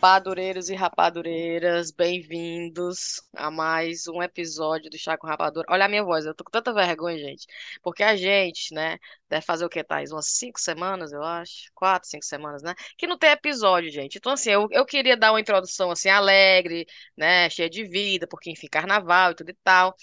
[0.00, 5.66] Rapadureiros e rapadureiras, bem-vindos a mais um episódio do Chá com Rapadura.
[5.68, 7.46] Olha a minha voz, eu tô com tanta vergonha, gente,
[7.82, 8.96] porque a gente, né,
[9.28, 10.10] deve fazer o que, Thais?
[10.10, 14.16] Umas cinco semanas, eu acho, quatro, cinco semanas, né, que não tem episódio, gente.
[14.16, 18.50] Então, assim, eu, eu queria dar uma introdução, assim, alegre, né, cheia de vida, porque,
[18.50, 19.94] enfim, carnaval e tudo e tal.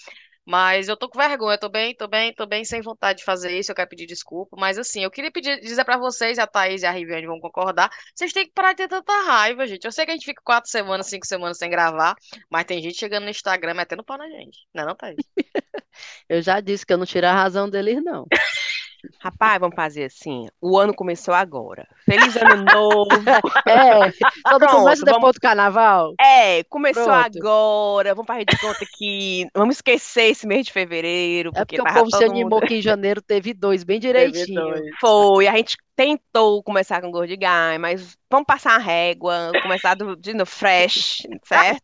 [0.48, 3.52] Mas eu tô com vergonha, tô bem, tô bem, tô bem sem vontade de fazer
[3.52, 4.56] isso, eu quero pedir desculpa.
[4.58, 7.90] Mas assim, eu queria pedir, dizer pra vocês, a Thaís e a Riviane vão concordar,
[8.16, 9.84] vocês têm que parar de ter tanta raiva, gente.
[9.84, 12.16] Eu sei que a gente fica quatro semanas, cinco semanas sem gravar,
[12.50, 14.60] mas tem gente chegando no Instagram metendo pau na gente.
[14.73, 15.18] Não é não, Thaís?
[16.30, 18.26] Eu já disse que eu não tiro a razão deles, não.
[19.20, 20.48] Rapaz, vamos fazer assim.
[20.62, 21.88] O ano começou agora.
[22.06, 23.08] Feliz ano novo.
[23.68, 24.12] É,
[24.50, 26.14] todo Pronto, começa depois vamos- do carnaval.
[26.20, 27.38] É, começou Pronto.
[27.38, 28.14] agora.
[28.16, 31.94] Vamos para de conta que vamos esquecer esse mês de fevereiro, É porque porque o
[31.94, 34.62] povo se animou mundo- que em janeiro teve dois, bem direitinho.
[34.62, 34.86] dois.
[35.00, 40.34] Foi, a gente tentou começar com Gordigai, mas vamos passar a régua, começar do, de
[40.34, 41.81] no fresh, certo?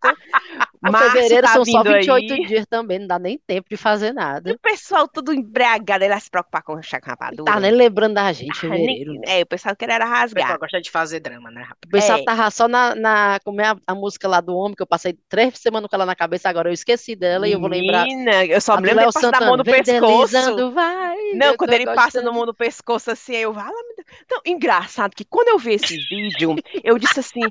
[0.82, 2.46] Março fevereiro tá são só vindo 28 aí.
[2.46, 4.52] dias também, não dá nem tempo de fazer E nada.
[4.54, 7.52] o pessoal tudo embriagado, ele vai se preocupar com o chá com Não rapadura.
[7.54, 9.22] tá nem lembrando da gente, Ah, nem- fevereiro.
[9.26, 10.60] É, o pessoal queria era O pessoal rasgar.
[10.60, 11.68] gosta de fazer drama, né?
[11.86, 12.24] O pessoal É.
[12.24, 15.18] tava só na, na como é a, a música lá do homem, que eu passei
[15.30, 18.04] três semanas com ela na cabeça, agora eu esqueci dela e eu vou lembrar.
[18.04, 20.72] Menina, eu só me lembro dele passando a mão no pescoço.
[20.72, 22.26] vai, Não, quando ele passa gostando.
[22.26, 24.03] no mão no pescoço assim, aí eu, vala, meu Deus.
[24.26, 27.42] Então, engraçado que quando eu vi esse vídeo, eu disse assim,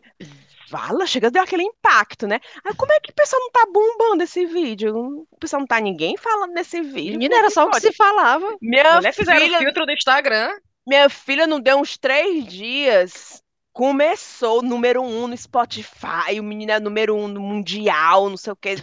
[0.71, 2.41] vala, chega, deu aquele impacto, né?
[2.65, 5.27] Aí como é que o pessoal não tá bombando esse vídeo?
[5.31, 7.13] O pessoal não tá ninguém falando nesse vídeo.
[7.13, 8.57] Menina, era só o que se falava.
[8.61, 10.51] Minha Mulher fizeram filha, filtro do Instagram.
[10.87, 13.43] minha filha não deu uns três dias.
[13.73, 18.57] Começou número um no Spotify, o menino é número um no Mundial, não sei o
[18.57, 18.75] que,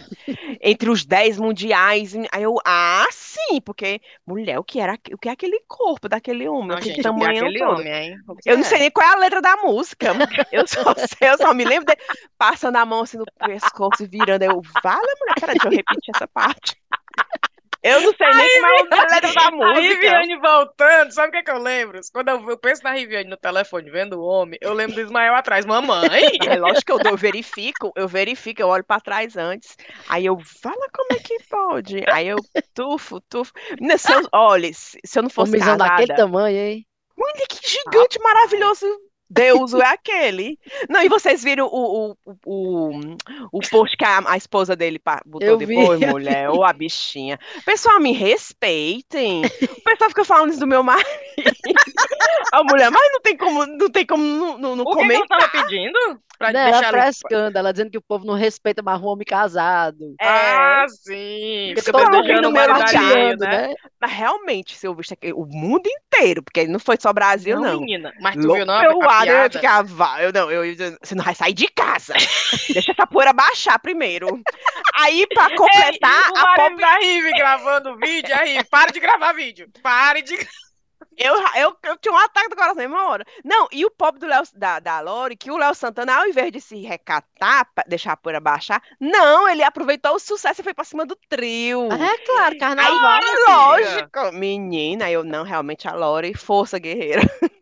[0.60, 2.12] entre os 10 mundiais.
[2.32, 6.48] Aí eu, ah, sim, porque, mulher, o que era, o que é aquele corpo daquele
[6.48, 7.70] homem, Não, aquele gente, é tamanho aquele todo?
[7.70, 8.16] homem, hein?
[8.44, 8.66] Eu não é?
[8.66, 10.08] sei nem qual é a letra da música.
[10.50, 10.80] Eu só
[11.20, 12.00] eu só me lembro dele
[12.36, 14.42] passando a mão assim no pescoço e virando.
[14.42, 16.76] Eu, fala, mulher, peraí, deixa eu repetir essa parte.
[17.82, 19.80] Eu não sei nem qual é a letra da A música.
[19.80, 22.00] Riviane voltando, sabe o que, é que eu lembro?
[22.12, 25.34] Quando eu, eu penso na Riviane no telefone vendo o homem, eu lembro do Ismael
[25.34, 25.64] atrás.
[25.64, 26.00] Mamãe!
[26.50, 29.76] É lógico que eu, eu verifico, eu verifico, eu olho pra trás antes.
[30.08, 32.02] Aí eu, fala como é que pode.
[32.10, 32.38] Aí eu
[32.74, 33.52] tufo, tufo.
[33.72, 36.86] Menina, se eu, olha, se, eu não fosse Homenzão daquele casada, tamanho, hein?
[37.16, 38.86] olha que gigante, maravilhoso.
[39.30, 40.58] Deus é aquele.
[40.88, 43.00] Não, e vocês viram o, o, o, o,
[43.52, 46.50] o post que a, a esposa dele botou Eu vi, depois, eu mulher?
[46.50, 47.38] Ô, a bichinha.
[47.64, 49.42] Pessoal, me respeitem.
[49.44, 51.08] O pessoal fica falando isso do meu marido.
[52.52, 55.12] A mulher, mas não tem como, não tem como não, não, não O que, que
[55.12, 55.38] ela comentar.
[55.38, 56.20] tava pedindo?
[56.40, 59.26] Pra Não, deixar ela frescando, ela dizendo que o povo não respeita mais um homem
[59.26, 60.14] casado.
[60.18, 60.26] É.
[60.26, 61.72] Ah, sim.
[61.74, 63.68] Porque Fica todo mundo desejando o marido né?
[63.68, 63.74] né?
[64.00, 67.78] Mas realmente, se eu visse aqui, o mundo inteiro, porque não foi só Brasil, não.
[67.80, 68.10] menina.
[68.22, 68.74] Mas tu Louco viu, não?
[68.74, 72.14] a- pelo a eu "Vá, eu não, eu, eu- você não vai sair de casa.
[72.72, 74.40] Deixa essa poeira baixar primeiro.
[74.94, 79.34] Aí, pra completar, Ei, o a pobre, da Rive gravando vídeo, aí, para de gravar
[79.34, 79.68] vídeo.
[79.82, 80.38] Pare de
[81.20, 83.24] eu, eu, eu tinha um ataque do coração na mesma hora.
[83.44, 86.50] Não, e o pobre do Léo, da, da Lore, que o Léo Santana, ao invés
[86.50, 90.84] de se recatar, deixar a poeira baixar, não, ele aproveitou o sucesso e foi pra
[90.84, 91.88] cima do trio.
[91.92, 93.20] É claro, Aí, carnaval.
[93.48, 97.20] lógico, menina, eu não, realmente, a Lore, força guerreira.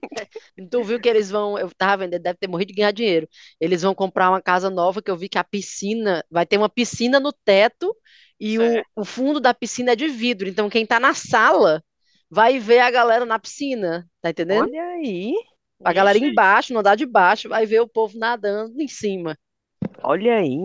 [0.71, 3.29] Tu viu que eles vão, eu tava vendo, ele deve ter morrido de ganhar dinheiro.
[3.61, 6.69] Eles vão comprar uma casa nova que eu vi que a piscina, vai ter uma
[6.69, 7.95] piscina no teto
[8.41, 10.49] e o, o fundo da piscina é de vidro.
[10.49, 11.83] Então quem tá na sala
[12.31, 14.65] vai ver a galera na piscina, tá entendendo?
[14.65, 15.33] Olha aí,
[15.85, 19.37] A galera embaixo, no andar de baixo, vai ver o povo nadando em cima.
[20.03, 20.59] olha aí.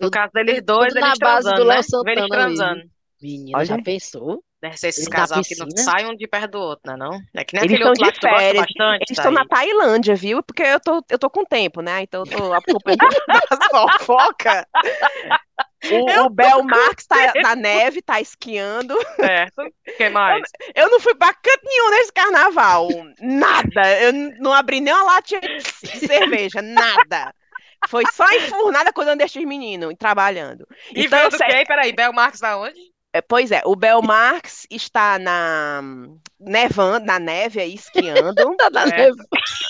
[0.00, 1.82] No caso deles tudo dois, na eles base do Léo né?
[1.82, 2.30] Santana Eles ali.
[2.30, 2.82] transando.
[3.20, 3.66] Menina, Olha.
[3.66, 4.42] já pensou?
[4.60, 6.96] Deve ser esses Eles na casal que não saem um de perto do outro, né?
[6.96, 7.20] Não?
[7.34, 8.64] É que nem Eles aquele outro lá que tu gosta férias.
[8.66, 9.44] bastante, Eles estão na.
[9.46, 10.42] Tailândia, viu?
[10.42, 12.02] Porque eu tô, eu tô com tempo, né?
[12.02, 12.98] Então eu tô acompanhando
[13.50, 14.64] as fofocas.
[15.90, 18.96] O, o Bel Marx tá na neve, tá esquiando.
[19.16, 19.62] Certo.
[19.96, 20.42] que mais?
[20.74, 22.88] Eu não fui pra canto nenhum nesse carnaval.
[23.20, 24.00] Nada.
[24.02, 25.60] Eu não abri nem uma latinha de
[26.06, 26.60] cerveja.
[26.60, 27.32] Nada.
[27.88, 30.66] Foi só enfurnada cuidando destes meninos e trabalhando.
[30.94, 31.64] E Então, eu vendo sei- quem?
[31.64, 32.80] Peraí, Bel Marques da onde?
[33.12, 35.80] É, Pois é, o Bel Marx está na
[36.38, 38.34] nevando, na neve aí, esquiando.
[38.58, 38.86] Tá na É.
[38.86, 39.16] neve.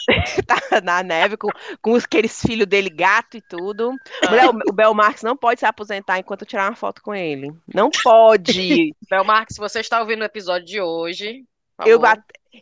[0.46, 1.48] tá na neve com,
[1.80, 3.92] com os- aqueles filhos dele, gato e tudo.
[4.28, 7.14] Mulher, o, o Bel Marx não pode se aposentar enquanto eu tirar uma foto com
[7.14, 7.52] ele.
[7.72, 8.94] Não pode.
[9.08, 11.44] Bel Marques, se você está ouvindo o episódio de hoje,
[11.86, 12.00] Eu,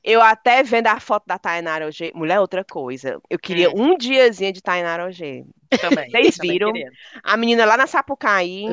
[0.02, 2.12] eu até vendo a foto da Tainara OG.
[2.14, 3.20] Mulher, outra coisa.
[3.30, 5.44] Eu queria um diazinho de Tainara OG.
[5.80, 6.10] também.
[6.10, 6.72] Vocês também viram?
[6.72, 6.90] queria.
[7.22, 8.64] A menina lá na Sapucaí,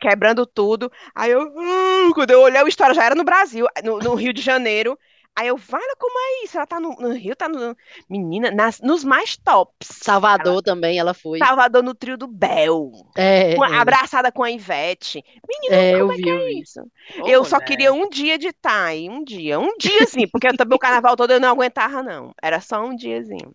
[0.00, 0.90] quebrando tudo.
[1.14, 4.32] Aí eu, "Ah", quando eu olhei, a história já era no Brasil, no, no Rio
[4.32, 4.98] de Janeiro.
[5.36, 6.56] Aí eu, vale, como é isso?
[6.56, 7.76] Ela tá no, no Rio, tá no.
[8.08, 9.88] Menina, nas, nos mais tops.
[10.02, 11.38] Salvador também, ela foi.
[11.38, 12.90] Salvador no trio do Bel.
[13.14, 15.22] É, com- é, abraçada com a Ivete.
[15.48, 16.80] Menina, é, eu como é vi, que é isso?
[17.20, 17.66] Ô, Eu só mulher.
[17.66, 21.16] queria um dia de Thay, um dia, um dia sim, porque eu também o carnaval
[21.16, 22.32] todo eu não aguentava, não.
[22.42, 23.54] Era só um diazinho.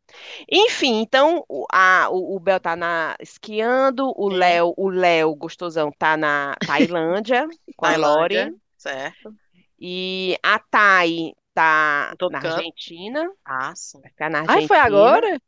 [0.49, 4.37] Enfim, então o, a, o, o Bel tá na, esquiando, o Sim.
[4.37, 9.33] Léo, o Léo gostosão tá na Tailândia com a Lori, Certo.
[9.79, 12.39] e a Thay tá na.
[12.39, 14.01] Argentina, Ah, sim.
[14.01, 14.79] vai ficar na Ai, foi Argentina.
[14.79, 15.41] agora?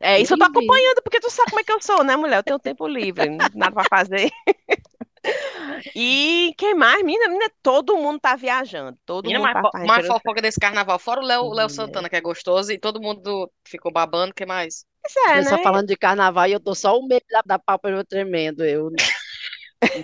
[0.00, 2.38] É, isso eu tô acompanhando, porque tu sabe como é que eu sou, né, mulher?
[2.38, 4.30] Eu tenho tempo livre, nada pra fazer.
[5.94, 7.02] E quem mais?
[7.02, 8.98] Menina, menina, todo mundo tá viajando.
[9.04, 10.98] Todo Menina, mundo mais, tá mais fofoca desse carnaval.
[10.98, 11.68] Fora o Léo, Léo.
[11.68, 14.32] Santana, que é gostoso, e todo mundo ficou babando.
[14.32, 14.84] O que mais?
[15.00, 15.58] Pois é, Eu só né?
[15.58, 18.64] falando de carnaval e eu tô só o meio da, da pálpebra tremendo.
[18.64, 18.90] Eu,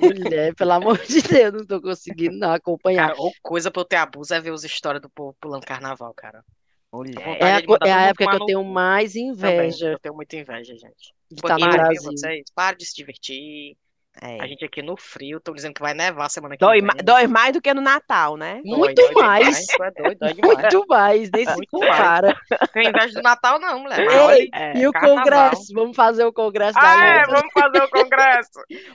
[0.01, 3.09] mulher, pelo amor de Deus, não tô conseguindo não acompanhar.
[3.09, 6.13] Cara, ou coisa pra eu ter abuso é ver as histórias do povo pulando carnaval,
[6.15, 6.45] cara.
[6.93, 7.39] Mulher.
[7.41, 9.29] É a, é a época que eu no tenho mais Também.
[9.29, 11.15] inveja Eu tenho muita inveja, gente.
[11.31, 12.03] de estar que no Brasil.
[12.03, 12.45] vocês.
[12.55, 13.77] Para de se divertir.
[14.23, 14.41] É.
[14.43, 16.87] A gente aqui no frio, tô dizendo que vai nevar semana que Dói, vem.
[16.87, 18.61] ma- dói mais do que no Natal, né?
[18.65, 19.67] Muito dói mais.
[19.67, 19.67] demais.
[19.97, 20.59] É doido, dói demais.
[20.63, 21.91] Muito mais, nem se Muito mais.
[21.97, 22.37] compara.
[22.73, 24.01] Tenho inveja do Natal, não, mulher.
[24.01, 24.79] Ei, olha, É.
[24.79, 25.19] e o carnaval.
[25.25, 25.73] congresso?
[25.75, 28.51] Vamos fazer o congresso da Ah, é, Luta vamos fazer o congresso.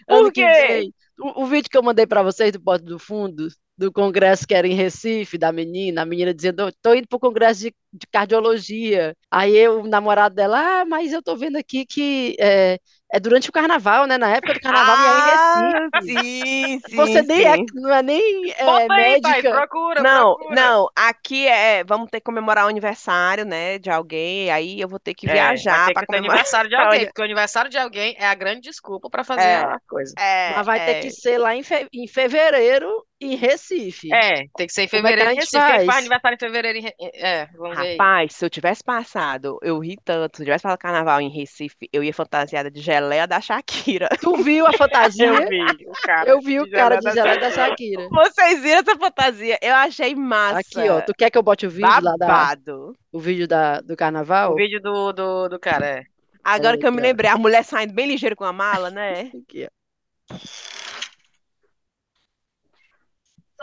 [0.08, 0.90] Por que quê?
[1.20, 3.48] O, o vídeo que eu mandei pra vocês do Porto do Fundo,
[3.78, 7.62] do congresso que era em Recife, da menina, a menina dizendo, tô indo pro congresso
[7.62, 9.16] de, de cardiologia.
[9.32, 12.80] Aí eu, o namorado dela, ah, mas eu tô vendo aqui que é,
[13.14, 14.18] é durante o carnaval, né?
[14.18, 15.78] Na época do carnaval, e aí em Recife.
[15.92, 17.66] Ah, sim, sim, Você nem é, sim.
[17.74, 19.50] não é nem é, Bota aí, pai, médica.
[19.50, 20.50] procura, Não, procura.
[20.50, 25.00] não, aqui é, vamos ter que comemorar o aniversário, né, de alguém, aí eu vou
[25.00, 26.44] ter que É, viajar para comemorar.
[26.54, 29.58] aniversário de alguém, porque o aniversário de alguém é a grande desculpa pra fazer É.
[29.58, 30.14] a coisa.
[30.18, 31.02] É, Mas vai ter é.
[31.02, 32.88] que ser lá em, fe- em fevereiro,
[33.26, 34.14] em Recife.
[34.14, 35.58] É, tem que ser em é fevereiro em gente Recife.
[35.58, 35.86] Faz?
[35.86, 37.78] faz aniversário em fevereiro em É, vamos.
[37.78, 41.90] Rapaz, se eu tivesse passado, eu ri tanto, se eu tivesse passado carnaval em Recife,
[41.92, 44.10] eu ia fantasiada de geleia da Shakira.
[44.22, 45.26] Tu viu a fantasia?
[45.28, 46.30] Eu vi o cara.
[46.30, 48.08] Eu vi o cara de geleia gelé da Shakira.
[48.10, 49.58] Vocês viram essa fantasia?
[49.62, 50.60] Eu achei massa.
[50.60, 51.02] Aqui, ó.
[51.02, 52.96] Tu quer que eu bote o vídeo lá da, Babado.
[53.12, 54.54] o vídeo da, do carnaval?
[54.54, 56.04] O vídeo do, do, do cara, é.
[56.44, 59.32] Agora Olha que eu me lembrei, a mulher saindo bem ligeiro com a mala, né?
[59.48, 60.36] Aqui, ó.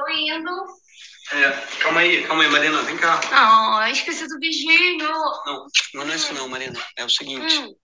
[0.00, 0.66] Tô indo.
[1.32, 1.50] É,
[1.82, 3.20] calma aí, calma aí, Marina, vem cá.
[3.32, 4.98] Ah, esqueci do beijinho.
[5.44, 6.80] Não, não é isso não, Marina.
[6.96, 7.74] É o seguinte, Hum,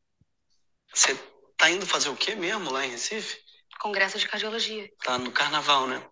[0.95, 1.15] você
[1.59, 3.39] tá indo fazer o quê mesmo lá em Recife?
[3.81, 4.89] congresso de cardiologia.
[5.05, 6.03] Tá no carnaval, né?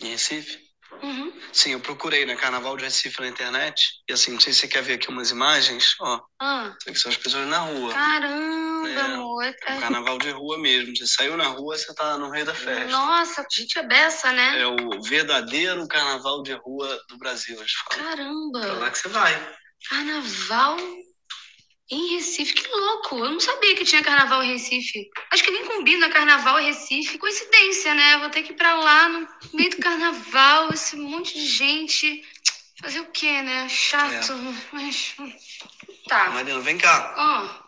[0.00, 0.60] Em Recife?
[1.00, 1.32] Uhum.
[1.52, 2.34] Sim, eu procurei, né?
[2.34, 3.80] Carnaval de Recife na internet.
[4.08, 6.20] E assim, não sei se você quer ver aqui umas imagens, ó.
[6.40, 7.92] Ah, aqui são as pessoas na rua.
[7.94, 9.44] caramba, É, amor.
[9.44, 10.96] É um É- carnaval de rua mesmo.
[10.96, 12.86] Você saiu na rua, você tá no meio da festa.
[12.86, 14.60] Nossa, gente é beça, né?
[14.60, 18.04] É o verdadeiro carnaval de rua do Brasil, eles falam.
[18.04, 19.56] Pra Caramba, lá que você vai.
[19.88, 20.76] carnaval
[21.90, 22.54] em Recife.
[22.54, 23.18] Que louco.
[23.18, 25.08] Eu não sabia que tinha carnaval em Recife.
[25.30, 27.18] Acho que nem combina carnaval em Recife.
[27.18, 28.18] Coincidência, né?
[28.18, 32.24] Vou ter que ir pra lá no meio do carnaval, esse monte de gente.
[32.80, 33.68] Fazer o quê, né?
[33.68, 34.32] Chato,
[34.72, 35.14] mas.
[36.08, 36.30] Tá.
[36.30, 37.14] Marina, vem cá.
[37.16, 37.61] Ó.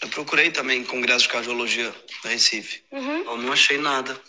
[0.00, 1.94] Eu procurei também congresso de cardiologia
[2.24, 2.84] no Recife.
[2.92, 3.24] Uhum.
[3.24, 4.20] Eu não achei nada.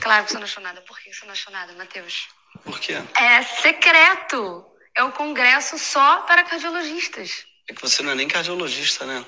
[0.00, 0.80] Claro que você não achou nada.
[0.82, 2.28] Por que você não achou nada, Matheus?
[2.64, 2.94] Por quê?
[3.16, 4.66] É secreto.
[4.94, 7.46] É o congresso só para cardiologistas.
[7.68, 9.24] É que você não é nem cardiologista, né?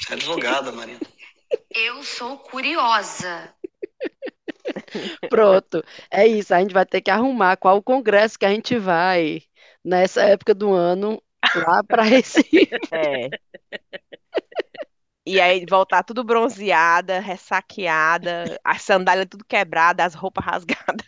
[0.00, 1.00] Você é advogada, Marina.
[1.70, 3.54] Eu sou curiosa.
[5.30, 5.84] Pronto.
[6.10, 6.52] É isso.
[6.52, 9.42] A gente vai ter que arrumar qual o congresso que a gente vai
[9.84, 11.22] nessa época do ano
[11.54, 12.68] lá para Recife.
[12.92, 13.32] É.
[15.26, 21.06] E aí voltar tudo bronzeada, ressaqueada, a sandália tudo quebrada, as roupas rasgadas.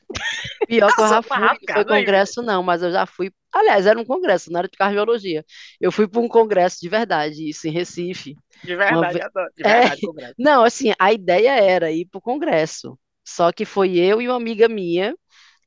[0.67, 3.33] Pior que eu já fui, não foi congresso não, mas eu já fui.
[3.53, 5.45] Aliás, era um congresso, não era de cardiologia.
[5.81, 8.37] Eu fui para um congresso de verdade, isso em Recife.
[8.63, 9.51] De Uma verdade, ve- adoro.
[9.57, 9.81] De É.
[9.81, 10.35] verdade, congresso.
[10.39, 12.99] Não, assim, a ideia era ir para o congresso.
[13.27, 15.15] Só que foi eu e uma amiga minha,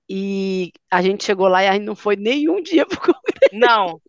[0.09, 3.51] e a gente chegou lá e a gente não foi nenhum dia pro congresso.
[3.51, 4.01] Não.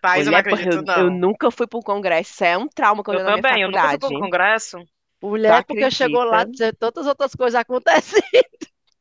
[0.00, 1.10] Thaís, eu não Mulher, acredito, eu, eu não.
[1.10, 3.62] nunca fui para um congresso, isso é um trauma quando Eu eu na minha também,
[3.62, 4.08] eu nunca fui para faculdade.
[4.08, 4.78] um congresso.
[5.22, 6.72] Mulher, porque chegou lá, acredita?
[6.78, 8.22] tantas outras coisas acontecem.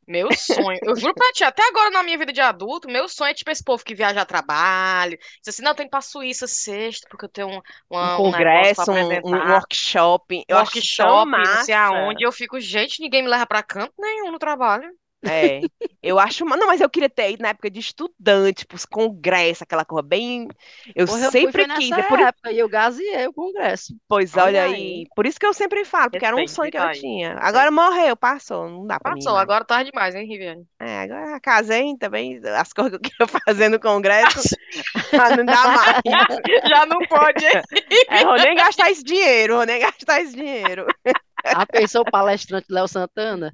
[0.08, 3.32] Meu sonho, eu juro pra ti, até agora na minha vida de adulto, meu sonho
[3.32, 5.98] é tipo esse povo que viaja a trabalho, diz assim, não, eu tenho que ir
[5.98, 7.62] pra Suíça sexta, porque eu tenho um,
[8.02, 10.44] Um uma, um congresso, um, um workshop.
[10.48, 14.32] Eu um workshop, não sei aonde, eu fico, gente, ninguém me leva pra canto nenhum
[14.32, 14.90] no trabalho.
[15.24, 15.62] É,
[16.02, 16.44] eu acho.
[16.46, 20.48] Não, mas eu queria ter ido na época de estudante, pros congressos, aquela coisa bem.
[20.96, 21.90] Eu Porra, eu fui sempre quis.
[21.90, 22.20] nessa É por...
[22.20, 23.96] época e eu gazeei o congresso.
[24.08, 24.74] Pois Olha olha aí.
[24.74, 25.04] aí.
[25.16, 27.00] Por isso que eu sempre falo, porque era um Respeito, sonho que eu Vitória.
[27.00, 27.38] tinha.
[27.40, 28.70] Agora morreu, passou.
[28.70, 30.66] Não dá pra mim Passou, agora tá demais, hein, Riviane?
[30.80, 32.40] É, agora casei também.
[32.58, 34.40] As coisas que eu queria fazer no congresso,
[35.14, 36.02] ah, não dá mais.
[36.70, 37.62] Já não pode, hein?
[38.10, 40.86] É, vou nem gastar esse dinheiro, vou nem gastar esse dinheiro.
[41.44, 43.52] A pessoa palestrante Léo Santana.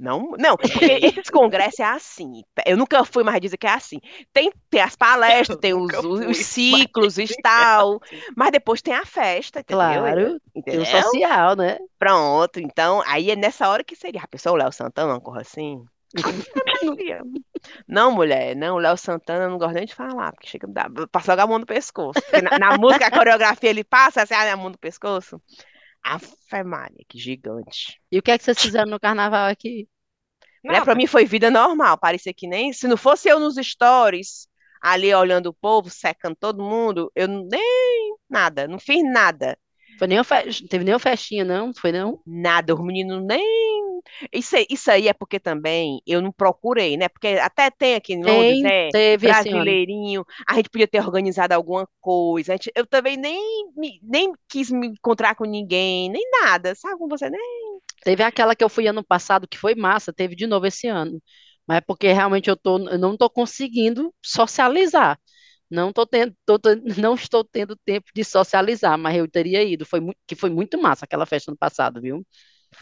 [0.00, 2.42] Não, não, porque esses congressos é assim.
[2.64, 3.98] Eu nunca fui, mas dizem que é assim.
[4.32, 8.20] Tem, tem as palestras, tem os, os, os ciclos e é tal, assim.
[8.34, 9.78] mas depois tem a festa, entendeu?
[9.78, 10.82] Claro, tem Entendeu?
[10.82, 11.78] o social, né?
[11.98, 14.22] Pronto, então, aí é nessa hora que seria.
[14.22, 15.84] A pessoa, o Léo Santana, uma coisa assim.
[17.86, 20.88] Não, mulher, não, o Léo Santana eu não gosto nem de falar, porque chega, dá,
[21.12, 22.18] passa logo a mão no pescoço.
[22.42, 25.40] Na, na música, a coreografia, ele passa assim, ah, a mão no pescoço.
[26.02, 28.00] Afe Maria, que gigante.
[28.10, 29.88] E o que é que vocês fizeram no carnaval aqui?
[30.64, 34.48] Mulher, pra mim foi vida normal, parecia que nem, se não fosse eu nos stories,
[34.82, 39.58] ali olhando o povo, secando todo mundo, eu não- nem nada, não fiz nada.
[39.98, 40.66] Foi nem fe...
[40.68, 41.72] Teve nenhuma festinha, não?
[41.74, 42.22] Foi não?
[42.26, 43.79] Nada, os meninos nem.
[44.32, 47.08] Isso, aí- isso aí é porque também eu não procurei, né?
[47.08, 48.90] Porque até tem aqui em Londres, Tem, né?
[48.90, 49.78] teve ano.
[49.82, 52.52] Brasileirinho, a gente podia ter organizado alguma coisa.
[52.52, 53.38] a gente- eu também nem,
[54.02, 57.28] nem quis me encontrar com ninguém, nem nada, sabe com você?
[57.30, 57.40] Nem...
[58.04, 61.22] Teve aquela que eu fui ano passado, que foi massa, teve de novo esse ano.
[61.66, 65.18] Mas é porque realmente eu, tô, eu não estou conseguindo socializar.
[65.70, 66.58] Não, tô tendo, tô
[66.98, 69.84] não estou tendo tempo de socializar, mas eu teria ido.
[69.86, 72.26] Foi, que foi muito massa aquela festa ano passado, viu?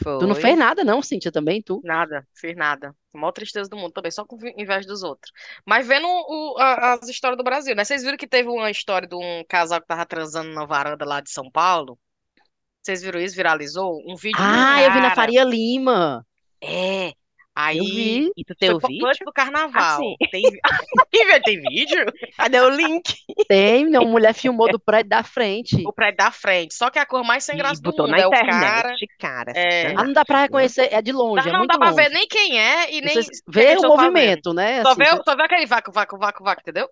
[0.01, 0.43] Tu não Foi.
[0.43, 1.81] fez nada, não, Cíntia, também, tu?
[1.83, 2.95] Nada, fiz nada.
[3.13, 5.33] Maior tristeza do mundo também, só com inveja dos outros.
[5.67, 7.85] Mas vendo o- a- as histórias do Brasil, né?
[7.85, 11.21] Vocês viram que teve uma história de um casal que tava transando na varanda lá
[11.21, 11.99] de São Paulo?
[12.83, 13.35] Vocês viram isso?
[13.37, 14.03] Viralizou?
[14.07, 15.15] Um vídeo Ah, eu vi na.
[15.15, 16.25] Faria Lima.
[16.63, 17.13] É.
[17.61, 18.33] Aí Eu vi.
[18.37, 19.07] E tu foi tem o vídeo?
[19.07, 19.95] antes do carnaval.
[19.95, 20.15] Assim.
[20.31, 20.43] Tem,
[21.45, 22.05] tem vídeo?
[22.37, 23.15] Cadê o link?
[23.49, 25.83] Tem, uma mulher filmou do prédio da frente.
[25.85, 26.75] O prédio da frente.
[26.75, 28.47] Só que a cor mais sem E graça do botou mundo na é o cara.
[28.95, 29.53] internet, cara.
[29.57, 29.89] É.
[29.97, 32.15] Ah, não dá pra reconhecer, é de longe, Dá- é não dá pra ver longe.
[32.15, 33.17] nem quem é e nem
[33.49, 34.83] vê o movimento, né?
[34.83, 36.89] Só assim, vê, só vê aquele vácuo, vácuo, vácuo, vácuo, entendeu?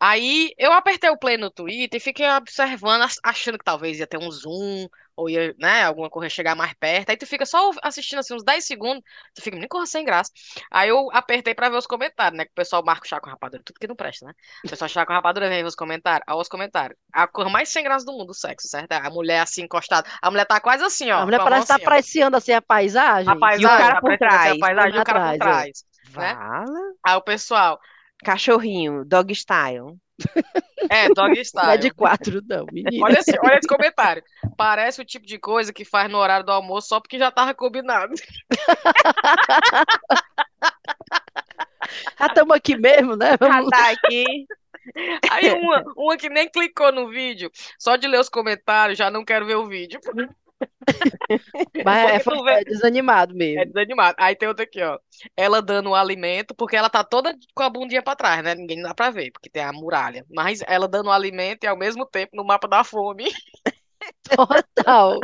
[0.00, 4.06] Aí eu apertei o play no Twitter e fiquei observando, ach- achando que talvez ia
[4.06, 7.10] ter um zoom, ou ia, né, alguma coisa chegar mais perto.
[7.10, 9.02] Aí tu fica só assistindo assim uns 10 segundos,
[9.34, 10.30] tu fica, nem corra sem graça.
[10.70, 12.44] Aí eu apertei pra ver os comentários, né?
[12.44, 14.32] Que o pessoal marca o chá com rapadura, tudo que não presta, né?
[14.64, 16.24] O pessoal chá com rapadura vem ver os comentários.
[16.28, 16.98] Olha os comentários.
[17.12, 18.92] A cor mais sem graça do mundo, o sexo, certo?
[18.92, 20.06] A mulher assim encostada.
[20.20, 21.20] A mulher tá quase assim, ó.
[21.20, 21.86] A mulher parece estar assim, ó.
[21.88, 23.32] apreciando assim a paisagem.
[23.32, 25.34] A paisagem, cara tá por parecendo assim, trás, a paisagem e o cara por atrás,
[25.34, 25.38] é.
[25.38, 25.84] trás.
[26.14, 26.34] né?
[26.34, 26.80] Vala.
[27.04, 27.80] Aí o pessoal,
[28.24, 29.96] Cachorrinho, dog style.
[30.90, 31.78] É, dog Não é style.
[31.78, 33.04] de quatro, não, menina.
[33.04, 34.22] Olha esse, olha esse comentário.
[34.56, 37.54] Parece o tipo de coisa que faz no horário do almoço só porque já tava
[37.54, 38.14] combinado.
[42.18, 43.30] Já estamos aqui mesmo, né?
[43.30, 43.70] Já Vamos...
[43.70, 44.24] tá aqui.
[45.30, 49.24] Aí uma, uma que nem clicou no vídeo, só de ler os comentários, já não
[49.24, 50.00] quero ver o vídeo.
[51.84, 53.66] Mas é, vê- é desanimado É mesmo.
[53.66, 54.16] desanimado.
[54.18, 54.98] Aí tem outra aqui, ó.
[55.36, 58.54] Ela dando o alimento, porque ela tá toda com a bundinha pra trás, né?
[58.54, 60.24] Ninguém dá pra ver, porque tem a muralha.
[60.30, 63.24] Mas ela dando o alimento e ao mesmo tempo no mapa da fome.
[64.24, 65.20] Total.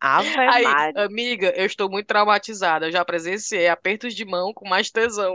[0.00, 1.04] Ave Aí, Maria.
[1.04, 2.86] amiga, eu estou muito traumatizada.
[2.86, 5.34] Eu já presenciei apertos de mão com mais tesão.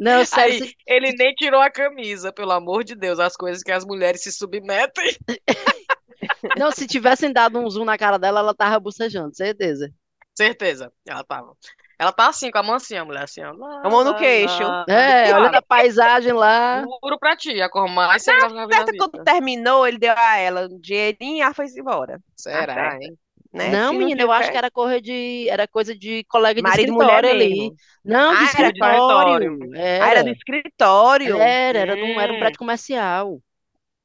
[0.00, 3.62] Não, sério, Aí, se- ele nem tirou a camisa, pelo amor de Deus, as coisas
[3.62, 5.16] que as mulheres se submetem.
[6.58, 9.92] não, se tivessem dado um zoom na cara dela, ela tava bocejando, certeza.
[10.34, 11.56] Certeza, ela tava.
[11.98, 13.52] Ela tá assim, com a mão assim, a mulher assim, ó.
[13.52, 14.62] Lá, A mão no queixo.
[14.64, 14.84] lá.
[14.88, 16.82] É, olhando a paisagem lá.
[16.82, 18.92] Juro pra ti, a cor mais Certo, vida.
[18.98, 22.20] quando terminou, ele deu a ela um dinheirinho e ela foi embora.
[22.36, 23.02] Será, certo.
[23.02, 23.16] hein?
[23.54, 23.78] Né?
[23.78, 26.88] Não, Se menina, eu acho que era coisa de, era coisa de colega de Marido
[26.90, 27.72] e mulher escritório ali.
[27.72, 27.78] mesmo.
[28.04, 29.50] Não, de Ah, era de escritório.
[29.60, 29.70] escritório.
[29.98, 31.60] Ah, era Era, do escritório.
[31.70, 32.38] era, era, num, era um Hum.
[32.38, 33.40] prédio comercial.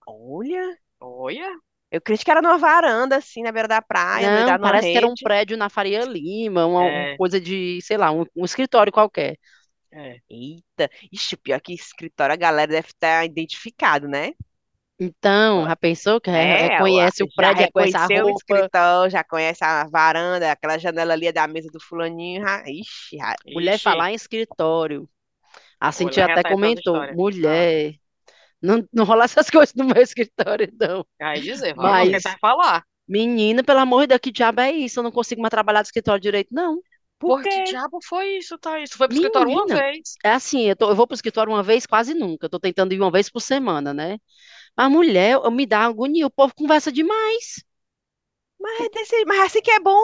[0.06, 1.50] Olha, Olha,
[1.91, 5.08] eu creio que era numa varanda, assim, na beira da praia, Não, parece que era
[5.08, 5.22] um rede.
[5.22, 7.18] prédio na Faria Lima, uma, uma É.
[7.18, 9.38] coisa de, sei lá, um, um escritório qualquer.
[9.91, 10.22] é.
[10.29, 14.34] Eita, ixi, pior que escritório a galera deve estar identificado, né?
[15.00, 19.24] Então, já pensou que É, reconhece o já prédio, reconhece a reconheceu o escritório, já
[19.24, 22.41] conhece a varanda, aquela janela ali da mesa do fulaninho.
[22.44, 25.10] já- Ixi, já- Mulher Ixi, falar em escritório.
[25.79, 27.96] A Cintia até comentou, mulher,
[28.62, 31.06] não, não rola essas coisas no meu escritório, não.
[31.22, 31.75] Aí dizer,
[32.22, 32.84] quer mais falar.
[33.08, 35.00] Menina, pelo amor de Deus, que diabo é isso?
[35.00, 36.82] Eu não consigo mais trabalhar no escritório direito, não.
[37.20, 38.89] Por Por que diabo foi isso, Thaís?
[38.89, 39.75] Tu foi pro escritório uma Menina.
[39.75, 40.20] vez.
[40.24, 42.46] É assim, eu, tô- eu vou pro escritório uma vez quase nunca.
[42.46, 44.18] Eu tô tentando ir uma vez por semana, né?
[44.79, 47.65] Mas mulher, eu me dá agonia, o povo conversa demais.
[48.57, 50.01] Mas, é desse, mas assim que é bom.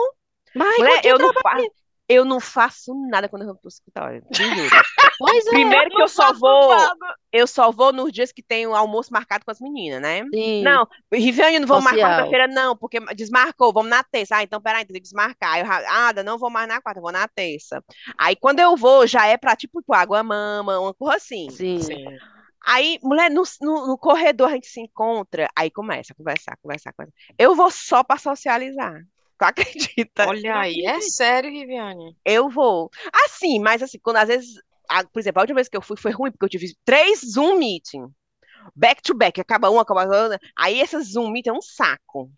[0.54, 1.64] Mas Mulher, eu não, trabalhando.
[1.64, 1.70] fa
[2.06, 4.22] eu não faço nada quando eu vou pro escritório.
[5.18, 5.50] Pois é.
[5.50, 7.14] Primeiro que eu só faço vou, nada.
[7.32, 10.22] eu só vou nos dias que tem o almoço marcado com as meninas, né?
[10.30, 10.62] Sim.
[10.62, 12.18] Não, Riviane, não vou mais Social.
[12.18, 14.36] quarta-feira, não, porque desmarcou, vamos na terça.
[14.36, 15.54] Ah, então peraí, tem que desmarcar.
[15.54, 17.82] Aí Eu, ah, não vou mais na quarta, vou na terça.
[18.18, 21.48] Aí quando eu vou, já é pra tipo água mama, uma coisa assim.
[21.48, 21.80] Sim.
[21.80, 22.04] Sim.
[22.66, 26.92] Aí, mulher, no, no, no corredor a gente se encontra, aí começa a conversar, conversar,
[26.92, 27.16] conversar.
[27.38, 29.06] Eu vou só pra socializar.
[29.38, 29.44] Tu
[30.02, 30.26] acredita?
[30.26, 32.16] Olha aí, é sério, Riviane.
[32.24, 32.90] Eu vou.
[33.24, 34.60] Assim, mas assim, quando às vezes,
[35.12, 37.56] por exemplo, a última vez que eu fui foi ruim, porque eu tive três Zoom
[37.58, 38.06] meeting.
[38.74, 40.40] Back to back, acaba um, acaba outra.
[40.56, 42.30] Aí esse Zoom meeting é um saco.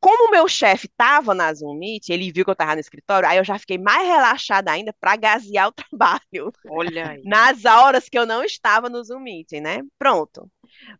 [0.00, 3.28] Como o meu chefe tava na Zoom meeting, ele viu que eu tava no escritório,
[3.28, 7.22] aí eu já fiquei mais relaxada ainda pra gasear o trabalho Olha aí.
[7.24, 9.80] nas horas que eu não estava no Zoom meeting, né?
[9.98, 10.50] Pronto.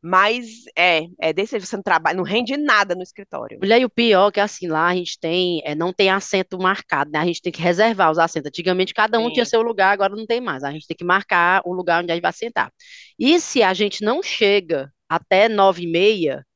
[0.02, 3.58] Mas é, é desse jeito, você não trabalha, não rende nada no escritório.
[3.60, 6.58] Mulher, e o pior é que assim, lá a gente tem, é, não tem assento
[6.58, 7.18] marcado, né?
[7.18, 8.48] A gente tem que reservar os assentos.
[8.48, 9.50] Antigamente cada um tinha Sim.
[9.50, 10.64] seu lugar, agora não tem mais.
[10.64, 12.72] A gente tem que marcar o lugar onde a gente vai sentar.
[13.18, 14.51] E se a gente não chega
[15.08, 16.46] até nove e meia,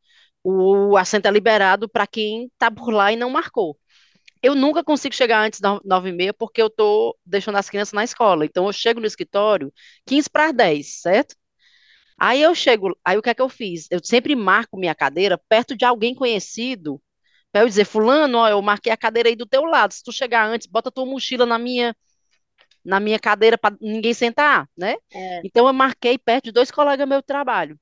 [0.43, 3.79] o assento é liberado para quem está por lá e não marcou.
[4.43, 7.93] Eu nunca consigo chegar antes das nove e meia porque eu tô deixando as crianças
[7.93, 8.45] na escola.
[8.45, 9.73] Então eu chego no escritório
[10.07, 11.35] 15 para as 10, certo?
[12.19, 13.87] Aí eu chego, aí o que é que eu fiz?
[13.91, 17.00] Eu sempre marco minha cadeira perto de alguém conhecido,
[17.53, 19.93] para eu dizer, fulano, ó, eu marquei a cadeira aí do teu lado.
[19.93, 21.95] Se tu chegar antes, bota tua mochila na minha
[22.85, 24.95] na minha cadeira para ninguém sentar, né?
[25.12, 25.41] É.
[25.45, 27.76] Então eu marquei perto de dois colegas meus de trabalho.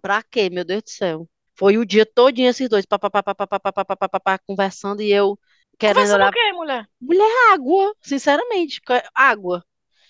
[0.00, 1.28] Pra quê, meu Deus do céu?
[1.56, 5.38] Foi o dia todinho esses dois, papapá, conversando e eu
[5.78, 5.94] quero.
[5.94, 6.86] Conversando o quê, mulher?
[7.00, 8.80] Mulher, água, sinceramente,
[9.14, 9.64] água.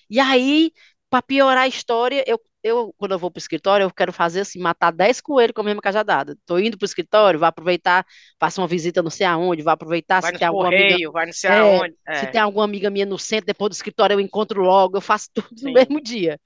[0.08, 0.72] E aí,
[1.10, 4.58] pra piorar a história, eu, eu quando eu vou pro escritório, eu quero fazer assim,
[4.58, 6.36] matar 10 coelhos com a mesma cajadada.
[6.46, 8.06] Tô indo pro escritório, vou aproveitar,
[8.40, 11.10] faço uma visita não sei aonde, vou aproveitar vai se tem alguma correio, amiga.
[11.12, 11.94] Vai não sei é, aonde.
[12.08, 12.14] É.
[12.16, 15.28] Se tem alguma amiga minha no centro, depois do escritório eu encontro logo, eu faço
[15.32, 15.66] tudo Sim.
[15.66, 16.40] no mesmo dia.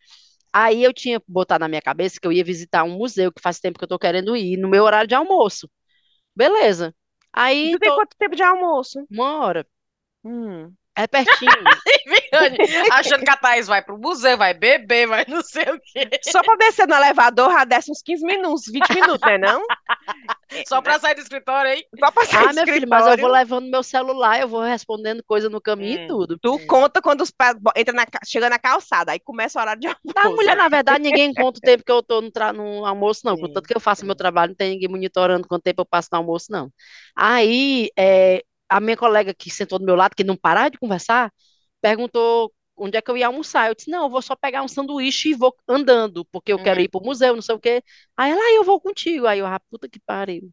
[0.52, 3.60] Aí eu tinha botado na minha cabeça que eu ia visitar um museu que faz
[3.60, 5.70] tempo que eu tô querendo ir, no meu horário de almoço.
[6.36, 6.94] Beleza.
[7.32, 9.08] Aí, tu tem tô- quanto tempo de almoço?
[9.11, 9.66] uma hora.
[10.24, 10.77] Hum.
[10.98, 11.52] É pertinho.
[12.06, 12.58] Viviane,
[12.92, 16.08] achando que a Thaís vai pro museu, vai beber, vai não sei o quê.
[16.24, 19.62] Só pra descer no elevador, já desce uns 15 minutos, 20 minutos, né não?
[20.66, 21.84] Só pra sair do escritório, hein?
[22.00, 23.20] Só pra sair Ah, do meu filho, mas eu escritório.
[23.22, 26.04] vou levando meu celular, eu vou respondendo coisa no caminho Hum.
[26.04, 26.38] e tudo.
[26.38, 29.87] Tu conta quando os pés entra na, chega na calçada, aí começa o horário de
[29.87, 30.14] almoço.
[30.14, 33.20] Da mulher, na verdade, ninguém conta o tempo que eu tô no, tra- no almoço,
[33.24, 33.37] não.
[33.37, 36.08] Sim, Contanto que eu faço meu trabalho, não tem ninguém monitorando quanto tempo eu passo
[36.11, 36.70] no almoço, não.
[37.14, 41.33] Aí, é, a minha colega que sentou do meu lado, que não parava de conversar,
[41.81, 43.68] perguntou onde é que eu ia almoçar.
[43.68, 46.81] Eu disse, não, eu vou só pegar um sanduíche e vou andando, porque eu quero
[46.81, 46.83] Hum.
[46.83, 47.83] ir pro museu, não sei o quê.
[48.16, 49.26] Aí ela, ah, eu vou contigo.
[49.26, 50.50] Aí eu, ah, puta que pariu.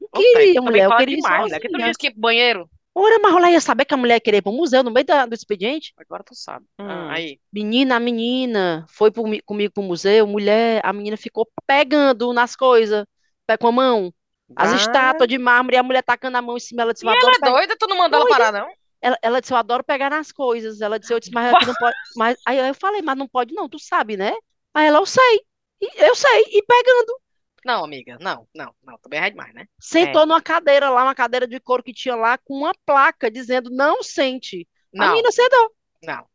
[0.00, 1.60] Não Thaís, queria, mulher, eu queria ir demais, mulher.
[1.60, 2.68] Que tu disse que banheiro?
[2.94, 5.26] Ora, mas ela ia saber que a mulher queria ir pro museu no meio da-
[5.26, 5.94] do expediente?
[5.96, 6.66] Agora tu sabe.
[6.78, 6.86] Hum.
[6.86, 7.40] Ah, aí.
[7.52, 12.54] Menina, a menina foi pro mi- comigo pro museu, mulher, a menina ficou pegando nas
[12.56, 13.06] coisas,
[13.46, 14.12] pé com a mão,
[14.54, 17.04] as Ah, estátuas de mármore, e a mulher tacando a mão em cima, ela disse,
[17.04, 17.50] E eu ela é pegar.
[17.50, 17.76] doida?
[17.78, 18.68] Tu não mandou ela parar, não?
[19.00, 20.80] Ela, ela disse, eu adoro pegar nas coisas.
[20.80, 21.96] Ela disse, eu disse, mas aqui não pode.
[22.16, 22.36] Mas...
[22.46, 24.32] Aí eu falei, mas não pode não, tu sabe, né?
[24.74, 25.40] Aí ela, eu sei.
[25.80, 27.20] E- Eu sei, e pegando.
[27.64, 28.16] Não, amiga.
[28.20, 28.98] Não, não, não.
[28.98, 29.66] Também é demais, né?
[29.78, 33.70] Sentou numa cadeira lá, uma cadeira de couro que tinha lá, com uma placa dizendo,
[33.70, 34.66] não sente.
[34.96, 35.74] A Não, menina sentou.
[36.02, 36.26] não.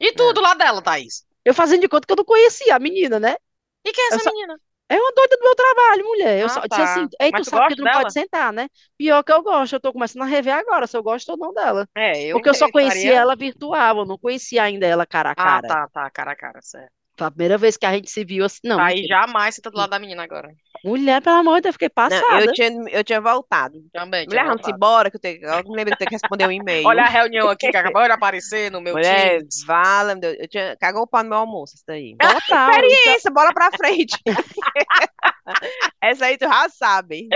[0.00, 1.26] E tu do lado dela, Thaís?
[1.44, 3.36] Eu fazendo de conta que eu não conhecia a menina, né?
[3.84, 4.60] E quem é Eu essa só- menina?
[4.88, 6.40] É uma doida do meu trabalho, mulher.
[6.40, 6.82] Eu Ah, só disse tá.
[6.82, 7.90] assim, ei, Mas tu tu sabe que tu não dela?
[7.90, 8.68] pode sentar, né?
[8.96, 11.52] Pior que eu gosto, eu tô começando a rever agora se eu gosto ou não
[11.52, 11.88] dela.
[11.94, 15.30] É, eu Porque eu só conhecia estaria- ela virtual, eu não conhecia ainda ela cara
[15.30, 15.68] a Ah, cara.
[15.68, 16.92] tá, tá, cara a cara, certo.
[17.16, 18.60] Foi a primeira vez que a gente se viu assim.
[18.64, 19.20] Não, Aí mentira.
[19.20, 20.50] jamais você tá do lado da menina agora.
[20.84, 22.44] Mulher, pelo amor de Deus, eu fiquei não, passada.
[22.44, 23.82] eu tinha, eu tinha voltado.
[23.92, 26.46] Também, tinha Mulher, vamos embora, que eu, tenho, eu me lembro eu tenho que responder
[26.46, 26.86] um e-mail.
[26.86, 29.64] Olha a reunião aqui que acabou de aparecer no meu Mulher, Teams.
[29.66, 32.14] vala, meu Deus, eu tinha, cagou o pau no meu almoço, isso daí.
[32.16, 32.70] Total.
[32.70, 34.16] Experiência, bola pra frente.
[36.02, 37.28] Essa aí tu já sabe.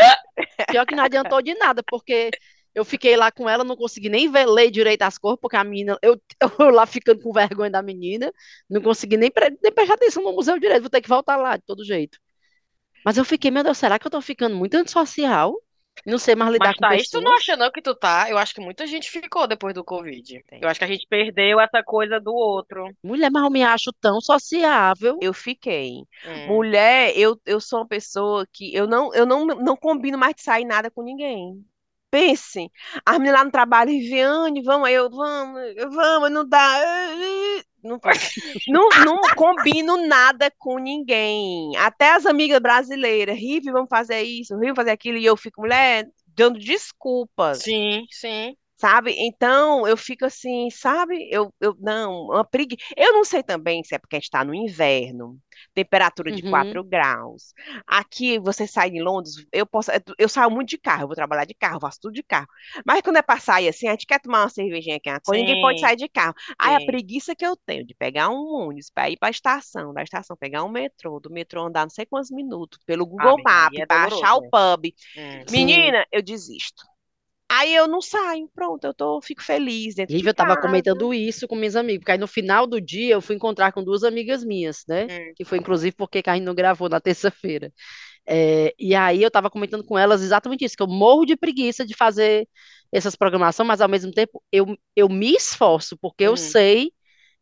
[0.69, 2.31] pior que não adiantou de nada, porque
[2.75, 5.65] eu fiquei lá com ela, não consegui nem ver, ler direito as cores, porque a
[5.65, 6.21] menina, eu,
[6.61, 8.33] eu lá ficando com vergonha da menina,
[8.69, 11.57] não consegui nem, pre- nem prestar atenção no museu direito, vou ter que voltar lá
[11.57, 12.19] de todo jeito.
[13.05, 15.55] Mas eu fiquei, meu Deus, será que eu tô ficando muito antissocial?
[16.07, 17.37] Não sei mais lidar Mas com Thaís, tu não pessoas?
[17.37, 18.29] acha não que tu tá?
[18.31, 20.45] Eu acho que muita gente ficou depois do Covid.
[20.61, 22.95] Eu acho que a gente perdeu essa coisa do outro.
[23.03, 25.19] Mulher, mas eu me acho tão sociável.
[25.21, 26.03] Eu fiquei.
[26.25, 26.31] Hum.
[26.45, 30.43] Mulher, eu, eu sou uma pessoa que eu não, eu não, não combino mais de
[30.43, 31.65] sair nada com ninguém.
[32.11, 32.71] Pense,
[33.07, 35.61] as meninas lá no trabalho, Viviane, vamos, aí eu, vamos,
[35.95, 36.81] vamos, não dá.
[37.83, 37.97] Não,
[38.69, 41.75] não, não combino nada com ninguém.
[41.79, 46.07] Até as amigas brasileiras, Rive, vamos fazer isso, Rive, fazer aquilo, e eu fico, mulher,
[46.27, 47.63] dando desculpas.
[47.63, 48.55] Sim, sim.
[48.81, 49.15] Sabe?
[49.19, 51.29] Então, eu fico assim, sabe?
[51.31, 52.83] Eu, eu não, uma preguiça.
[52.97, 55.39] Eu não sei também se é porque a gente está no inverno,
[55.75, 56.43] temperatura de Uhum.
[56.43, 57.53] 4 graus.
[57.87, 61.45] Aqui, você sai em Londres, eu posso, eu saio muito de carro, eu vou trabalhar
[61.45, 62.47] de carro, faço tudo de carro.
[62.87, 65.41] Mas quando é pra sair assim, a gente quer tomar uma cervejinha aqui, uma coisa,
[65.41, 66.35] ninguém pode Sim, sair de carro.
[66.59, 66.81] Aí a sim.
[66.81, 68.37] preguiça que eu tenho de pegar um
[68.69, 71.91] ônibus para ir para a estação, da estação pegar um metrô, do metrô andar não
[71.91, 74.51] sei quantos minutos, pelo Google amiga, aí Maps, é para achar o doloroso.
[74.51, 74.87] pub.
[75.47, 75.47] Sim.
[75.49, 76.90] Menina, eu desisto.
[77.51, 81.15] Aí eu não saio, pronto, eu tô, fico feliz dentro Inclusive, de eu tava comentando
[81.15, 84.03] isso com minhas amigas, porque aí no final do dia eu fui encontrar com duas
[84.03, 85.09] amigas minhas, né?
[85.09, 85.35] Hum.
[85.35, 87.73] Que foi inclusive porque a gente não gravou na terça-feira.
[88.27, 91.87] É, e aí eu tava comentando com elas exatamente isso, que eu morro de preguiça
[91.87, 92.49] de fazer
[92.93, 96.39] essas programações, mas ao mesmo tempo eu, eu me esforço, porque eu Hum.
[96.39, 96.93] sei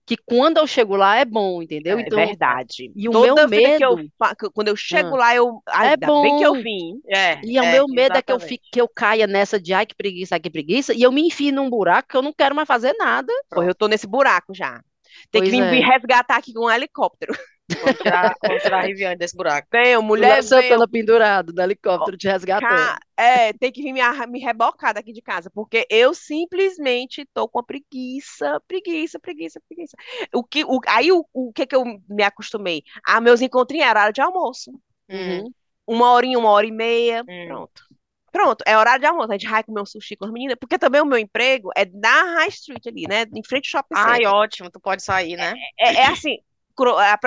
[0.08, 1.98] que quando eu chego lá é bom, entendeu?
[1.98, 2.90] É Então, verdade.
[2.96, 5.18] e o Toda meu vida que eu, medo- que- quando eu chego Ah.
[5.18, 6.62] lá, eu, ai, É ainda bem que eu bom.
[6.62, 7.00] vim.
[7.08, 8.48] É, E o é, meu medo é que eu, exatamente.
[8.48, 11.22] fique, que eu caia nessa de ai que preguiça, ai que preguiça, e eu me
[11.26, 13.32] enfie num buraco que eu não quero mais fazer nada.
[13.50, 14.82] Pois eu tô nesse buraco já.
[15.30, 15.86] Tem que Pois vir, vir é.
[15.86, 17.32] resgatar aqui com um helicóptero.
[18.44, 19.68] Vamos tirar a Riviane desse buraco.
[19.70, 20.88] Tenho, O mulher, Léo Santana venho.
[20.88, 22.92] pendurado no helicóptero te resgatando.
[22.92, 27.48] Ca- É, tem que vir me, me rebocar daqui de casa, porque eu simplesmente tô
[27.48, 29.96] com preguiça, preguiça, preguiça, preguiça.
[30.33, 32.83] O que, o, aí o, o que que eu me acostumei?
[33.07, 34.70] Ah, meus encontrinhos era horário de almoço.
[35.09, 35.44] Hum.
[35.44, 35.54] Uhum.
[35.87, 37.46] Uma horinha, uma hora e meia, Hum.
[37.46, 37.83] pronto.
[38.33, 39.31] Pronto, é horário de almoço.
[39.33, 41.85] A gente vai comer um sushi com as meninas, porque também o meu emprego é
[41.87, 43.22] na High Street ali, né?
[43.35, 44.26] Em frente ao shopping Ai, center.
[44.26, 45.54] ótimo, tu pode sair, né?
[45.78, 46.47] É, é assim, cro- a- pra-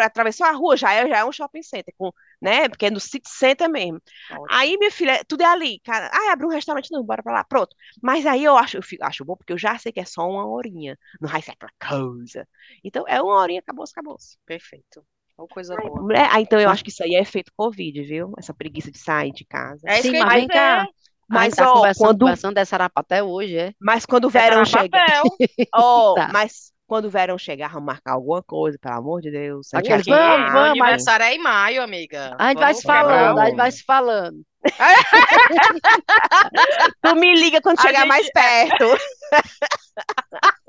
[0.03, 2.11] atravessou a rua, já é, já é um shopping center, com,
[2.41, 2.69] né?
[2.69, 4.01] Porque é no city center mesmo.
[4.29, 4.47] Ótimo.
[4.49, 6.09] Aí, minha filha, tudo é ali, cara.
[6.13, 7.75] Ah, abre um restaurante, não, bora pra lá, pronto.
[8.01, 10.27] Mas aí eu acho, eu fico- acho bom, porque eu já sei que é só
[10.29, 10.97] uma horinha.
[11.19, 12.47] Não vai ser aquela coisa.
[12.83, 14.17] Então, é uma horinha, acabou, acabou.
[14.45, 15.05] Perfeito.
[15.37, 16.01] Uma coisa boa.
[16.03, 18.33] Mulher, ah, então eu acho que isso aí é efeito Covid, viu?
[18.37, 19.87] Essa preguiça de sair de casa.
[19.87, 20.87] É isso Sim, que mas vem cá.
[21.27, 23.73] Mas, tá ó, conversando, quando, conversando dessa arapa até hoje, é?
[23.79, 24.99] mas quando o verão chega,
[25.73, 26.27] ó, Tá.
[26.27, 29.73] mas quando o verão chegar, vamos marcar alguma coisa, pelo amor de Deus.
[29.73, 30.05] Aqui vamos,
[30.51, 32.35] vamos, mas aniversário é em maio, amiga.
[32.37, 34.37] a gente vai Vamos se quebrar falando, a gente vai se falando.
[37.01, 38.85] Tu me liga quando A chegar gente- mais perto.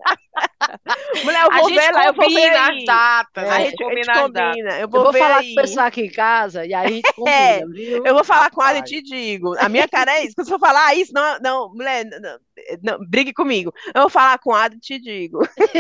[1.23, 2.67] Mulher, eu vou ver lá, eu vou ver combina aí.
[2.71, 4.59] as datas, É, a gente gente, a gente combina as datas.
[4.59, 4.79] combina.
[4.81, 5.45] Eu Eu vou vou ver falar aí.
[5.45, 8.05] com o pessoal aqui em casa e aí a gente combina, É, viu?
[8.05, 8.83] Eu vou falar com ela e Rapaz.
[8.83, 9.55] te digo.
[9.59, 10.35] A minha cara é isso.
[10.37, 12.39] Quando você for falar isso, não, não, mulher, não,
[12.83, 13.73] não, brigue comigo.
[13.95, 15.41] Eu vou falar com ela e te digo.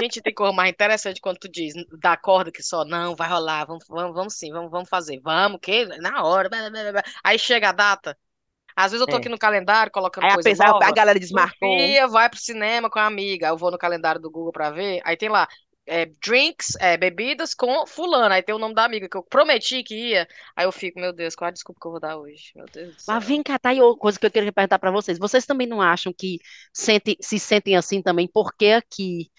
[0.00, 3.66] Gente, tem coisa mais interessante quando tu diz, dá corda que só, não, vai rolar,
[3.66, 7.02] vamos, vamos, vamos sim, vamos, vamos fazer, vamos, que na hora, blá, blá, blá.
[7.22, 8.18] aí chega a data,
[8.76, 9.18] às vezes eu tô É.
[9.18, 11.96] aqui no calendário, colocando Aí coisa apesar, nova, a galera desmarcou.
[11.96, 15.00] Sofia vai pro cinema com a amiga, eu vou no calendário do Google pra ver,
[15.04, 15.48] aí tem lá,
[15.86, 19.82] é, drinks, é, bebidas com fulano, aí tem o nome da amiga que eu prometi
[19.82, 22.52] que ia, aí eu fico, meu Deus, qual a desculpa que eu vou dar hoje,
[22.54, 23.16] meu Deus do céu.
[23.16, 25.18] Mas vem cá, tá aí outra coisa que eu queria perguntar pra vocês.
[25.18, 26.38] Vocês também não acham que
[26.72, 28.28] sente, se sentem assim também?
[28.32, 29.30] Porque aqui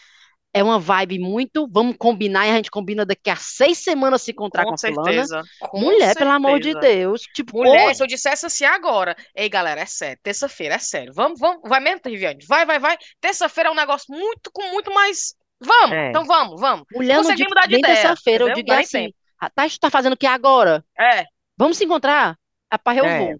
[0.53, 4.31] é uma vibe muito, vamos combinar e a gente combina daqui a seis semanas se
[4.31, 6.93] encontrar com, Com a certeza, com Mulher, pelo amor de certeza.
[6.95, 7.21] Deus.
[7.33, 11.11] Tipo, Mulher, hoje- se eu dissesse assim agora, ei galera, é sério, terça-feira, é sério,
[11.13, 12.45] vamos, vamos, vai mesmo, Riviane?
[12.47, 12.97] Vai, vai, vai.
[13.19, 15.33] Terça-feira é um negócio muito, com muito mais.
[15.59, 16.09] Vamos, É.
[16.09, 16.85] então vamos, vamos.
[16.93, 19.15] mulher, não digo mudar de ideia, terça-feira, eu digo Dá assim, tempo.
[19.39, 20.83] a Tati tá fazendo o que agora?
[20.99, 21.25] É.
[21.57, 22.37] Vamos se encontrar?
[22.71, 23.19] Rapaz, eu É.
[23.19, 23.35] vou.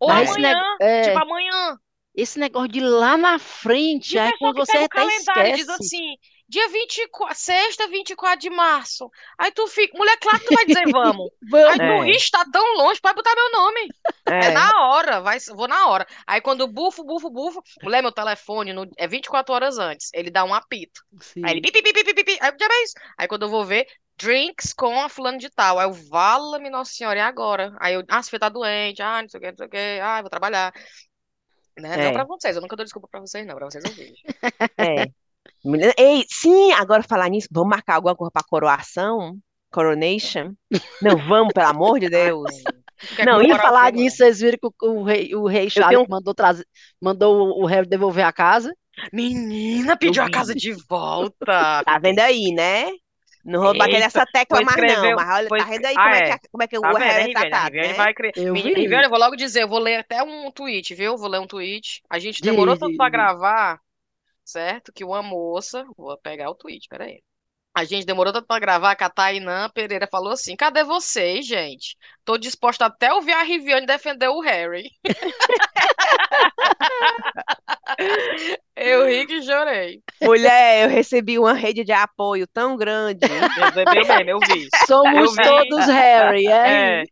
[0.00, 1.76] Ou Mas amanhã, é, tipo amanhã.
[2.14, 5.82] esse negócio de lá na frente, E aí quando você até calendário e diz esquece.
[5.96, 6.16] assim,
[6.48, 9.10] dia 24, sexta, 24 de março.
[9.38, 11.30] Aí tu fica, mulher, claro que tu vai dizer vamos.
[11.42, 11.76] Aí Vamos.
[11.76, 12.04] tu É.
[12.04, 13.88] ri, está tão longe, pode botar meu nome.
[14.28, 14.50] É É.
[14.52, 16.06] na hora, vai, vou na hora.
[16.26, 20.10] Aí quando bufo, bufo, bufo, mulher, meu telefone no- é 24 horas antes.
[20.14, 21.02] Ele dá um apito.
[21.20, 21.42] Sim.
[21.44, 22.38] Aí ele pi, pi, pi, pi, pi, pi, pi.
[22.40, 22.94] Aí já é isso.
[23.18, 25.78] Aí quando eu vou ver, drinks com a fulano de tal.
[25.78, 27.74] Aí eu, vala-me, Nossa Senhora, e agora?
[27.80, 30.00] Aí eu, ah, você tá doente, ah, não sei o que, não sei o que,
[30.02, 30.72] ah, eu vou trabalhar.
[31.78, 31.96] Né?
[31.96, 32.12] Não É.
[32.12, 34.14] pra vocês, eu nunca dou desculpa pra vocês, não, pra vocês eu vejo.
[34.78, 35.25] É.
[35.98, 39.36] Ei, sim, agora falar nisso, vamos marcar alguma coisa pra coroação?
[39.70, 40.54] Coronation?
[41.02, 42.50] Não, vamos, pelo amor de Deus.
[43.14, 46.08] Quer Não, ia falar nisso, vocês viram que o, o rei, o rei Charles tenho
[46.08, 46.64] mandou, trazer,
[47.00, 48.72] mandou o- Harry devolver a casa.
[49.12, 51.82] Menina, pediu a casa de volta.
[51.84, 52.86] Tá vendo aí, né?
[53.44, 56.14] Não vou bater nessa tecla mais não, mas olha, foi tá vendo aí escre- como
[56.14, 56.32] Ah, é que, é.
[56.32, 57.94] a- como é que Tá o Harry é tratado, né?
[57.94, 58.32] vai crer.
[58.36, 58.78] Eu Menina.
[58.80, 61.16] Riviane, eu vou logo dizer, eu vou ler até um tweet, viu?
[61.16, 62.02] Vou ler um tweet.
[62.10, 63.12] A gente demorou Diz, tanto pra diz.
[63.12, 63.80] gravar,
[64.46, 64.92] certo?
[64.92, 67.22] Que uma moça, vou pegar o tweet, peraí.
[67.74, 71.96] A gente demorou tanto pra gravar a Tainã Pereira falou assim: cadê vocês, gente?
[72.24, 74.90] Tô disposta até ouvir a Riviane defender o Harry.
[78.76, 80.00] Eu ri que chorei.
[80.20, 83.26] Mulher, eu recebi uma rede de apoio tão grande.
[83.54, 84.68] Recebeu mesmo, eu vi.
[84.86, 85.42] Somos vi.
[85.42, 87.04] todos Harry, é?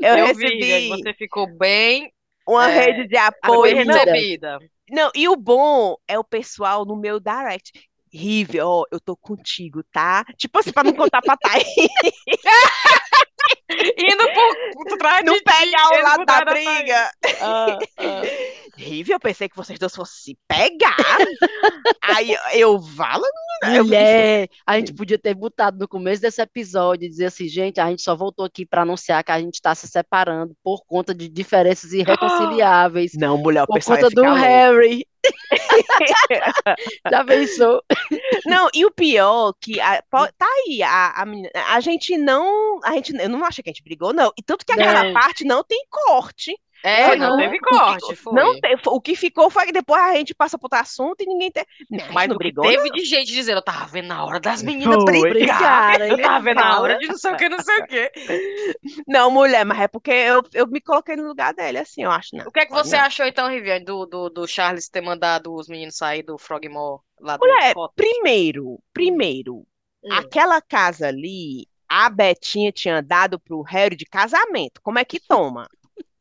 [0.00, 0.48] É, Eu, eu vi, recebi.
[0.48, 2.12] Riviane, você ficou bem
[2.46, 3.84] uma É, rede de apoio.
[3.84, 4.58] Não, recebida.
[4.90, 7.72] Não, e o bom é o pessoal no meu direct.
[8.12, 10.24] Rive, ó, eu tô contigo, tá?
[10.36, 11.64] Tipo assim, pra não contar pra Thaís,
[13.96, 14.24] Indo
[14.84, 17.10] por, trás não de ti, pegar o eles lado da briga.
[17.40, 18.22] Ah, ah.
[18.76, 20.96] Rive, eu pensei que vocês dois fossem se pegar.
[22.02, 23.24] Aí eu falo,
[23.74, 27.80] eu- Mulher, a gente podia ter botado no começo desse episódio e dizer assim, gente,
[27.80, 31.14] a gente só voltou aqui para anunciar que a gente está se separando por conta
[31.14, 34.36] de diferenças irreconciliáveis, Não, mulher, o por pessoal conta do louco.
[34.38, 35.06] Harry.
[37.10, 37.82] Já pensou?
[38.46, 42.92] Não, e o pior que a- po- tá aí, a, a, a gente não, a
[42.94, 44.32] gente, eu não achei que a gente brigou, não.
[44.36, 45.12] E tanto que aquela Não.
[45.12, 46.56] parte não tem corte.
[46.82, 47.36] É, Foi, não não.
[47.36, 48.32] teve corte, foi.
[48.34, 51.26] Não tem, o que ficou foi que depois a gente passa por outro assunto e
[51.26, 51.50] ninguém
[51.90, 52.96] gente Mas não brigou, teve não.
[52.96, 55.28] de gente dizendo, eu tava vendo na hora das meninas Foi.
[55.28, 56.00] brigar.
[56.00, 58.12] Eu tava vendo na hora de não sei o que, não sei o que.
[59.06, 62.36] Não, mulher, mas é porque eu, eu me coloquei no lugar dele, assim, eu acho,
[62.36, 62.46] não.
[62.46, 63.04] O que é que você não.
[63.04, 67.36] achou então, Riviane, do, do, do Charles ter mandado os meninos sair do Frogmore lá
[67.36, 69.66] do Mulher, primeiro, primeiro,
[70.04, 70.12] Hum.
[70.12, 74.80] aquela casa ali, a Betinha tinha dado pro Harry de casamento.
[74.82, 75.68] Como é que toma?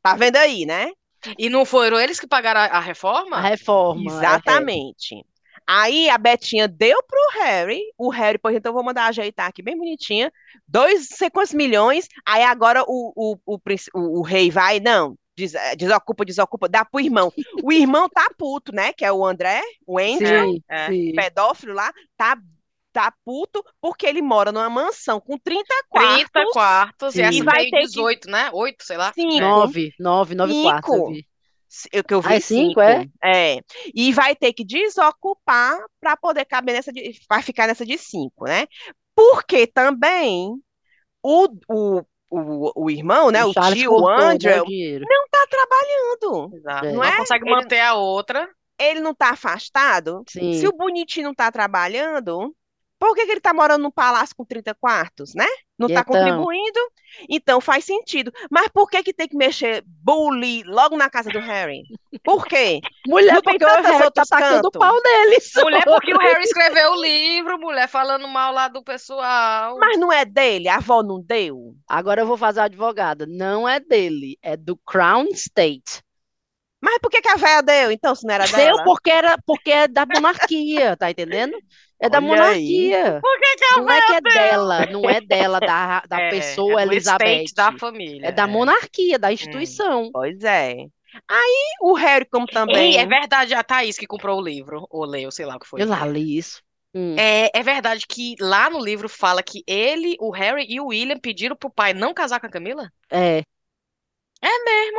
[0.01, 0.91] Tá vendo aí, né?
[1.37, 3.37] E não foram eles que pagaram a, a reforma?
[3.37, 4.01] A reforma.
[4.01, 4.05] é.
[4.15, 5.23] Exatamente.
[5.67, 9.61] Aí a Betinha deu pro Harry, o Harry, pois então eu vou mandar ajeitar aqui
[9.61, 10.31] bem bonitinha,
[10.67, 13.59] dois, sei quantos milhões, aí agora o, o, o,
[13.93, 17.31] o, o rei vai, não, des- eh, desocupa, desocupa, dá pro irmão.
[17.63, 20.87] O irmão tá puto, né, que é o André, o Andrew, Sim, É.
[20.87, 21.13] sim.
[21.15, 22.37] pedófilo lá, tá,
[22.91, 27.21] tá puto porque ele mora numa mansão com 30 quartos, 30 quartos e Sim.
[27.23, 28.49] essa E vai tem ter que- 18, né?
[28.53, 29.11] 8, sei lá.
[29.13, 30.63] cinco, Nove, nove, nove Cinco.
[30.69, 31.23] quartos
[31.93, 33.05] eu que eu vi Ah, é cinco, é?
[33.23, 33.59] É.
[33.95, 38.43] E vai ter que desocupar para poder caber nessa de, vai ficar nessa de cinco,
[38.45, 38.67] né?
[39.15, 40.51] Porque também
[41.23, 45.05] o, o, o, o irmão, né, o, tio, o cortou, né, Andrew, o dinheiro.
[45.31, 46.55] tá trabalhando.
[46.57, 46.85] Exato.
[46.85, 46.89] É.
[46.89, 47.17] Não, Não é?
[47.17, 48.49] consegue Ele- manter a outra.
[48.79, 50.23] Ele não tá afastado.
[50.27, 50.53] Sim.
[50.53, 52.53] Se o bonitinho não tá trabalhando,
[53.01, 55.47] por que que ele tá morando num palácio com 30 quartos, né?
[55.75, 56.13] Não E tá então?
[56.13, 56.79] contribuindo?
[57.27, 58.31] Então faz sentido.
[58.47, 61.81] Mas por que que tem que mexer bully logo na casa do Harry?
[62.23, 62.79] Por quê?
[63.07, 65.51] Mulher, Não tem porque o Harry tá tacando o pau neles.
[65.55, 69.79] Mulher, porque o Harry escreveu o livro, mulher falando mal lá do pessoal.
[69.79, 71.73] Mas não é dele, a avó não deu.
[71.89, 73.25] Agora eu vou fazer a advogada.
[73.27, 76.03] Não é dele, é do Crown State.
[76.81, 78.83] Mas por que que a véia deu, então, se não era Deu dela?
[78.83, 81.55] porque, era, porque é da monarquia, tá entendendo?
[81.99, 83.19] É da Olha monarquia.
[83.21, 86.29] Por que que a Não é que é dela, não é dela, da, da É,
[86.31, 87.53] pessoa é Elizabeth.
[87.55, 88.27] da família.
[88.27, 90.09] É da monarquia, da instituição.
[90.11, 90.87] Pois é.
[91.27, 92.93] Aí o Harry, como também.
[92.93, 95.67] Ei, é verdade, a Thaís que comprou o livro, ou leu, sei lá o que
[95.67, 95.81] foi.
[95.81, 96.61] Eu lá li isso.
[96.93, 97.15] Hum.
[97.17, 101.17] É, é verdade que lá no livro fala que ele, o Harry e o William
[101.19, 102.91] pediram pro pai não casar com a Camila?
[103.09, 103.43] É,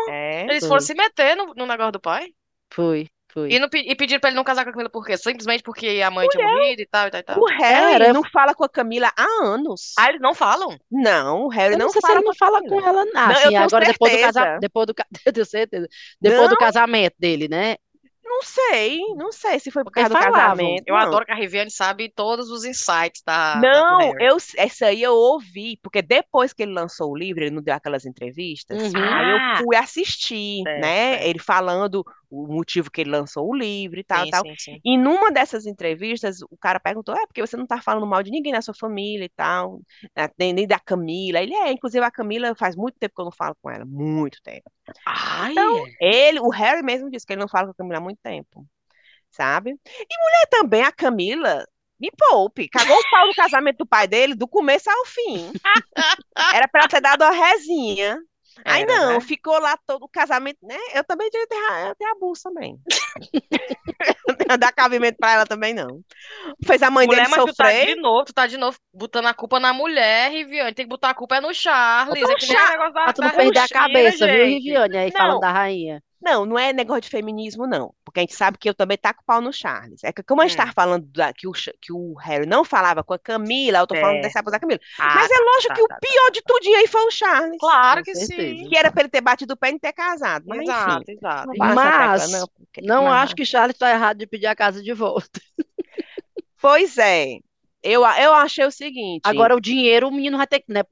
[0.08, 0.42] É.
[0.44, 0.68] Eles Foi.
[0.68, 2.28] foram se meter no, no negócio do pai?
[2.72, 3.50] foi, foi.
[3.52, 5.16] E, não e pediram pra ele não casar com a Camila por quê?
[5.16, 7.38] Simplesmente porque a mãe tinha morrido e tal, e tal, e tal.
[7.38, 9.92] O Harry Era- não fala com a Camila há anos.
[9.98, 10.78] Ah, eles não falam?
[10.90, 12.82] Não, o Harry Eu não, não sei se fala ele não com a fala Camila.
[12.82, 14.40] com ela, eu Assim, tenho agora depois do certeza.
[14.40, 14.94] casamento, depois do,
[15.26, 15.88] eu tenho certeza.
[16.20, 16.56] Depois do Não.
[16.56, 17.76] casamento dele, né?
[18.34, 20.84] Não sei, não sei se foi por Porque causa do casamento.
[20.86, 21.02] Eu não.
[21.02, 24.24] adoro que a Riviane sabe todos os insights da, da- Não, Harry.
[24.24, 27.74] eu, essa aí eu ouvi, porque depois que ele lançou o livro, ele não deu
[27.74, 29.04] aquelas entrevistas, Uhum.
[29.04, 29.54] aí Ah.
[29.58, 31.10] eu fui assistir, Certo, né?
[31.18, 31.24] certo.
[31.28, 34.42] Ele falando o motivo que ele lançou o livro e tal, Sim, tal.
[34.42, 34.82] sim, sim.
[34.84, 38.30] E numa dessas entrevistas, o cara perguntou: é porque você não tá falando mal de
[38.30, 39.80] ninguém na sua família e tal,
[40.16, 41.40] né, nem, nem da Camila.
[41.40, 44.40] Ele é, inclusive a Camila faz muito tempo que eu não falo com ela, muito
[44.42, 44.70] tempo.
[45.04, 48.00] Ai, Então, ele, o Harry mesmo disse que ele não fala com a Camila há
[48.00, 48.66] muito tempo,
[49.30, 49.70] sabe?
[49.72, 51.66] E mulher também, a Camila,
[52.00, 55.52] me poupe, cagou o pau no casamento do pai dele do começo ao fim.
[56.50, 58.18] Era pra ela ter dado uma rezinha.
[58.64, 59.20] Aí Era, não, né?
[59.20, 60.76] ficou lá todo o casamento, né?
[60.94, 61.28] Eu também
[61.68, 62.78] ra- eu tenho abuso também.
[64.48, 66.00] Não dar cabimento pra ela também, não.
[66.64, 67.96] Fez a mãe Mulher, dele mas tu tá de sofrer.
[67.96, 70.74] novo, tu tá de novo botando a culpa na mulher, Riviane.
[70.74, 72.22] Tem que botar a culpa é no Charles.
[72.22, 74.54] É que nem o Char- negócio da, Pra tu não perder a cabeça, viu, gente.
[74.64, 74.96] Riviane?
[74.96, 75.16] Aí Não.
[75.18, 76.02] falando da rainha.
[76.22, 77.92] Não, não é negócio de feminismo, não.
[78.04, 80.04] Porque a gente sabe que eu também taco pau no Charles.
[80.04, 80.72] É que como a gente Hum.
[80.72, 84.18] falando da- que, o, que o Harry não falava com a Camila, eu tô falando
[84.18, 84.20] É.
[84.22, 84.78] desse abuso da Camila.
[85.00, 86.00] Ah, Mas é lógico tá, que o tá, tá.
[86.00, 87.56] pior de tudinho aí foi o Charles.
[87.58, 88.68] Claro que sim.
[88.68, 90.44] Que era pra ele ter batido o pé e não ter casado.
[90.46, 91.12] Mas Exato, enfim.
[91.12, 91.46] exato.
[91.48, 91.74] Não Mas
[92.22, 94.92] tecla, não, porque- Não mas- acho que Charles tá errado de pedir a casa de
[94.94, 95.40] volta.
[96.60, 97.38] Pois é.
[97.82, 99.22] Eu, eu achei o seguinte.
[99.24, 100.84] Agora o dinheiro, o menino vai ter que, né,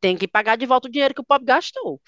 [0.00, 2.00] tem que pagar de volta o dinheiro que o pobre gastou.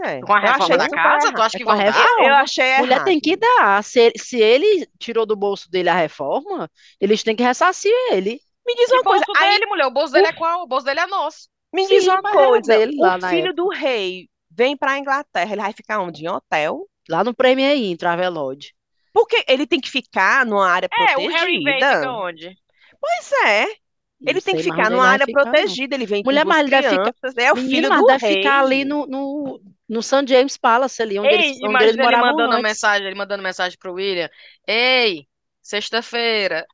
[0.00, 1.40] É, Com a reforma da casa, tu errado.
[1.42, 1.92] acha É que com a vão dar?
[1.92, 2.26] reforma.
[2.26, 3.04] Eu achei A mulher errado.
[3.04, 3.82] tem que dar.
[3.84, 8.40] Se, se ele tirou do bolso dele a reforma, eles têm que ressarcir ele.
[8.66, 9.24] Me diz Que uma coisa.
[9.36, 9.86] Aí, dele, mulher?
[9.86, 10.62] O bolso dele é qual?
[10.62, 11.48] O bolso dele é nosso.
[11.72, 12.78] me diz Sim, uma era coisa.
[12.78, 16.24] dele lá O filho do rei vem pra Inglaterra, ele vai ficar onde?
[16.24, 16.86] Em hotel?
[17.08, 18.72] Lá no Premier Inn, Travelodge.
[19.12, 21.96] Porque ele tem que ficar numa área É, o Harry vem protegida.
[22.00, 22.56] fica onde?
[23.00, 25.50] Pois é, Não ele tem que sei ficar numa área ficar, não.
[25.52, 27.88] protegida, ele vem com Mulher, duas mas ele deve ficar- crianças, é o Menino, filho
[27.88, 28.36] mas do deve rei.
[28.36, 30.26] ficar ali no, no, no St.
[30.26, 32.62] James Palace, ali, onde Ei, eles, onde eles ele mandando antes.
[32.62, 34.30] mensagem, ele mandando mensagem pro William.
[34.66, 35.26] Ei,
[35.62, 36.66] sexta-feira,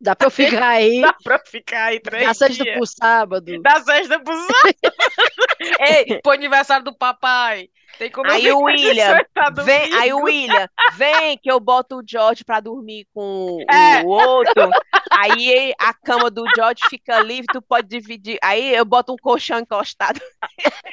[0.00, 2.76] Dá pra eu ficar aí, dá pra ficar aí três da sexta dias?
[2.76, 3.62] pro sábado.
[3.62, 4.76] Da sexta pro sábado.
[5.88, 7.68] Ei, pro aniversário do papai.
[7.98, 9.18] Tem como eu Aí ficar o William,
[9.64, 14.02] Vem, aí o William, vem que eu boto o George pra dormir com É.
[14.02, 14.70] o outro.
[15.10, 18.38] Aí a cama do George fica livre, tu pode dividir.
[18.42, 20.20] Aí eu boto um colchão encostado.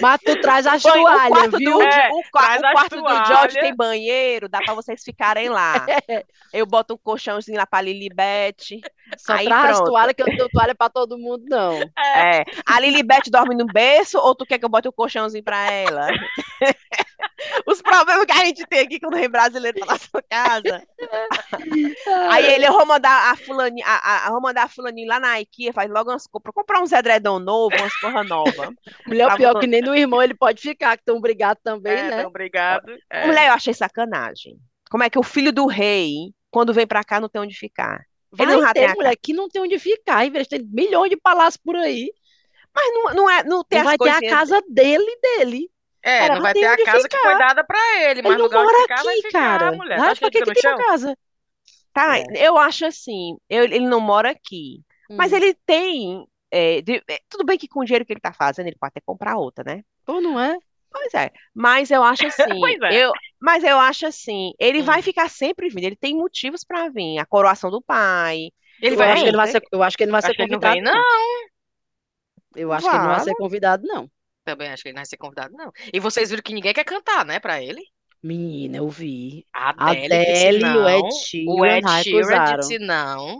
[0.00, 1.72] Mas tu traz as o toalhas, quarto viu?
[1.78, 5.48] do, É, o, qua- traz o quarto do George tem banheiro, dá pra vocês ficarem
[5.48, 5.86] lá.
[6.52, 8.80] Eu boto um colchãozinho lá pra Lilibete.
[9.16, 9.90] Só aí traz as pronto.
[9.90, 11.80] toalhas, que eu não dou toalha pra todo mundo, não.
[12.16, 12.42] É.
[12.66, 14.92] A Lilibete dorme no berço ou tu quer que eu bote um
[15.30, 16.08] colchãozinho pra ela?
[17.66, 20.82] Os problemas que a gente tem aqui quando vem brasileiro pra nossa casa.
[22.30, 25.40] Aí ele, eu vou mandar a fulaninha, a, a, vou mandar a fulaninha lá na
[25.40, 28.72] IKEA, faz logo umas compras, comprar uns edredom novo, umas porra nova.
[29.06, 32.02] Mulher, o pior que nem no irmão ele pode ficar, que estão brigados também, É,
[32.02, 32.16] né?
[32.18, 32.92] então, obrigado.
[33.08, 33.26] É.
[33.26, 34.58] Mulher, eu achei sacanagem.
[34.90, 38.04] Como é que o filho do rei, quando vem pra cá, não tem onde ficar?
[38.32, 41.74] Vai Ele não ter, mulher, que não tem onde ficar, ter milhões de palácios por
[41.74, 42.12] aí.
[42.74, 45.70] Mas não, não, é, não tem Não vai ter a casa dele dele.
[46.02, 47.18] É, Cara, não vai ter a casa que ficar.
[47.18, 49.72] foi dada pra ele, mas Ele não lugar mora ficar aqui, ficar, cara.
[49.72, 50.02] mulher.
[50.04, 51.16] Acha pra que que ele que tem uma casa?
[51.92, 52.36] Tá, É.
[52.36, 54.82] eu acho assim, eu- ele não mora aqui,
[55.18, 55.34] mas Hum.
[55.34, 58.68] ele tem, é, de- é, tudo bem que com o dinheiro que ele tá fazendo,
[58.68, 59.84] ele pode até comprar outra, né?
[60.06, 60.58] Ou não é?
[60.90, 63.00] Pois é, mas eu acho assim, Pois é.
[63.00, 64.82] eu, mas eu acho assim, ele Hum.
[64.82, 68.96] vai ficar sempre vindo, ele tem motivos pra vir, a coroação do pai, Ele eu
[68.96, 69.48] vai acho que ele vai vir?
[69.48, 70.94] ser, eu acho que ele não vai Acho ser que ele não convidado, vem, não.
[72.54, 72.60] Não.
[72.62, 74.10] Eu acho que ele não vai ser convidado, não.
[74.44, 75.70] Também acho que ele não vai ser convidado, não.
[75.92, 77.82] E vocês viram que ninguém quer cantar, né, pra ele?
[78.22, 79.46] Menina, eu vi.
[79.52, 81.10] A Adele e o Ed não.
[81.10, 83.38] Sheeran O Ed Sheeran disse não.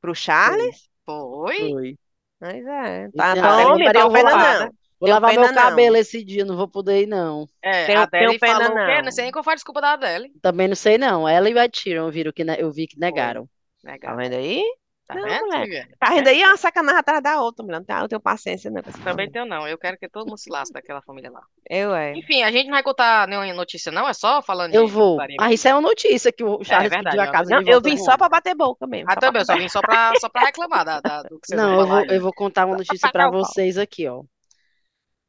[0.00, 1.56] pro Charles, Foi.
[1.70, 1.98] Foi.
[2.40, 4.60] mas é, tá, ah, tá, eu homem, vou- tá eu vou pena lavar.
[4.66, 4.72] não.
[5.00, 5.62] Vou lavar pena meu não.
[5.62, 7.48] cabelo esse dia, não vou poder ir, não.
[7.62, 9.02] É, Tenho- a Adele tenho falou não.
[9.02, 10.30] Não sei nem qual foi a desculpa da Adele.
[10.42, 11.26] Também não sei, não.
[11.28, 13.48] Ela e o Ed Sheeran viram que eu vi que negaram.
[13.82, 14.16] Tá Legal.
[14.16, 14.62] vendo aí?
[15.12, 15.88] Tá Não, vendo, mulher?
[15.98, 16.42] Tá vendo aí?
[16.42, 19.66] É uma sacanagem atrás da outra, mulher, não não tenho paciência não Também tenho não.
[19.68, 21.42] Eu quero que todo mundo se lasque daquela família lá.
[21.68, 22.12] Eu, é.
[22.16, 24.08] Enfim, a gente não vai contar nenhuma notícia, não.
[24.08, 25.18] É só falando Eu de vou.
[25.38, 27.62] Ah, isso é uma notícia que o Charles verdade, pediu é a uma casa Não,
[27.72, 29.10] eu vim só pra bater boca mesmo.
[29.10, 31.60] Ah, também, eu só vim só pra, só pra reclamar da, da- do que vocês
[31.60, 34.22] Não, eu vou, eu vou contar uma notícia pra vocês aqui, ó.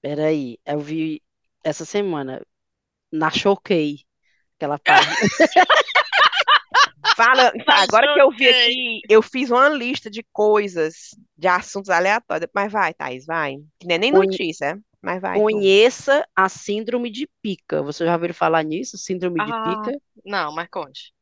[0.01, 1.21] Peraí, eu vi
[1.63, 2.41] essa semana
[3.11, 3.99] na Choquei,
[4.57, 5.15] aquela página.
[7.25, 12.49] Fala, agora que eu vi aqui, eu fiz uma lista de coisas, de assuntos aleatórios.
[12.53, 13.55] Mas vai, Thaís, vai.
[13.79, 15.37] Que não é nem notícia, mas vai.
[15.37, 15.41] tu.
[15.43, 17.81] Conheça a síndrome de pica.
[17.83, 18.97] Você já ouviu falar nisso?
[18.97, 19.97] Síndrome de Ah, pica?
[20.25, 21.13] Não, mas conte.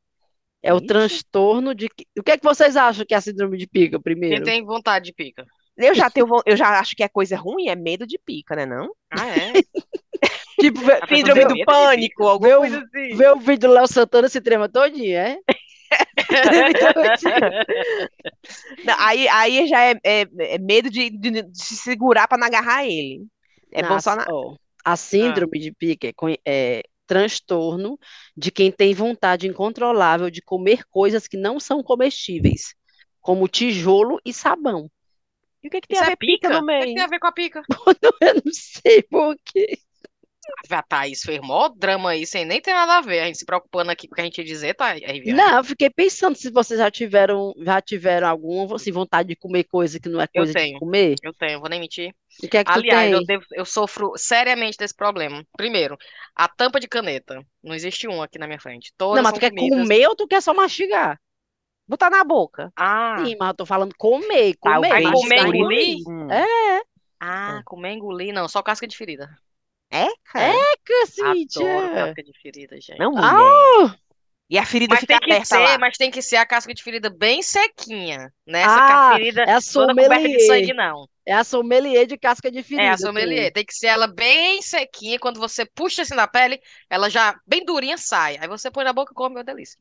[0.63, 1.89] É o transtorno de.
[1.89, 4.45] que- O que é que vocês acham que é a síndrome de pica, Quem primeiro?
[4.45, 5.45] tem vontade de pica?
[5.75, 8.65] Eu já tenho, eu já acho que é coisa ruim, é medo de pica, né
[8.65, 8.91] não?
[9.09, 9.53] Ah, é?
[10.59, 13.15] Tipo, Síndrome do de pânico, alguma coisa assim.
[13.15, 15.39] vê o vídeo do Léo Santana se trema todinho, é?
[18.83, 22.47] Não, aí, aí já é, é- é medo de, de- de se segurar pra não
[22.47, 23.25] agarrar ele.
[23.71, 23.99] É Não, bom
[24.85, 26.13] a ó, síndrome de pica é,
[26.79, 27.99] é transtorno
[28.37, 32.73] de quem tem vontade incontrolável de comer coisas que não são comestíveis,
[33.21, 34.89] como tijolo e sabão.
[35.63, 36.49] E o que que tem Isso a é ver pica pica?
[36.49, 36.93] no O que que meio?
[36.93, 37.61] tem a ver com a pica?
[38.21, 39.79] Eu não sei por quê.
[40.71, 43.19] A Thaís fez mó drama aí, sem nem ter nada a ver.
[43.21, 44.87] A gente se preocupando aqui com o que a gente ia dizer, tá?
[44.91, 45.01] Aí.
[45.25, 49.63] Não, eu fiquei pensando se vocês já tiveram, já tiveram alguma assim, vontade de comer
[49.65, 50.79] coisa que não é Eu coisa de tenho.
[50.79, 51.21] comer.
[51.21, 52.15] Eu tenho, vou nem mentir.
[52.43, 53.13] O que é que Aliás, tem?
[53.13, 55.45] eu, devo- eu sofro seriamente desse problema.
[55.57, 55.97] Primeiro,
[56.35, 57.45] a tampa de caneta.
[57.63, 58.93] Não existe uma aqui na minha frente.
[59.09, 59.89] Não, Todas mas são tu quer comidas.
[59.91, 61.19] comer ou tu quer só mastigar?
[61.87, 62.73] Botar na boca.
[62.75, 65.95] Ah, Sim, mas eu tô falando comer, comer, Aí comer, por engolir?
[65.95, 66.07] isso.
[66.07, 66.41] Hum.
[67.19, 69.29] ah, comer, engolir, não, só casca de ferida.
[69.91, 70.65] É, cara?
[70.85, 72.15] Cacete, Adoro é.
[72.15, 72.99] casca de ferida, gente.
[72.99, 73.57] Não, mulher.
[73.57, 73.95] Ah,
[74.49, 75.79] E a ferida Mas fica tem que aberta ser, lá.
[75.79, 78.63] mas tem que ser a casca de ferida bem sequinha, né?
[78.63, 81.07] Essa Ah, ca- ferida é a toda coberta de sangue, não.
[81.25, 82.81] É a sommelier de casca de ferida.
[82.81, 83.51] É, a sommelier.
[83.51, 85.19] Tem que ser ela bem sequinha.
[85.19, 88.37] Quando você puxa assim na pele, ela já bem durinha sai.
[88.39, 89.77] Aí você põe na boca e come, uma delícia.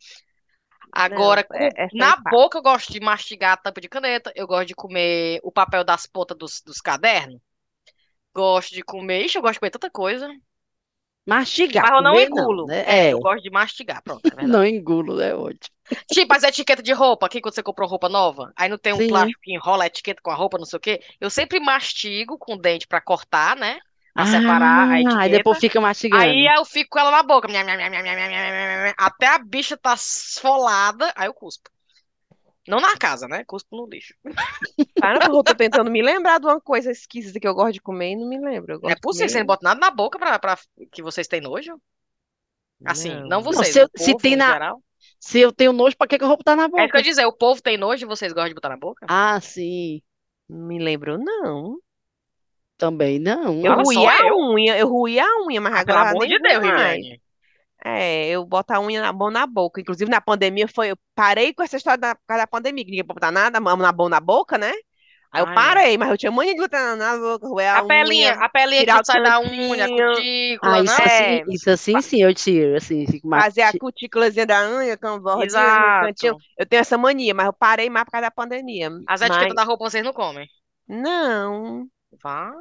[0.93, 4.33] Agora, Não, é- essa na boca eu gosto de mastigar a tampa de caneta.
[4.37, 7.41] Eu gosto de comer o papel das pontas dos, dos cadernos.
[8.35, 9.25] Gosto de comer.
[9.25, 10.29] Ixi, eu gosto de comer tanta coisa.
[11.27, 11.85] Mastigar.
[11.85, 12.57] Mas eu não engulo.
[12.63, 12.85] Não, né?
[12.87, 13.13] É, é.
[13.13, 14.23] Eu gosto de mastigar, pronto.
[14.37, 15.35] É não engulo, né?
[15.35, 15.75] Ótimo.
[16.11, 18.99] Tipo, as etiquetas de roupa, aqui quando você comprou roupa nova, aí não tem um
[18.99, 19.09] Sim.
[19.09, 21.01] plástico que enrola a etiqueta com a roupa, não sei o quê.
[21.21, 23.79] Eu sempre mastigo com o dente pra cortar, né?
[24.15, 25.21] Pra ah, separar a ah, etiqueta.
[25.21, 26.23] Aí depois fica mastigando.
[26.23, 27.49] Aí eu fico com ela na boca.
[28.97, 31.71] Até a bicha tá esfolada, aí eu cuspo.
[32.71, 33.45] Não na casa, né?
[33.45, 34.15] Cuspo no lixo.
[35.01, 37.81] Para, porque eu tô tentando me lembrar de uma coisa esquisita que eu gosto de
[37.81, 38.75] comer e não me lembro.
[38.75, 40.57] Eu gosto É possível, você não bota nada na boca pra, pra
[40.93, 41.81] que vocês têm nojo?
[42.85, 43.43] Assim, não, Não.
[43.43, 44.83] vocês, se eu- o se povo tem em na- geral.
[45.19, 46.87] Se eu tenho nojo, pra que que eu vou botar na É isso que eu
[46.87, 46.99] boca?
[46.99, 49.07] ia dizer, o povo tem nojo e vocês gostam de botar na boca?
[49.09, 50.01] Ah, sim.
[50.49, 51.77] Não me lembro, não.
[52.79, 53.61] Também não.
[53.65, 54.39] Eu ruí a eu.
[54.39, 57.07] unha, eu ruí a unha, mas Ah, pelo agora amor nem de Deus, mais.
[57.85, 59.81] É, eu boto a unha na mão na boca.
[59.81, 60.91] Inclusive, na pandemia foi.
[60.93, 63.61] Eu parei com essa história da, por causa da pandemia, que ninguém pode botar nada,
[63.61, 64.73] mão na mão na boca, né?
[65.33, 67.83] Aí eu Ai, parei, mas eu tinha mania de botar na boca, roer a A
[67.83, 69.91] pelinha, unha, a pelinha tirar que o sai da unha, a cantinho.
[69.91, 71.05] cutícula, Ah, isso né?
[71.05, 71.45] assim, É.
[71.49, 73.45] isso assim sim eu tiro, assim, fico mais...
[73.45, 75.99] fazer a cutículazinha da unha com a bordinha no Exato.
[75.99, 76.37] cantinho.
[76.59, 78.91] Eu tenho essa mania, mas eu parei mais por causa da pandemia.
[79.07, 80.49] As Mas etiquetas da roupa vocês não comem.
[80.87, 81.89] não,
[82.23, 82.53] Vá.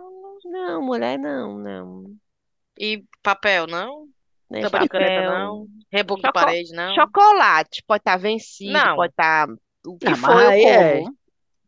[0.44, 2.20] não, mulher, não, não.
[2.78, 4.10] E papel, não?
[4.50, 5.68] Nem Tampa de caneta, não?
[5.92, 6.96] Reboco de parede, não?
[6.96, 8.96] Chocolate, pode estar vencido, Não.
[8.96, 9.48] pode estar
[9.86, 11.18] o que for, mas eu é- como.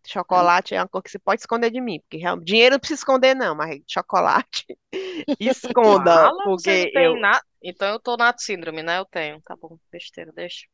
[0.03, 2.99] Chocolate é uma coisa que você pode esconder de mim, porque realmente, dinheiro não precisa
[3.01, 4.65] esconder, não, mas chocolate,
[5.39, 7.15] esconda, Fala, porque eu...
[7.19, 7.41] nada.
[7.63, 8.97] Então eu tô na síndrome, né?
[8.97, 9.39] Eu tenho.
[9.41, 10.65] Tá bom, besteira, deixa.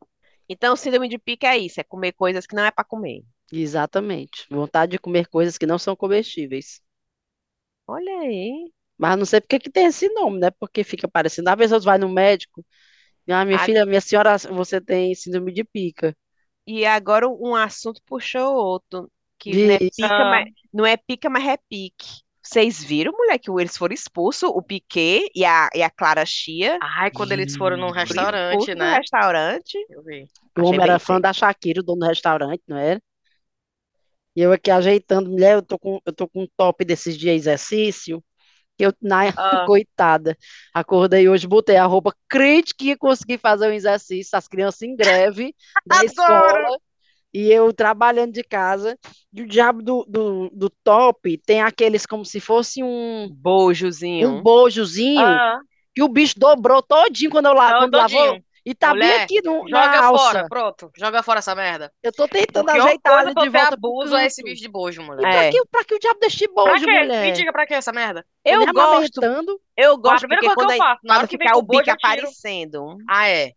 [0.47, 3.23] Então, síndrome de pica é isso, é comer coisas que não é para comer.
[3.51, 4.45] Exatamente.
[4.49, 6.81] Vontade de comer coisas que não são comestíveis.
[7.85, 8.71] Olha aí.
[8.97, 10.51] Mas não sei por que tem esse nome, né?
[10.59, 11.49] Porque fica parecendo.
[11.49, 12.65] Às vezes você vai no médico,
[13.29, 13.65] ah, minha Ah.
[13.65, 16.15] filha, minha senhora, você tem síndrome de pica.
[16.65, 20.25] E agora um assunto puxou outro, que De- não é pica, Ah.
[20.25, 22.21] mas, não é pica, mas é pique.
[22.41, 26.81] Vocês viram, mulher, que eles foram expulsos, o Piquet e a, e a Clara Chia,
[26.81, 28.95] Ai, quando eles foram num foram restaurante, expulsos do né?
[28.97, 29.77] restaurante.
[29.89, 30.29] Eu vi.
[30.57, 31.21] O Achei homem bem era fã feito.
[31.21, 33.01] da Shakira, o dono do restaurante, não era?
[34.35, 37.29] E eu aqui ajeitando, mulher, eu tô com, eu tô com um top desses de
[37.29, 38.23] exercício.
[38.79, 39.65] Eu, na, Ah.
[39.65, 40.37] coitada,
[40.73, 44.95] acordei hoje, botei a roupa, crente que ia conseguir fazer o exercício, as crianças em
[44.95, 45.55] greve
[45.85, 46.05] da Adoro!
[46.05, 46.77] escola,
[47.33, 48.97] e eu trabalhando de casa,
[49.33, 54.41] e o diabo do, do, do top tem aqueles como se fosse um, um Bojozinho.
[54.41, 55.59] bojozinho, Ah,
[55.95, 58.43] que o bicho dobrou todinho quando eu la, não, quando lavou.
[58.69, 60.23] E tá bem Mulher, aqui no, na Joga alça.
[60.23, 60.91] fora, pronto.
[60.97, 61.91] Joga fora essa merda.
[62.03, 64.67] Eu tô tentando A pior ajeitar ele de eu volta abuso é esse bicho de
[64.69, 65.27] bojo, E mulher.
[65.27, 65.51] pra É.
[65.51, 66.91] que, pra que o diabo deixa de Pra bojo, quê?
[66.91, 67.31] Me mulher?
[67.31, 68.25] diga pra que essa merda.
[68.43, 69.21] Eu Nem gosto,
[69.75, 71.59] eu A gosto primeira porque coisa que quando eu faço, na hora que ficar o
[71.59, 72.97] o bojo, bico eu aparecendo.
[73.07, 73.53] Ah, é.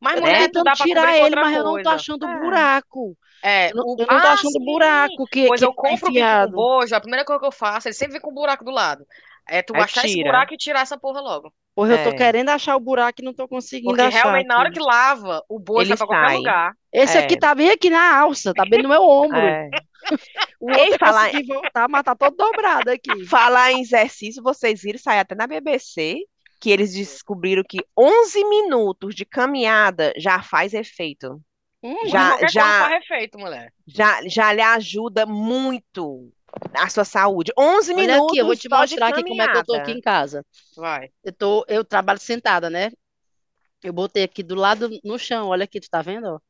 [0.00, 2.38] Mas, Eu tô mulher, tentando tirar ele, mas eu não tô achando É.
[2.38, 3.16] buraco.
[3.42, 3.96] É, Eu não, o...
[3.98, 4.64] eu não tô Ah, achando sim.
[4.64, 7.52] buraco que, Pois que eu compro o bico com bojo, a primeira coisa que eu
[7.52, 9.06] faço, ele sempre vem com um buraco do lado.
[9.48, 10.30] É tu Aí achar esse tira.
[10.30, 11.52] buraco e tirar essa porra logo.
[11.74, 12.16] Porra, eu tô É.
[12.16, 14.78] querendo achar o buraco e não tô conseguindo Porque achar realmente, na hora aqui.
[14.78, 16.36] que lava, o bojo Ele vai pra qualquer sai.
[16.36, 16.72] lugar.
[16.92, 17.20] Esse É.
[17.24, 19.36] aqui tá bem aqui na alça, tá bem no meu ombro.
[19.38, 19.68] É.
[20.60, 23.24] O outro Ei, falar, consegui voltar, mas tá todo dobrado aqui.
[23.26, 26.18] falar em exercício, vocês viram, saiu até na BBC,
[26.60, 31.40] que eles descobriram que 11 minutos de caminhada já faz efeito.
[31.82, 33.72] Hum, Já, já, faz efeito, mulher.
[33.86, 36.30] já, já lhe ajuda muito
[36.72, 37.52] na sua saúde.
[37.58, 39.92] 11 Olha aqui, eu vou minutos te mostrar aqui como é que eu tô aqui
[39.92, 40.44] em casa.
[40.76, 41.10] Vai.
[41.22, 42.90] Eu tô, eu trabalho sentada, né?
[43.82, 46.40] Eu botei aqui do lado no chão, olha aqui, tu tá vendo, ó?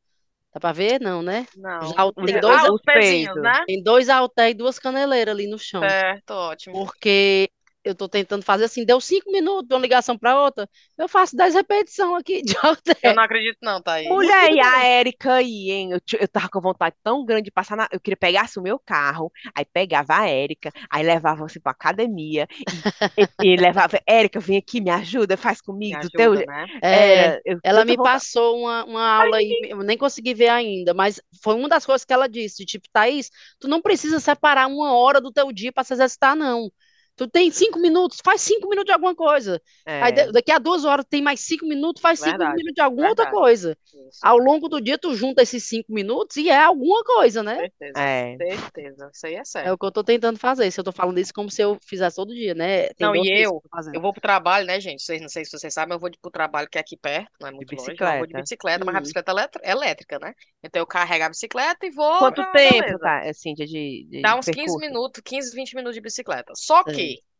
[0.53, 1.01] Dá pra ver?
[1.01, 1.45] Não, né?
[1.57, 1.81] Não.
[1.81, 3.63] Já tem Ah, dois, os pezinhos, né?
[3.65, 5.81] tem dois halter e duas caneleiras ali no chão.
[5.81, 6.75] Certo, ótimo.
[6.75, 7.49] Porque
[7.85, 11.35] eu tô tentando fazer assim, deu cinco minutos de uma ligação para outra, eu faço
[11.35, 12.53] dez repetições aqui de
[13.01, 13.13] Eu halter.
[13.13, 14.09] não acredito não, Thaís.
[14.09, 15.91] Mulher, e a Érica aí, hein?
[15.93, 17.87] Eu, eu tava com vontade tão grande de passar na.
[17.91, 22.47] Eu queria pegar o meu carro, aí pegava a Érica, aí levava você pra academia,
[22.59, 22.83] e,
[23.41, 26.33] e levava, Érica, vem aqui, me ajuda, faz Me comigo, teu.
[26.33, 26.67] ajuda, né?
[26.83, 27.97] É, Era, eu ela me vontade.
[27.97, 32.05] passou uma, uma aula aí, eu nem consegui ver ainda, mas foi uma das coisas
[32.05, 33.29] que ela disse, tipo, Thaís,
[33.59, 36.71] tu não precisa separar uma hora do teu dia para se exercitar, não.
[37.15, 39.61] Tu tem cinco minutos, faz cinco minutos de alguma coisa.
[39.99, 42.73] Aí É, da- daqui a duas horas tem mais cinco minutos, faz cinco Verdade, minutos
[42.75, 43.27] de alguma outra verdade.
[43.27, 43.77] coisa.
[43.93, 44.19] Isso.
[44.21, 47.63] Ao longo do dia, tu junta esses cinco minutos e é alguma coisa, né?
[47.69, 47.97] Certeza.
[47.97, 48.37] é.
[48.37, 49.09] Certeza.
[49.13, 49.73] Isso aí é É certo.
[49.73, 50.69] o que eu tô tentando fazer.
[50.71, 52.87] Se eu tô falando isso como se eu fizesse todo dia, né?
[52.93, 53.61] Tem Não, e eu, que eu
[53.93, 55.01] eu vou pro trabalho, né, gente?
[55.03, 57.31] Vocês, não sei se vocês sabem, eu vou de- pro trabalho que é aqui perto,
[57.39, 58.35] não é De muito longe, eu vou de bicicleta.
[58.35, 59.01] bicicleta, mas a Hum.
[59.01, 59.31] bicicleta
[59.63, 60.33] é elétrica, né?
[60.63, 62.99] Então eu carrego a bicicleta e vou Quanto pra tempo, beleza.
[62.99, 64.79] tá, Cíntia, de, de Dá uns 15 percurso?
[64.79, 66.53] minutos, 15, 20 minutos de bicicleta.
[66.55, 66.91] Só É.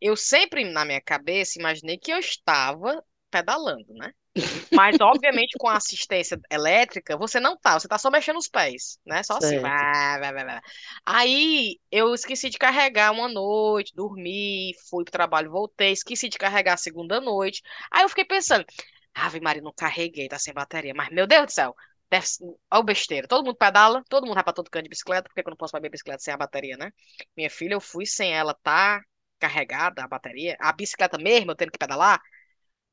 [0.02, 4.12] eu sempre, na minha cabeça, imaginei que eu estava pedalando, né?
[4.74, 9.00] Mas, obviamente, com a assistência elétrica, você não tá, você tá só mexendo os pés,
[9.06, 9.24] né?
[9.24, 9.60] Só assim, Certo.
[9.60, 10.62] vai, vai, vai, vai.
[11.06, 16.74] Aí, eu esqueci de carregar uma noite, dormi, fui pro trabalho, voltei, esqueci de carregar
[16.74, 17.62] a segunda noite.
[17.92, 18.66] Aí eu fiquei pensando,
[19.14, 20.94] Ave Maria, não carreguei, tá sem bateria.
[20.96, 21.76] Mas, meu Deus do céu,
[22.10, 22.26] deve...
[22.28, 23.28] ser- Olha o besteira.
[23.28, 25.52] Todo mundo pedala, todo mundo vai pra todo canto de bicicleta, por que que eu
[25.52, 26.92] não posso beber bicicleta sem a bateria, né?
[27.36, 29.02] Minha filha, eu fui sem ela, tá?
[29.40, 32.22] Carregada, a bateria, a bicicleta mesmo, eu tendo que pedalar,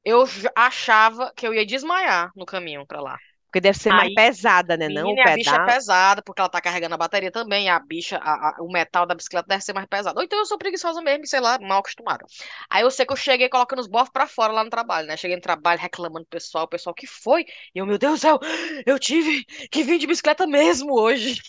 [0.04, 0.24] eu
[0.56, 3.20] achava que eu ia desmaiar no caminho pra lá.
[3.46, 4.88] Porque deve ser mais Aí, pesada, né?
[4.88, 5.74] Não o e a bicha é pedal.
[5.74, 9.14] pesada, porque ela tá carregando a bateria também, a bicha, a- a- o metal da
[9.14, 10.18] bicicleta deve ser mais pesado.
[10.18, 12.24] Ou então eu sou preguiçosa mesmo, sei lá, mal acostumada.
[12.70, 15.16] Aí eu sei que eu cheguei colocando os bofos pra fora lá no trabalho, né?
[15.16, 17.44] Cheguei no trabalho reclamando do pessoal, o pessoal, que foi?
[17.74, 18.38] E eu, meu Deus do céu,
[18.86, 21.40] eu tive que vir de bicicleta mesmo hoje.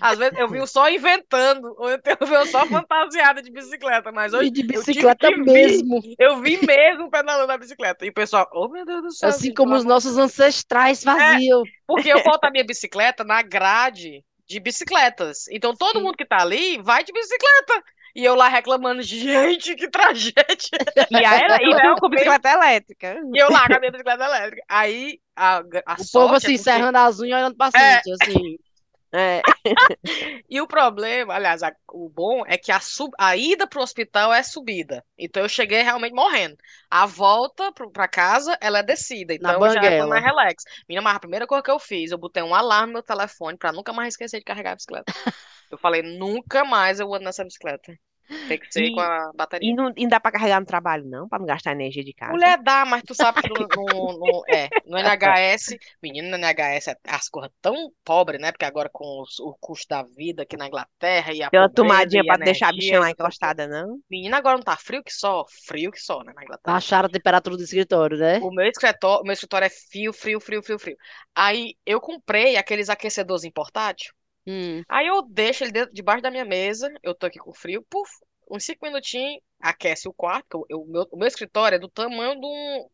[0.00, 4.32] Às vezes eu vim só inventando, ou então eu venho só fantasiada de bicicleta, mas
[4.32, 5.38] hoje E de eu bicicleta vir.
[5.38, 6.00] mesmo.
[6.18, 8.04] Eu vim mesmo pedalando a bicicleta.
[8.06, 11.62] E o pessoal, oh meu Deus do céu, Assim gente, como os nossos ancestrais faziam.
[11.86, 15.46] porque eu boto a minha bicicleta na grade de bicicletas.
[15.50, 16.04] Então todo Sim.
[16.04, 17.82] mundo que tá ali vai de bicicleta.
[18.14, 20.34] E eu lá reclamando, gente, que tragédia.
[21.10, 23.20] E, a, ele- e Eu com bicicleta elétrica.
[23.34, 24.62] E eu lá com a minha bicicleta elétrica.
[24.68, 27.96] Aí a, a O sorte povo é assim, porque- encerrando as unhas olhando pra É.
[27.96, 28.58] Cintia, assim.
[29.12, 29.42] É.
[30.48, 34.32] E o problema, aliás, a- o bom é que a, sub, a ida pro hospital
[34.32, 35.04] é subida.
[35.18, 36.56] Então eu cheguei realmente morrendo.
[36.90, 39.34] A volta pro, pra casa, ela é descida.
[39.38, 40.06] Na Então já foi banguela.
[40.06, 40.64] mais relax.
[40.88, 43.56] Menina, mas a primeira coisa que eu fiz, eu botei um alarme no meu telefone
[43.58, 45.06] pra nunca mais esquecer de carregar a bicicleta.
[45.70, 47.98] Eu falei, nunca mais eu ando nessa bicicleta.
[48.46, 49.70] Tem que ser E- com a bateria.
[49.70, 51.28] E não, e não dá pra carregar no trabalho, não?
[51.28, 52.32] Pra não gastar energia de casa.
[52.32, 56.88] Mulher dá, mas tu sabe que no, no, no- é, no NHS, menino, no NHS,
[56.90, 58.52] é as coisas tão pobres, né?
[58.52, 61.68] Porque agora com os- o custo da vida aqui na Inglaterra e a Tem uma
[61.68, 63.98] pobreza tomadinha pra deixar a energia bichinha lá encostada, não?
[64.10, 65.44] Menina, agora não tá frio que só?
[65.66, 66.74] Frio que só, né, na Inglaterra.
[66.74, 68.38] Baixaram a temperatura do escritório, né?
[68.38, 70.96] O meu escritório, o meu escritório é frio, frio, frio, frio, frio.
[71.34, 74.12] Aí eu comprei aqueles aquecedores em portátil.
[74.48, 74.82] Hum.
[74.88, 78.10] Aí eu deixo ele dentro, debaixo da minha mesa, eu tô aqui com frio, puf,
[78.50, 82.46] uns cinco minutinhos, aquece o quarto, eu- meu, o meu escritório é do tamanho de,
[82.46, 82.88] um-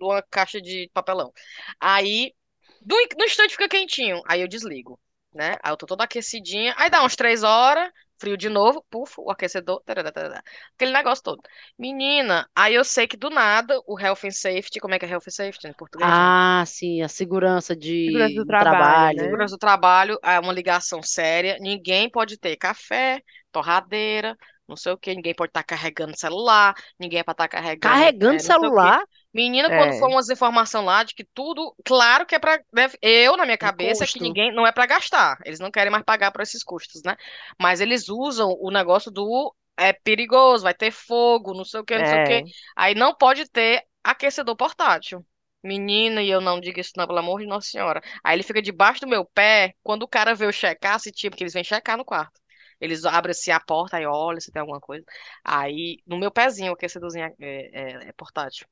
[0.00, 1.32] de uma caixa de papelão.
[1.80, 2.32] Aí,
[2.80, 4.98] do, no instante fica quentinho, aí eu desligo,
[5.34, 5.56] né?
[5.62, 9.30] Aí eu tô toda aquecidinha, aí dá umas três horas, frio de novo, puf, o
[9.30, 10.42] aquecedor, tarará, tarará,
[10.74, 11.40] aquele negócio todo.
[11.78, 15.08] Menina, aí eu sei que do nada, o Health and Safety, como é que é
[15.10, 16.16] Health and Safety em português?
[16.16, 16.32] gente?
[16.36, 19.16] Ah, sim, a segurança de Segurança do trabalho, trabalho.
[19.16, 19.24] né?
[19.24, 21.56] Segurança do trabalho é uma ligação séria.
[21.60, 24.36] Ninguém pode ter café, torradeira,
[24.68, 25.14] não sei o quê.
[25.14, 26.74] Ninguém pode estar carregando celular.
[26.98, 28.14] Ninguém é para estar carregando.
[28.28, 29.00] Carregando é, celular,
[29.34, 29.98] Menina, quando É.
[29.98, 32.62] for umas informações lá de que tudo, claro que é para
[33.02, 35.38] eu na minha cabeça é que ninguém não é para gastar.
[35.44, 37.16] Eles não querem mais pagar por esses custos, né?
[37.60, 41.98] Mas eles usam o negócio do é perigoso, vai ter fogo, não sei o quê,
[41.98, 42.22] não sei o É.
[42.22, 42.44] quê.
[42.76, 45.24] Aí não pode ter aquecedor portátil.
[45.64, 48.00] Menina, e eu não digo isso não, pelo amor de Nossa Senhora.
[48.22, 51.42] Aí ele fica debaixo do meu pé, quando o cara eu checar, se tinha, porque
[51.42, 52.38] eles vêm checar no quarto.
[52.80, 55.04] Eles abrem assim a porta, aí olha se tem alguma coisa.
[55.44, 58.66] Aí, no meu pezinho, o aquecedorzinho é, é- é portátil.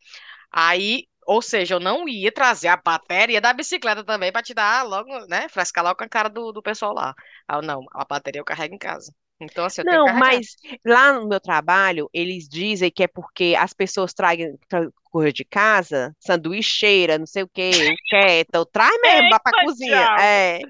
[0.51, 4.85] Aí, ou seja, eu não ia trazer a bateria da bicicleta também pra te dar
[4.85, 5.49] logo, né?
[5.49, 7.15] Frescar logo com a cara do, do pessoal lá.
[7.49, 9.15] Aí eu, não, a bateria eu carrego em casa.
[9.41, 10.43] Então, assim, eu tenho Não, que carregar.
[10.43, 15.33] mas lá no meu trabalho, eles dizem que é porque as pessoas trazem tra- coisa
[15.33, 20.09] de casa, sanduicheira, não sei o quê, o kettle, traz mesmo lá pra Eita, cozinha.
[20.17, 20.61] É.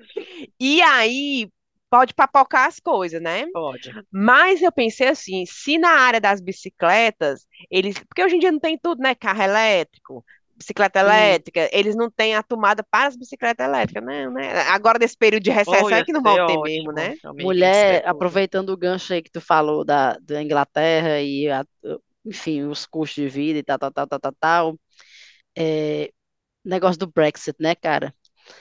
[0.60, 1.50] E aí
[1.92, 3.44] pode papocar as coisas, né?
[3.52, 3.96] Pode.
[4.12, 8.60] Mas eu pensei assim, se na área das bicicletas, eles, porque hoje em dia não
[8.60, 9.14] tem tudo, né?
[9.14, 10.24] Carro elétrico,
[10.56, 11.00] bicicleta Sim.
[11.00, 14.28] elétrica, eles não têm a tomada para as bicicletas elétricas, né?
[14.30, 14.60] né?
[14.70, 17.16] Agora nesse período de recessão Oh, é que não vão ter ótimo, mesmo, né?
[17.72, 18.40] ser mulher, tudo.
[18.46, 21.64] aproveitando o gancho aí que tu falou da, da Inglaterra e, a-
[22.24, 24.80] enfim, os custos de vida e tal, tal, tal, tal, tal, tal.
[25.56, 26.12] É,
[26.64, 28.14] negócio do Brexit, né, cara?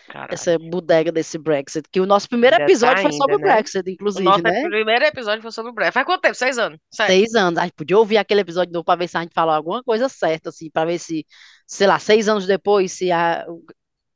[0.08, 0.34] Caralho.
[0.34, 3.40] Essa bodega desse Brexit, que o nosso primeiro Ainda tá episódio foi sobre ainda, o
[3.40, 3.54] né?
[3.54, 4.70] Brexit, O inclusive, nosso né?
[4.70, 5.92] primeiro episódio foi sobre o Breve.
[5.92, 6.36] Faz quanto tempo?
[6.36, 6.80] Seis anos?
[6.92, 7.08] Sete?
[7.08, 7.58] Seis anos.
[7.60, 10.08] A gente podia ouvir aquele episódio novo para ver se a gente falou alguma coisa
[10.10, 11.26] certa, assim, para ver se,
[11.68, 13.64] sei lá, seis anos depois, se a, o,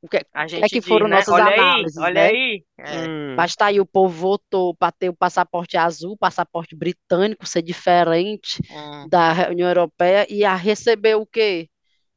[0.02, 1.16] o que, A é gente que diz, foram né?
[1.16, 2.26] nossas Olha aí, análises, olha né?
[2.28, 2.64] aí.
[2.78, 3.08] É.
[3.08, 3.34] Hum.
[3.36, 8.60] Mas tá aí, o povo votou para ter o passaporte azul, passaporte britânico, ser diferente
[8.70, 9.08] Hum.
[9.08, 11.68] da União Europeia e a receber o quê?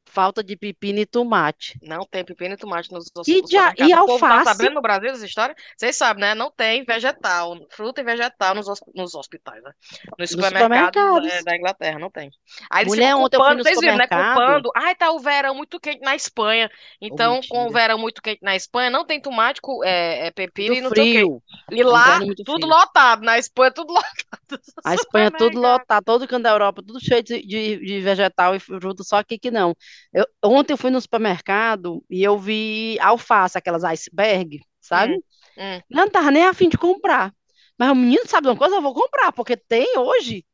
[0.10, 1.80] Falta de pepino e tomate.
[1.82, 5.10] Não tem pepino e tomate nos, E, já, e O tá alface, sabendo no Brasil
[5.12, 5.56] essa história?
[5.78, 6.34] Vocês sabem, né?
[6.36, 9.72] Não tem vegetal, fruta e vegetal nos, nos hospitais, né?
[10.18, 11.28] Nos nos supermercados supermercados.
[11.28, 12.32] é, da Inglaterra, não tem.
[12.70, 14.08] Aí eles Mulher, ontem culpando, no vocês viram, né?
[14.08, 14.72] Culpando.
[14.76, 16.70] Ai, tá o verão muito quente na Espanha.
[17.02, 20.82] Então, com o verão muito quente na Espanha, não tem tomate, é, é pepino e
[20.82, 21.26] Muito não sei o quê.
[21.26, 21.44] frio.
[21.72, 22.68] E lá, tudo frio.
[22.68, 23.24] lotado.
[23.24, 24.62] Na Espanha, tudo lotado.
[24.84, 25.60] A Espanha tudo Supermercado.
[25.60, 29.38] lotado, todo canto da Europa, tudo cheio de, de, de vegetal e fruta, só aqui
[29.38, 29.76] que não.
[30.14, 35.16] Eu, ontem eu fui no supermercado e eu vi alface, aquelas iceberg, sabe?
[35.16, 35.82] Hum, hum.
[35.90, 37.34] Eu não tava nem a fim de comprar.
[37.80, 40.46] Mas o menino sabe de uma coisa, eu vou comprar, porque tem hoje.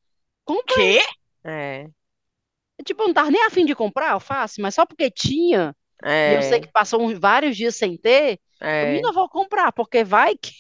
[0.46, 0.66] Compra.
[0.68, 1.00] Quê?
[1.46, 1.88] É,
[2.86, 5.76] Tipo, eu não tava nem a fim de comprar alface, mas só porque tinha,
[6.26, 8.40] e eu sei é, que passou uns- vários dias sem ter,
[8.80, 8.86] o é.
[8.86, 10.52] menino eu vou comprar, porque vai que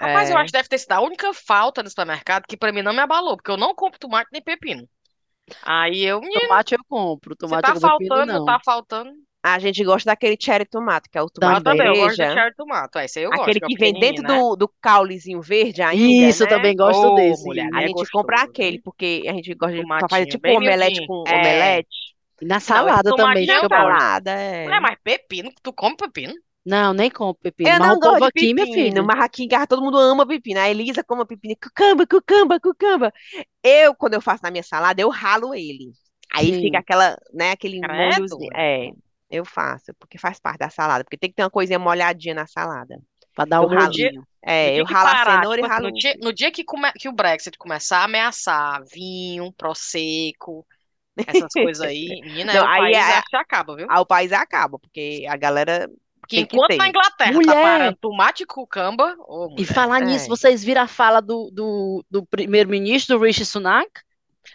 [0.00, 0.38] Rapaz, eu É.
[0.38, 3.00] acho que deve ter sido a única falta no supermercado que pra mim não me
[3.00, 4.88] abalou, porque eu não compro tomate nem pepino.
[5.62, 8.56] Aí eu, Tomate eu compro, se tomate tá eu compro, pepino faltando, não.
[8.56, 9.12] tá faltando.
[9.44, 12.26] A gente gosta daquele cherry tomate, que é o Eu tomate também, eu gosto do
[12.30, 12.98] cherry tomate.
[12.98, 14.44] Esse aí eu gosto, Aquele que é que vem dentro né?
[14.50, 16.48] do, do caulezinho verde ainda, Isso, eu né?
[16.48, 17.44] também gosto Ô, desse.
[17.44, 18.82] mulher, A é gente compra gostoso, aquele, viu?
[18.82, 21.34] porque a gente gosta de fazer tipo um omelete com É.
[21.34, 22.14] omelete.
[22.40, 23.68] E na Não, salada também, eu eu gosto.
[23.68, 24.08] gosto.
[24.08, 24.64] Salada, é.
[24.64, 26.34] Mulher, mas pepino, tu come pepino?
[26.66, 27.74] Não, nem compro pepino.
[27.74, 29.04] Eu Mas não o povo gosto de aqui, minha pepino, filha.
[29.04, 30.60] mas aqui em casa todo mundo ama pepino.
[30.60, 33.12] A Elisa come pepino, cucamba, cucamba, cucamba.
[33.62, 35.92] Eu, quando eu faço na minha salada, eu ralo ele.
[36.34, 36.52] Aí Sim.
[36.52, 37.86] fica aquela, né, aquele Credo.
[37.88, 38.50] molhozinho.
[38.54, 38.90] É,
[39.30, 42.46] eu faço, porque faz parte da salada, porque tem que ter uma coisinha molhadinha na
[42.46, 43.00] salada.
[43.34, 43.98] Pra dar Eu o ralo.
[43.98, 44.26] molhinho.
[44.62, 46.16] No É, dia eu que ralo a parar, cenoura e tipo assim, ralo no dia,
[46.22, 50.66] no dia que, come- que o Brexit começar a ameaçar vinho, prosecco,
[51.26, 53.90] essas coisas aí, menina, Não, aí o aí país é- acho que acaba, viu?
[53.90, 55.88] Aí o país acaba, porque a galera
[56.26, 56.76] Porque tem que enquanto ter.
[56.76, 57.62] na Inglaterra tá Mulher!
[57.62, 60.28] parando tomate e cucamba, ô E falar nisso, É.
[60.28, 63.90] vocês viram a fala do, do, do primeiro-ministro, do Rishi Sunak?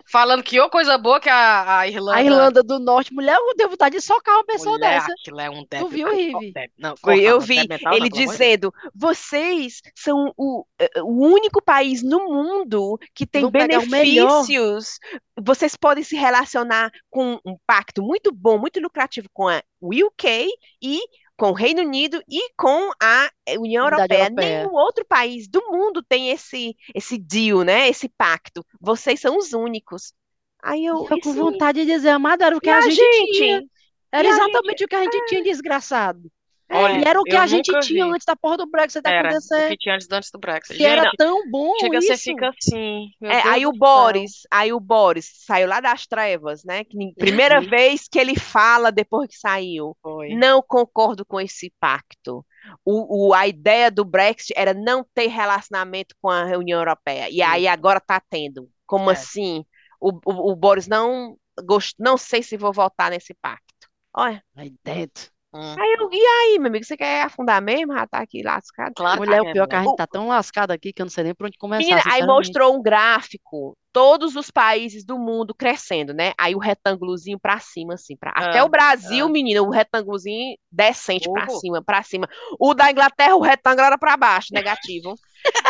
[0.10, 3.56] falando que ô coisa boa que a, a Irlanda, A Irlanda do Norte, mulher, eu
[3.56, 5.12] tenho vontade de socar uma pessoa mulher, dessa.
[5.12, 5.88] aquilo é um débil.
[5.90, 6.54] viu, Ai, Rive?
[6.78, 12.02] Não, Foi, eu vi mental ele não, dizendo: vocês são o, eh, o único país
[12.02, 14.98] no mundo que tem Vão benefícios.
[15.40, 20.48] Vocês podem se relacionar com um pacto muito bom, muito lucrativo com a UK
[20.82, 21.02] e
[21.42, 23.28] com o Reino Unido e com a
[23.58, 24.26] União Unidade Europeia.
[24.26, 24.58] Europeia.
[24.60, 27.90] Nenhum outro país do mundo tem esse esse deal, né?
[27.90, 28.64] Esse pacto.
[28.80, 30.14] Vocês são os únicos.
[30.62, 33.38] Aí eu, Eu com vontade de dizer, amada, era o que a a gente gente?
[33.40, 33.64] tinha.
[34.12, 36.32] Era exatamente o que a gente tinha, desgraçado.
[36.74, 38.12] Olha, E era o que a gente tinha vi.
[38.14, 39.70] antes da porra do Brexit Era, o acontecer.
[39.70, 40.78] que tinha antes, antes do Brexit.
[40.78, 42.08] Que era tão bom chega, isso.
[42.08, 43.72] você fica assim, É, aí o.
[43.74, 46.84] Boris, aí o Boris saiu lá das trevas, né?
[46.86, 47.70] Que primeira Uhum.
[47.70, 50.30] vez que ele fala depois que saiu, Foi.
[50.36, 52.46] não concordo com esse pacto.
[52.86, 57.30] O, o- a ideia do Brexit era não ter relacionamento com a União Europeia.
[57.30, 58.70] E aí agora tá tendo.
[58.86, 59.14] Como É.
[59.14, 59.66] assim?
[60.00, 61.96] O, o, o Boris não gost...
[62.00, 63.66] não sei se vou votar nesse pacto.
[64.14, 65.32] Olha, Aí dentro.
[65.54, 65.76] Hum.
[65.78, 67.94] aí eu, e aí, meu amigo, você quer afundar mesmo?
[67.94, 68.94] Já tá aqui lascado?
[68.96, 71.02] Claro que Mulher, o é, pior é que a gente tá tão lascado aqui que
[71.02, 75.04] eu não sei nem por onde começar, Menina, aí mostrou um gráfico, todos os países
[75.04, 76.32] do mundo crescendo, né?
[76.38, 78.32] Aí o retângulozinho pra cima, assim, pra...
[78.32, 79.30] até Ah, o Brasil, ah.
[79.30, 81.60] menina, o retângulozinho descente pra Uhul.
[81.60, 82.30] cima, pra cima.
[82.58, 85.16] O da Inglaterra, o retângulo era pra baixo, negativo.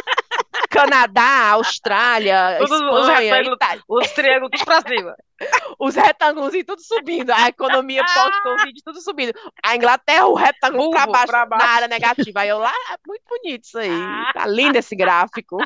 [0.71, 5.15] Canadá, Austrália, Todos os Espanha, retângulos- Itália, Os triângulos tudo pra cima.
[5.79, 9.33] os retângulos tudo subindo, a economia pós-Covid tudo subindo.
[9.63, 11.65] A Inglaterra, o retângulo pra Bulbo baixo, pra baixo.
[11.65, 12.39] na área negativa.
[12.41, 13.89] Aí eu lá, "Ah, muito bonito isso aí,
[14.33, 15.57] tá lindo esse gráfico.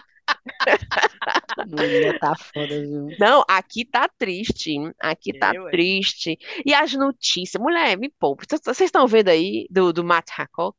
[1.68, 3.08] Mulher, tá foda, viu?
[3.20, 4.76] Não, aqui tá triste.
[5.00, 6.38] Aqui tá Eu, triste.
[6.66, 8.46] E as notícias, mulher, me poupe.
[8.48, 10.76] Vocês- Vocês estão vendo aí do, do Matt Hancock?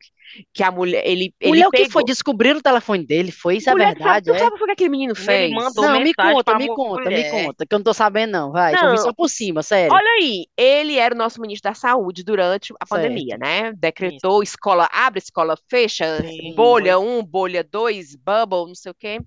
[0.53, 1.93] Que a mulher, ele, ele Mulher, o que pegou.
[1.93, 2.05] foi?
[2.05, 3.31] Descobriram o telefone dele?
[3.33, 3.57] Foi?
[3.57, 4.35] Isso é Mulher, verdade, sabe, é?
[4.35, 5.51] tu sabe o que aquele menino Ele fez?
[5.53, 7.31] mandou Não, me conta, me conta, me mulher.
[7.31, 8.77] conta, que eu não tô sabendo não, vai.
[8.77, 8.97] que eu Não.
[8.97, 9.93] só por cima, sério.
[9.93, 13.73] Olha aí, ele era o nosso ministro da Saúde durante a pandemia, né?
[13.73, 16.55] Decretou escola, abre escola, fecha, Sim.
[16.55, 19.21] bolha um, bolha dois, bubble, não sei o quê.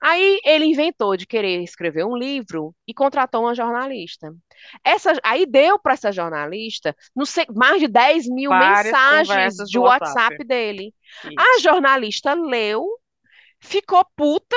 [0.00, 4.32] Aí ele inventou de querer escrever um livro e contratou uma jornalista.
[4.84, 9.82] Essa, aí deu para essa jornalista, sei, mais de 10 mil Várias mensagens de do
[9.82, 10.44] WhatsApp WhatsApp.
[10.44, 10.94] dele.
[11.24, 11.34] Isso.
[11.38, 12.86] A jornalista leu,
[13.60, 14.56] ficou puta,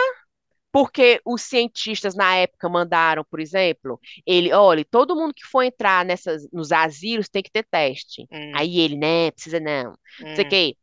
[0.72, 6.06] porque os cientistas na época mandaram, por exemplo, ele, olha, todo mundo que for entrar
[6.06, 8.28] nessas, nos asilos tem que ter teste.
[8.32, 9.98] Hum, Aí ele, né, precisa não, não
[10.34, 10.50] sei o hum.
[10.50, 10.78] quê.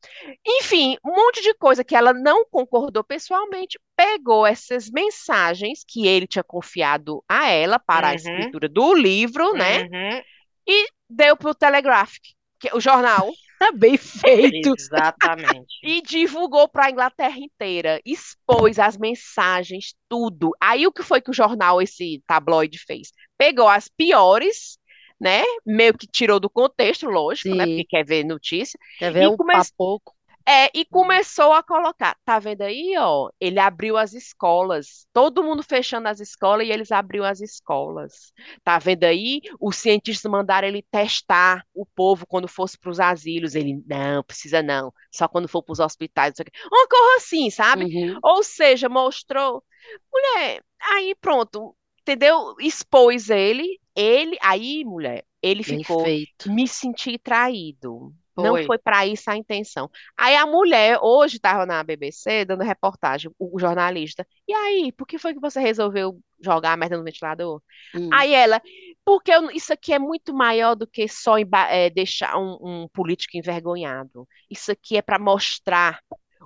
[0.46, 6.26] Enfim, um monte de coisa que ela não concordou pessoalmente, pegou essas mensagens que ele
[6.26, 8.14] tinha confiado a ela para a Uhum.
[8.14, 10.22] escritura do livro, né, Uhum.
[10.66, 12.14] e deu para o Telegraph,
[12.58, 13.36] que o jornal,
[13.76, 14.74] bem feito.
[14.76, 15.74] Exatamente.
[15.82, 20.50] e divulgou para a Inglaterra inteira, expôs as mensagens, tudo.
[20.60, 23.12] Aí o que foi que o jornal, esse tabloide, fez?
[23.38, 24.78] Pegou as piores,
[25.20, 25.42] né?
[25.64, 27.64] Meio que tirou do contexto, lógico, né?
[27.64, 27.70] Sim.
[27.76, 28.78] Porque quer ver notícia.
[28.98, 30.15] Quer ver E o come- papoco?
[30.48, 32.16] É, e começou a colocar.
[32.24, 33.28] Tá vendo aí, ó?
[33.40, 35.06] Ele abriu as escolas.
[35.12, 38.32] Todo mundo fechando as escolas e eles abriu as escolas.
[38.62, 39.40] Tá vendo aí?
[39.60, 43.56] Os cientistas mandaram ele testar o povo quando fosse para os asilos.
[43.56, 44.92] Ele, não, precisa não.
[45.10, 46.34] Só quando for para os hospitais.
[46.70, 47.84] Uma coisa assim, sabe?
[47.84, 48.18] Uhum.
[48.22, 49.64] Ou seja, mostrou.
[50.12, 52.54] Mulher, aí pronto, entendeu?
[52.60, 53.80] Expôs ele.
[53.96, 56.04] Ele, aí, mulher, ele Bem ficou.
[56.04, 56.52] feito.
[56.52, 58.14] Me senti traído.
[58.36, 58.66] Não Foi.
[58.66, 59.90] foi para isso a intenção.
[60.16, 64.26] Aí a mulher, hoje estava na BBC dando reportagem, o jornalista.
[64.46, 67.62] E aí, por que foi que você resolveu jogar a merda no ventilador?
[67.94, 68.12] Hum.
[68.12, 68.60] Aí ela,
[69.04, 71.36] porque eu- isso aqui é muito maior do que só
[71.70, 74.26] é, deixar um, um político envergonhado.
[74.50, 76.00] Isso aqui é para mostrar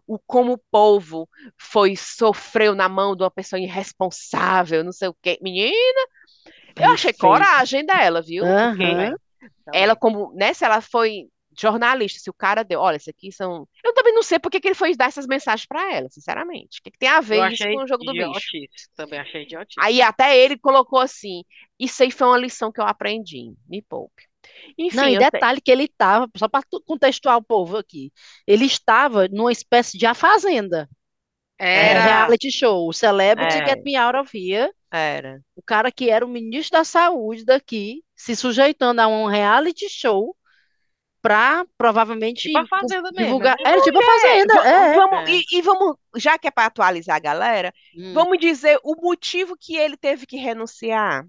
[0.07, 1.28] o como o povo
[1.59, 5.38] foi sofreu na mão de uma pessoa irresponsável, não sei o quê.
[5.43, 6.01] Menina,
[6.78, 7.12] eu achei Perfeito.
[7.12, 8.49] coragem dela, viu?
[8.59, 9.16] Porque Aham.
[9.72, 11.28] ela como, né, se ela foi
[11.61, 14.61] jornalista, se o cara deu, olha, isso aqui são, eu também não sei por que
[14.67, 16.81] ele foi dar essas mensagens pra ela, sinceramente.
[16.81, 18.51] O que que tem a ver isso com o jogo do bicho?
[18.97, 19.79] Também achei idiotice.
[19.81, 21.45] Aí até ele colocou assim,
[21.79, 24.25] isso aí foi uma lição que eu aprendi, me poupe.
[24.79, 28.11] Enfim, Não, e sei- detalhe que ele estava, só para contextuar o povo aqui,
[28.47, 30.89] ele estava numa espécie de A Fazenda,
[31.59, 32.03] é, Era.
[32.03, 33.67] reality show, o Celebrity É.
[33.69, 35.43] Get Me Out of Here, era.
[35.55, 40.35] o cara que era o ministro da saúde daqui, se sujeitando a um reality show
[41.23, 43.57] para provavelmente Tipo a Fazenda mesmo, divulgar.
[43.59, 43.71] né?
[43.71, 44.95] Era tipo a Fazenda, é.
[44.95, 45.33] vamos, É.
[45.33, 48.12] E, e vamos, já que é para atualizar a galera, Hum.
[48.14, 51.27] vamos dizer o motivo que ele teve que renunciar.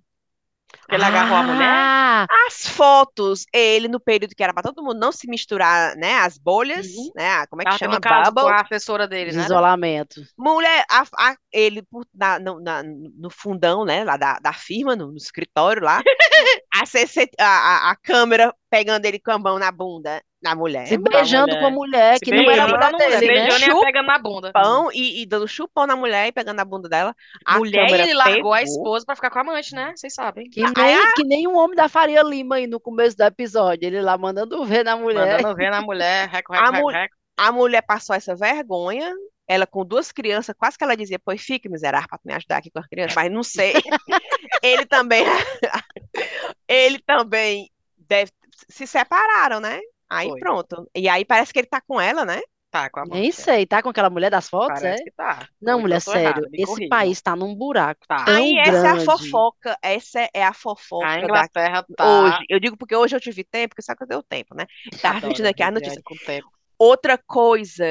[0.80, 1.68] Porque ele agarrou a mulher.
[1.70, 6.14] Ah, As fotos, ele no período que era para todo mundo não se misturar, né?
[6.20, 7.12] As bolhas, Uhum.
[7.14, 7.30] né?
[7.30, 8.00] a- Como é que Ela chama?
[8.00, 9.44] caso com a assessora dele, de né?
[9.44, 10.22] isolamento.
[10.38, 11.84] Mulher, a- a- ele
[12.14, 14.06] na- no, na- no fundão, né?
[14.06, 16.02] Lá da, da firma, no, no escritório lá,
[16.74, 20.88] a, CC a, a- a câmera pegando ele com a mão na bunda da mulher.
[20.88, 21.60] Se da beijando mulher.
[21.60, 23.42] com a mulher, Se que não era a mulher não, se dele, né?
[23.42, 23.86] beijando e Chupa.
[23.86, 24.52] pegando na bunda.
[24.54, 27.14] Pão e, e dando chupão na mulher e pegando a bunda dela.
[27.46, 28.64] A Mulher, ele largou a pegou.
[28.64, 29.94] esposa pra ficar com a amante, né?
[29.96, 30.50] Vocês sabem.
[30.50, 33.86] Que nem, que nem um homem da Faria Lima aí no começo do episódio.
[33.86, 35.38] Ele lá mandando ver na mulher.
[35.44, 37.16] Mandando ver na mulher, reco, A reco, reco, mu- reco.
[37.38, 39.14] A mulher passou essa vergonha.
[39.48, 42.72] Ela com duas crianças, quase que ela dizia, pois fique, miserável, para me ajudar aqui
[42.72, 43.74] com as crianças, mas não sei.
[44.64, 45.26] Ele também,
[46.68, 48.32] ele também deve,
[48.70, 49.80] se separaram, né?
[50.10, 50.40] Aí Foi.
[50.40, 50.90] pronto.
[50.96, 52.40] E aí parece que ele tá com ela, né?
[52.70, 53.24] Tá, com a amante.
[53.24, 53.48] Nem é.
[53.48, 55.04] sei, tá com aquela mulher das fotos, Parece é?
[55.04, 55.48] que tá.
[55.62, 58.26] Não, Ou mulher, tô sério, me esse país tá num buraco Tá.
[58.26, 59.00] tão aí essa é a grande.
[59.00, 62.42] fofoca, essa é a fofoca A da Inglaterra tá.
[62.42, 62.46] hoje.
[62.50, 64.66] Eu digo porque hoje eu tive tempo, porque só que eu deu tempo, né?
[65.02, 66.04] Tava Adoro assistindo aqui a viagem notícia.
[66.04, 66.52] com o tempo.
[66.80, 67.86] Outra coisa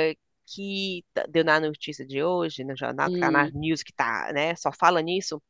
[0.47, 3.53] que t- deu na notícia de hoje, no jornal, que tá na Hum.
[3.53, 5.43] news, que tá, né, só fala nisso,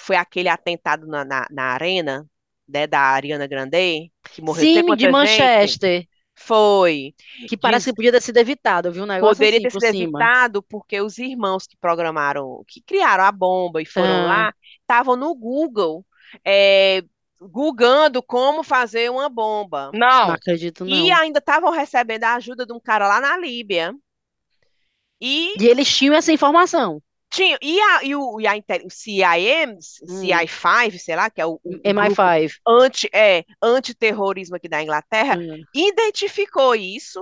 [0.00, 2.26] foi aquele atentado na, na, na arena,
[2.68, 5.10] né, da Ariana Grande, que morreu Sim, de gente.
[5.10, 6.04] Manchester,
[6.34, 7.14] Foi.
[7.48, 9.72] que parece Diz- que podia ter sido evitado, eu vi um negócio Poderia assim ter
[9.72, 10.18] por sido cima.
[10.20, 14.26] evitado porque os irmãos que programaram, que criaram a bomba e foram Ah.
[14.26, 16.04] lá, estavam no Google,
[16.44, 17.02] é,
[17.40, 19.90] googando como fazer uma bomba.
[19.94, 20.90] Não Não, acredito, não.
[20.96, 23.94] E ainda estavam recebendo a ajuda de um cara lá na Líbia.
[25.20, 27.02] E E eles tinham essa informação.
[27.30, 28.52] Tinha, e, a, e, o, e a,
[28.84, 30.06] o CIM, Hum.
[30.06, 32.60] CI5, sei lá, que é o, o- o grupo MI5.
[32.66, 35.66] anti, é, antiterrorismo aqui da Inglaterra, Hum.
[35.74, 37.20] identificou isso,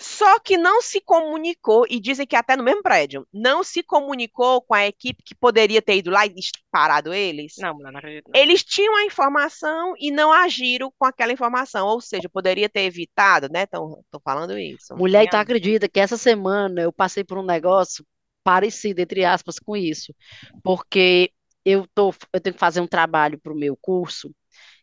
[0.00, 4.62] só que não se comunicou, e dizem que até no mesmo prédio, não se comunicou
[4.62, 6.34] com a equipe que poderia ter ido lá e
[6.70, 7.54] parado eles.
[7.56, 8.30] não, mulher, não acredito.
[8.30, 8.40] não.
[8.40, 13.48] Eles tinham a informação e não agiram com aquela informação, ou seja, poderia ter evitado,
[13.50, 13.64] né?
[13.64, 14.94] Estão falando isso.
[14.94, 18.04] Mulher, tu acredita que essa semana eu passei por um negócio
[18.48, 20.14] parecido, entre aspas, com isso.
[20.62, 21.32] Porque
[21.64, 24.34] eu tô, eu tenho que fazer um trabalho para o meu curso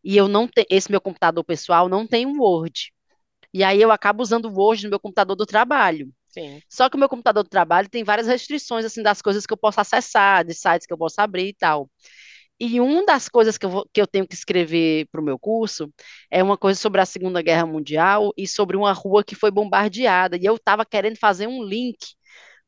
[0.03, 2.93] e eu não tenho, esse meu computador pessoal não tem um Word.
[3.53, 6.11] E aí eu acabo usando o Word no meu computador do trabalho.
[6.27, 6.61] Sim.
[6.69, 9.57] Só que o meu computador do trabalho tem várias restrições, assim, das coisas que eu
[9.57, 11.89] posso acessar, de sites que eu posso abrir e tal.
[12.59, 15.37] E uma das coisas que eu, vou- que eu tenho que escrever para o meu
[15.37, 15.91] curso
[16.31, 20.37] é uma coisa sobre a Segunda Guerra Mundial e sobre uma rua que foi bombardeada.
[20.37, 21.97] E eu estava querendo fazer um link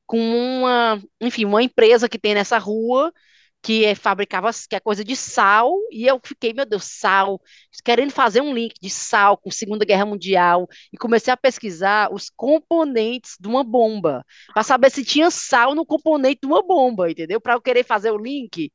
[0.08, 3.14] com uma, enfim, uma empresa que tem nessa rua
[3.62, 7.42] que é, fabricava, que é coisa de sal, e eu fiquei, meu Deus, sal,
[7.84, 12.30] querendo fazer um link de sal com Segunda Guerra Mundial, e comecei a pesquisar os
[12.30, 17.42] componentes de uma bomba, para saber se tinha sal no componente de uma bomba, entendeu?
[17.42, 18.72] Para eu querer fazer o link.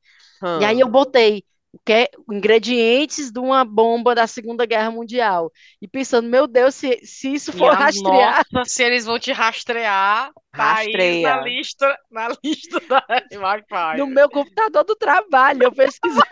[0.61, 1.43] E aí eu botei
[1.85, 5.51] que é, ingredientes de uma bomba da Segunda Guerra Mundial.
[5.81, 10.31] E pensando, meu Deus, se, se isso for rastrear, Nossa, se eles vão te rastrear,
[10.51, 11.35] tá aí Rastreia.
[11.35, 13.03] na lista, na lista da
[13.33, 13.97] Wi-Fi.
[13.97, 16.23] no meu computador do trabalho, eu pesquisando.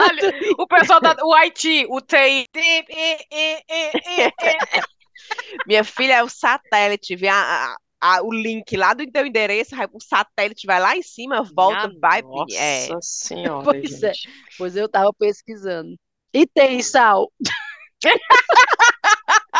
[0.58, 2.46] O pessoal da o IT, o TI.
[5.68, 10.00] Minha filha é o satélite, vê a- a- o link lá do teu endereço, o
[10.02, 12.22] satélite vai lá em cima, volta, Minha vai.
[12.24, 12.88] Nossa É.
[13.02, 14.14] senhora, Pois é.
[14.14, 14.30] gente.
[14.58, 15.96] Pois eu tava pesquisando.
[16.34, 17.32] E tem sal.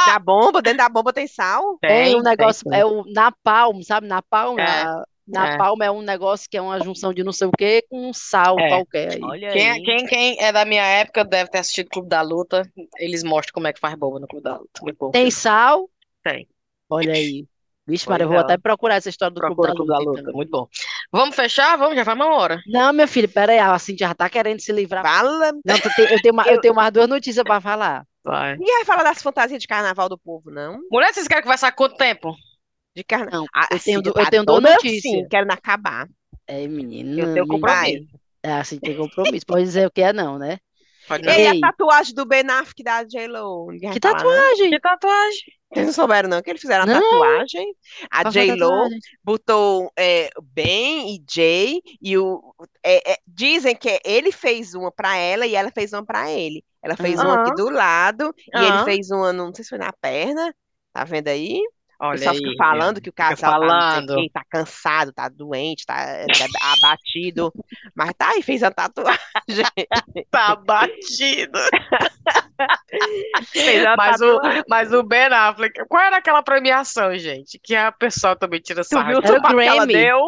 [0.08, 1.78] Da bomba, dentro da bomba tem sal?
[1.80, 4.08] Tem um Tem, negócio, tem, é o napalm, sabe?
[4.08, 5.92] Napalm, É, a- napalm é.
[5.92, 8.70] um negócio que é uma junção de não sei o que com um sal É.
[8.70, 9.20] qualquer aí.
[9.22, 9.84] Olha Quem, aí.
[9.84, 12.64] quem, quem é da minha época deve ter assistido Clube da Luta.
[12.98, 14.82] Eles mostram como é que faz bomba no Clube da Luta.
[15.12, 15.90] Tem sal?
[16.24, 16.48] Tem.
[16.90, 17.46] Olha aí.
[17.92, 20.20] Vixe, Maria, eu vou até procurar essa história do Clube Procura da Clube da Luta,
[20.22, 20.32] Luta.
[20.32, 20.68] Muito bom.
[21.12, 21.78] Vamos fechar?
[21.78, 22.62] Vamos, já vai uma hora.
[22.68, 25.04] Não, meu filho, pera aí, a Cintia já tá querendo se livrar.
[25.04, 25.52] Fala.
[25.66, 28.04] Não, tu tem- eu tenho, ma- eu tenho mais duas notícias pra falar.
[28.24, 28.56] Vai.
[28.58, 30.80] Ninguém vai falar das fantasias de carnaval do povo, não?
[30.92, 32.36] Mulher, vocês querem conversar quanto tempo?
[32.96, 33.30] De carna...
[33.32, 35.14] Não, Ah, eu tenho, tá eu tenho duas notícias.
[35.14, 36.08] assim, querendo acabar.
[36.48, 37.22] É, menina.
[37.22, 38.08] Eu tenho compromisso.
[38.44, 39.46] É, assim, tem compromisso.
[39.46, 40.58] Pode dizer o que é não, né?
[41.08, 41.58] Pode E aí, Ei.
[41.58, 43.68] a tatuagem do Ben Affleck da J-Lo?
[43.80, 44.00] Que né?
[44.00, 44.70] tatuagem?
[44.70, 45.42] Que tatuagem?
[45.74, 47.76] Vocês não souberam, não, que eles fizeram a tatuagem.
[48.12, 48.90] A J-Lo
[49.24, 52.54] botou é, Ben e Jay, e o,
[52.84, 56.64] é, é, dizem que ele fez uma pra ela e ela fez uma pra ele.
[56.84, 59.94] Ela fez uma aqui do lado, e ele fez uma, não sei se foi na
[59.94, 60.54] perna,
[60.92, 61.62] tá vendo aí?
[62.02, 62.56] O Olha pessoal aí.
[62.58, 64.08] falando que o casal tá, o falando.
[64.12, 65.96] quê, tá cansado, tá doente, tá,
[66.38, 67.54] tá abatido,
[67.96, 69.20] mas tá aí, fez a tatuagem.
[70.32, 71.60] Tá batido.
[73.64, 74.64] Fez a Mas o, tatuagem.
[74.68, 77.60] mas o Ben Affleck, qual era aquela premiação, gente?
[77.64, 79.12] Que a pessoa também tira sarro.
[79.18, 79.94] o de tudo tubac que ela Grammy?
[79.94, 80.20] deu?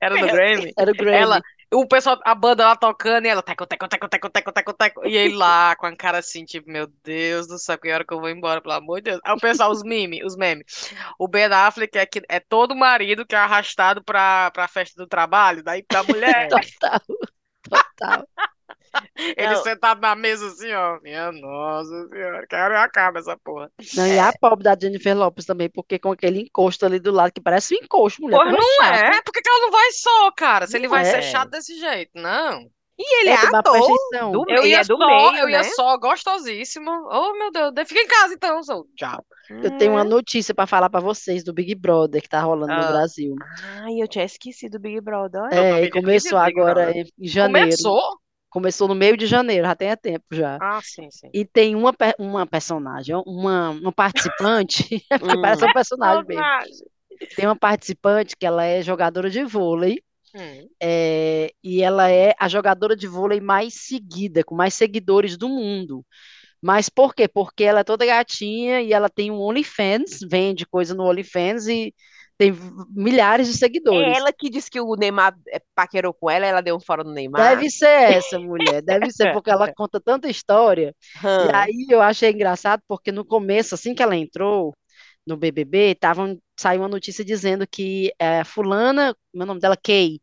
[0.00, 0.72] Era do Grammy?
[0.78, 1.16] Era o Grammy.
[1.16, 1.40] Ela,
[1.72, 5.06] o pessoal, a banda lá tocando e ela teco, teco, teco, teco, teco, teco, teco.
[5.06, 8.14] E ele lá com a cara assim, tipo, meu Deus do céu, que hora que
[8.14, 9.20] eu vou embora, pelo amor de Deus.
[9.24, 10.92] Aí o pessoal, os memes, os memes.
[11.18, 15.08] O Ben Affleck é, que, é todo marido que é arrastado pra, pra festa do
[15.08, 16.48] trabalho, daí pra mulher,
[16.80, 17.00] Total.
[17.68, 18.28] Total.
[19.36, 19.62] ele Não.
[19.62, 20.98] sentado na mesa assim, ó.
[21.00, 23.70] Minha nossa senhora, que hora eu acabo essa porra.
[23.96, 27.32] Não, e a pobre da Jennifer Lopes também, porque com aquele encosto ali do lado,
[27.32, 28.36] que parece um encosto, mulher.
[28.36, 29.22] Pois coisa não é?
[29.22, 30.66] Por que que ela não vai só, cara?
[30.66, 31.22] Se ele vai Não ser é.
[31.22, 32.60] chato desse jeito, não.
[32.98, 33.78] E ele é mas ator
[34.32, 35.64] do, Eu ia é do só, meio, eu ia né?
[35.64, 36.90] só, gostosíssimo.
[37.12, 39.22] Oh, meu Deus, fica em casa então, seu diabo.
[39.50, 42.80] Eu tenho uma notícia pra falar pra vocês do Big Brother que tá rolando no
[42.82, 42.92] Ah.
[42.92, 43.34] Brasil.
[43.82, 45.42] Ai, eu tinha esquecido do Big Brother.
[45.52, 47.06] É, e começou agora Brother.
[47.20, 47.66] em janeiro.
[47.68, 48.00] Começou?
[48.50, 50.58] Começou no meio de janeiro, já tem tempo já.
[50.60, 51.30] Ah, sim, sim.
[51.32, 54.84] E tem uma, uma personagem, uma, uma participante,
[55.20, 55.40] Hum.
[55.40, 56.50] parece um personagem mesmo.
[57.36, 60.02] Tem uma participante que ela é jogadora de vôlei,
[60.34, 60.68] Hum.
[60.82, 66.04] é, e ela é a jogadora de vôlei mais seguida, com mais seguidores do mundo.
[66.62, 67.28] Mas por quê?
[67.28, 71.94] Porque ela é toda gatinha e ela tem um OnlyFans, vende coisa no OnlyFans e
[72.38, 72.52] tem
[72.90, 74.16] milhares de É seguidores.
[74.16, 77.12] ela que disse que o Neymar é, paquerou com ela, ela deu um fora no
[77.12, 77.40] Neymar.
[77.56, 80.94] Deve ser essa mulher, deve ser, porque ela conta tanta história.
[81.24, 81.50] E Hum.
[81.54, 84.74] aí eu achei engraçado porque no começo, assim que ela entrou
[85.26, 90.20] no BBB, tavam, saiu uma notícia dizendo que é, fulana, meu nome dela, Kay,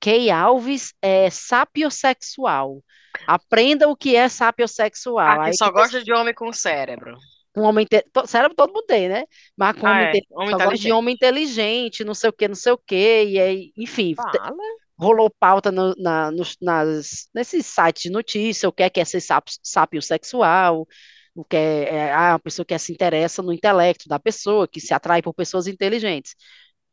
[0.00, 2.82] Kay Alves é sapiosexual.
[3.26, 5.40] Aprenda o que é sapiosexual.
[5.40, 7.16] Aqui Aí só que gosta de homem com cérebro.
[7.56, 9.24] Um homem inte- cérebro todo mundo tem, né?
[9.56, 10.16] Mas com Ah, homem, é.
[10.18, 13.72] inte- Homem de homem inteligente, não sei o que, não sei o que, e aí,
[13.76, 14.52] enfim, Fala.
[14.98, 19.04] rolou pauta no- na, nos, nas, nesses sites de notícia, o que é que é
[19.04, 20.86] ser sap, sapiosexual,
[21.34, 24.80] o que é, é ah, uma pessoa que se interessa no intelecto da pessoa, que
[24.80, 26.34] se atrai por pessoas inteligentes.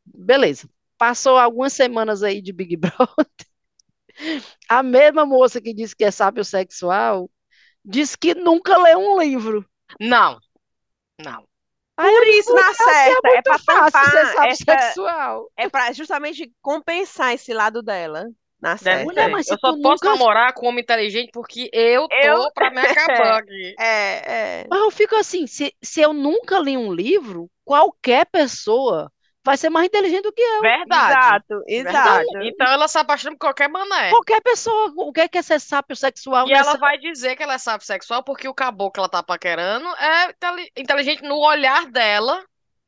[0.06, 0.68] Beleza.
[0.98, 3.28] Passou algumas semanas aí de Big Brother,
[4.68, 7.30] a mesma moça que disse que é sapiosexual,
[7.84, 9.66] disse que nunca leu um livro.
[10.00, 10.40] Não,
[11.24, 11.44] não.
[11.96, 15.52] Por isso, na "Mulher, assim é certa, é fácil ser tampar essa, sapiosexual.
[15.56, 18.26] é pra justamente compensar esse lado dela.
[18.60, 19.04] Na Deve certa.
[19.06, 22.72] Mulher, mas Eu só posso nunca- namorar com homem inteligente porque eu tô Eu- pra
[22.72, 22.78] me
[23.36, 23.76] acabar aqui.
[23.78, 24.68] É, é.
[24.70, 29.12] Mas eu fico assim, se, se eu nunca li um livro, qualquer pessoa
[29.46, 30.62] vai ser mais inteligente do que eu.
[30.62, 31.12] Verdade.
[31.12, 32.38] Exato, exato.
[32.44, 34.10] Então ela se apaixona por qualquer mané.
[34.10, 36.78] Qualquer pessoa, o que é que é ser sapiosexual E ela nessa...
[36.78, 40.72] vai dizer que ela é sexual porque o caboclo que ela tá paquerando é inteli-
[40.78, 42.44] inteligente no olhar dela.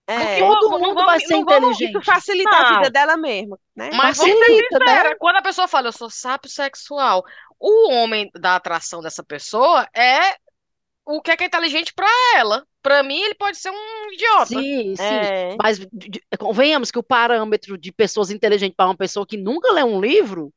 [0.08, 0.38] É.
[0.38, 1.98] Todo mundo vamos- vai ser não vamos- inteligente.
[1.98, 2.78] Isso facilita a Não.
[2.78, 3.90] vida dela mesmo, né?
[3.92, 5.16] Mas vamos ser Facilita, né?
[5.16, 6.10] quando a pessoa fala, eu sou
[6.48, 7.24] sexual,
[7.60, 10.36] o homem da atração dessa pessoa é
[11.06, 12.66] o que é que é inteligente pra ela.
[12.82, 14.68] Pra mim, ele pode ser um idiota.
[14.68, 15.20] Sim, sim.
[15.22, 15.58] É.
[15.62, 15.80] Mas
[16.40, 20.54] convenhamos que o parâmetro de pessoas inteligentes para uma pessoa que nunca lê um livro,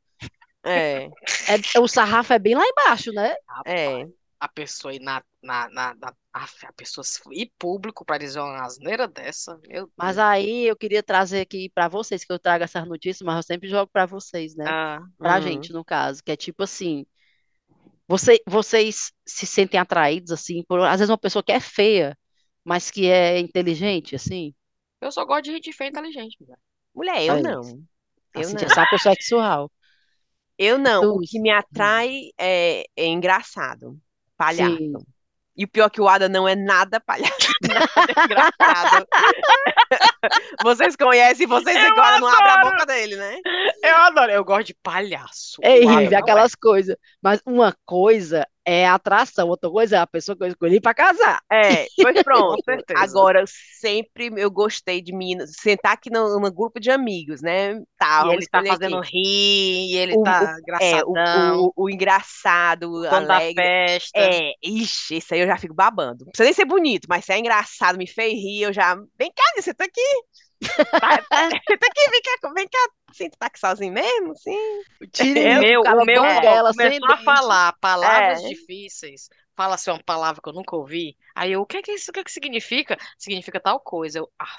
[0.65, 1.11] É,
[1.47, 3.35] é, o sarrafo é bem lá embaixo, né?
[3.65, 4.09] é.
[4.41, 9.09] A pessoa ir na, na, na, na- a pessoa ir público pra dizer uma asneira
[9.09, 10.19] dessa, meu Mas Deus.
[10.19, 13.69] aí eu queria trazer aqui para vocês, que eu trago essas notícias, mas eu sempre
[13.69, 14.75] jogo para vocês, né?
[14.75, 15.41] Ah, Pra Hum.
[15.41, 17.05] gente, no caso, que é tipo assim,
[18.09, 22.17] você, vocês se sentem atraídos, assim, por, às vezes uma pessoa que é feia,
[22.65, 24.55] mas que é inteligente, assim,
[25.01, 26.37] eu só gosto de gente feia e inteligente.
[26.41, 26.59] mulher.
[26.95, 27.63] Mulher, eu Aí, não.
[28.35, 28.63] Eu assim, não.
[28.65, 29.71] é sapiosexual.
[30.59, 31.15] Eu não.
[31.15, 33.97] O Tu- que me atrai é, é engraçado.
[34.37, 34.77] Palhaço.
[34.77, 34.93] Sim.
[35.57, 39.07] E o pior é que o Ada não é nada palhaço, nada engraçado.
[40.63, 42.71] Vocês conhecem, vocês Eu agora não abrem a adoro.
[42.71, 43.39] boca dele, né?
[43.83, 45.57] Eu adoro, eu gosto de palhaço.
[45.63, 46.97] É não aquelas coisas.
[47.23, 50.95] Mas uma coisa é a atração, outra coisa é a pessoa que eu escolhi pra
[50.95, 51.41] casar.
[51.51, 52.85] É, pois pronto.
[52.95, 53.45] Agora,
[53.81, 57.81] sempre eu gostei de meninas, sentar aqui no, no grupo de amigos, né?
[57.97, 59.01] Tá, E ele tá fazendo aqui.
[59.01, 63.53] rir, e ele O- tá É, o, engraçadão, o, o engraçado, o dono da alegre.
[63.55, 64.17] festa.
[64.17, 66.25] É, ixi, isso aí eu já fico babando.
[66.25, 68.95] Não precisa nem ser bonito, mas se é engraçado, me fez rir, eu já.
[69.19, 70.01] Vem cá, você tá aqui.
[71.01, 72.79] Tá- tá- Tem que vem cá, vem cá,
[73.11, 74.37] assim, tu tá aqui sozinho mesmo?
[74.37, 74.83] Sim.
[75.13, 78.49] Tire O meu, o meu ó, ela começou a falar palavras É.
[78.49, 79.29] difíceis.
[79.57, 81.17] Fala assim uma palavra que eu nunca ouvi.
[81.35, 82.97] Aí eu, o que é que isso, o que é que significa?
[83.19, 84.21] Significa tal coisa.
[84.21, 84.57] Eu, ah,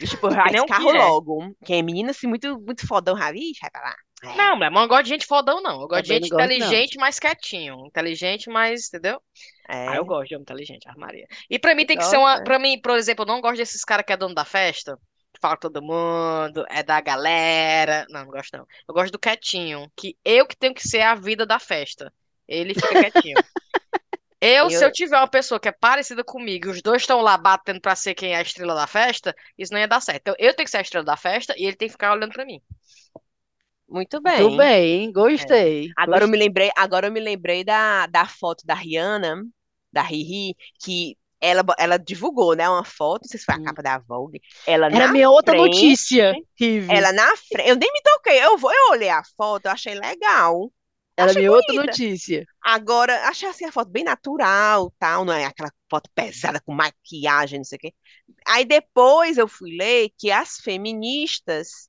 [0.00, 0.98] Tipo, nem um escarro que é.
[0.98, 1.56] logo.
[1.64, 3.94] Quem é menina, assim, muito, muito fodão, ixi, vai pra lá.
[4.24, 4.36] É.
[4.36, 5.82] não, mulher, mas eu não gosto de gente fodão, não.
[5.82, 6.56] Eu gosto de Também gente não gosto, não.
[6.56, 7.86] inteligente, mais quietinho.
[7.86, 9.20] Inteligente, mais, entendeu?
[9.68, 9.88] É.
[9.88, 11.26] Ah, eu gosto de homem inteligente, armaria.
[11.48, 12.42] E pra mim tem que ser uma.
[12.42, 14.98] Pra mim, por exemplo, eu não gosto desses caras que é dono da festa.
[15.44, 18.06] Fala todo mundo, é da galera.
[18.08, 18.66] Não, não gosto não.
[18.88, 22.10] Eu gosto do quietinho, que eu que tenho que ser a vida da festa.
[22.48, 23.42] Ele fica quietinho.
[24.40, 27.20] Eu, se Eu- eu tiver uma pessoa que é parecida comigo e os dois estão
[27.22, 30.20] lá batendo pra ser quem é a estrela da festa, isso não ia dar certo.
[30.20, 32.32] Então, eu tenho que ser a estrela da festa e ele tem que ficar olhando
[32.32, 32.60] pra mim.
[33.88, 34.34] Muito bem.
[34.34, 35.96] Tudo bem, gostei.
[35.96, 39.44] Agora eu me lembrei, agora eu me lembrei da, da foto da Rihanna,
[39.92, 43.82] da Riri, que ela, ela divulgou, né, uma foto, não sei se foi a capa
[43.82, 44.40] da Vogue.
[44.66, 46.88] Ela Era minha outra frente, notícia, Rive.
[46.88, 49.94] Ela na frente, eu nem me toquei, eu, vou- eu olhei a foto, eu achei
[49.94, 50.72] legal.
[51.16, 51.82] Era achei minha outra bonita.
[51.86, 52.46] notícia.
[52.64, 57.58] Agora, achei assim a foto bem natural, tal, não é aquela foto pesada com maquiagem,
[57.60, 57.94] não sei o quê.
[58.46, 61.88] Aí depois eu fui ler que as feministas,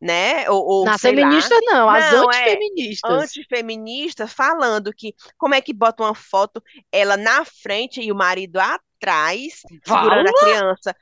[0.00, 1.28] né, ou, ou Nas sei lá,
[1.66, 3.10] não, as Não, é, antifeministas.
[3.24, 8.58] antifeministas falando que como é que bota uma foto ela na frente e o marido
[8.58, 10.94] atrás, segurando a criança.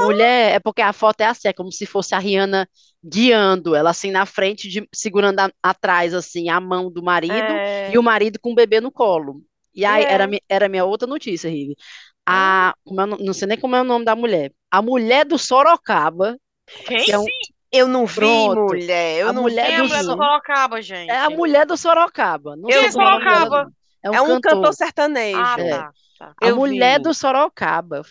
[0.00, 2.68] Mulher, é porque a foto é assim, é como se fosse a Rihanna
[3.04, 7.90] guiando, ela assim na frente, de- segurando a- atrás, assim, a mão do marido É,
[7.92, 9.42] e o marido com o bebê no colo.
[9.72, 10.12] E aí, É.
[10.12, 11.76] era, era minha outra notícia, Rive.
[12.26, 14.52] A, como é não sei nem como é o nome da mulher.
[14.70, 16.36] A mulher do Sorocaba,
[16.86, 17.04] Quem?
[17.04, 17.24] que é, um-
[17.76, 18.60] eu não vi, Pronto.
[18.74, 20.06] mulher, eu A não mulher Quem é a do mulher do.
[20.06, 21.10] Sorocaba, gente?
[21.10, 22.56] é a mulher do Sorocaba.
[22.56, 23.72] Não como é Sorocaba.
[24.02, 24.40] É um é um cantor.
[24.52, 25.38] cantor sertanejo.
[25.38, 25.70] Ah, É.
[25.70, 25.92] tá.
[26.18, 26.34] tá.
[26.42, 27.04] A Eu mulher vi.
[27.04, 28.02] do Sorocaba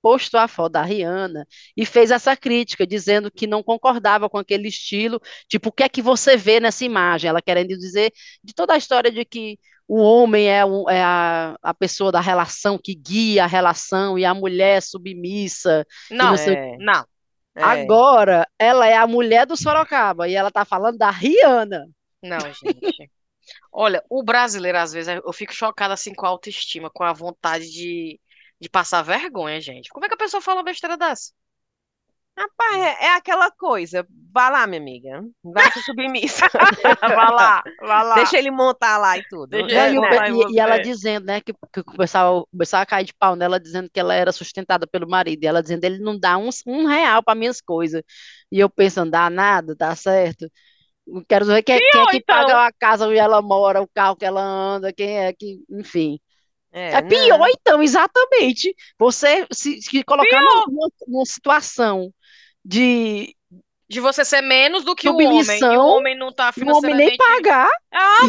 [0.00, 1.46] postou a foto da Rihanna
[1.76, 5.20] e fez essa crítica, dizendo que não concordava com aquele estilo.
[5.48, 7.28] Tipo, o que é que você vê nessa imagem?
[7.28, 8.10] Ela querendo dizer
[8.42, 12.20] de toda a história de que o homem é, o- é a, a pessoa da
[12.20, 15.86] relação que guia a relação e a mulher é submissa.
[16.10, 17.04] Não, não sei- É, não.
[17.54, 17.62] É.
[17.62, 21.88] Agora, ela é a mulher do Sorocaba e ela tá falando da Rihanna.
[22.22, 23.10] Não, gente.
[23.70, 27.70] Olha, o brasileiro, às vezes, eu fico chocada assim com a autoestima, com a vontade
[27.70, 28.20] de,
[28.60, 29.90] de passar vergonha, gente.
[29.90, 31.32] Como é que a pessoa fala uma besteira dessa?
[32.36, 34.06] Rapaz, é, é aquela coisa.
[34.32, 35.22] Vá lá, minha amiga.
[35.44, 36.46] Vai ser submissa.
[37.00, 38.14] Vai lá, vai lá.
[38.14, 39.48] Deixa ele montar lá e tudo.
[39.50, 40.82] Deixa ele e, e- e ela você.
[40.82, 44.32] dizendo, né, que, que pessoal começava a cair de pau nela, dizendo que ela era
[44.32, 45.44] sustentada pelo marido.
[45.44, 48.02] E ela dizendo, ele não dá um, um real para minhas coisas.
[48.50, 50.50] E eu pensando, dá nada, tá certo.
[51.28, 52.36] Quero ver quem, quem é que então.
[52.36, 56.18] paga a casa onde ela mora, o carro que ela anda, quem é que, enfim.
[56.72, 57.48] É, É pior, não.
[57.48, 58.74] então, exatamente.
[58.98, 62.12] Você se, se colocar numa- numa situação
[62.64, 63.36] de,
[63.88, 65.68] De você ser menos do que o homem.
[65.70, 67.16] E o homem não tá de um homem nem financeiramente.
[67.16, 67.68] pagar.
[67.92, 68.28] Ah,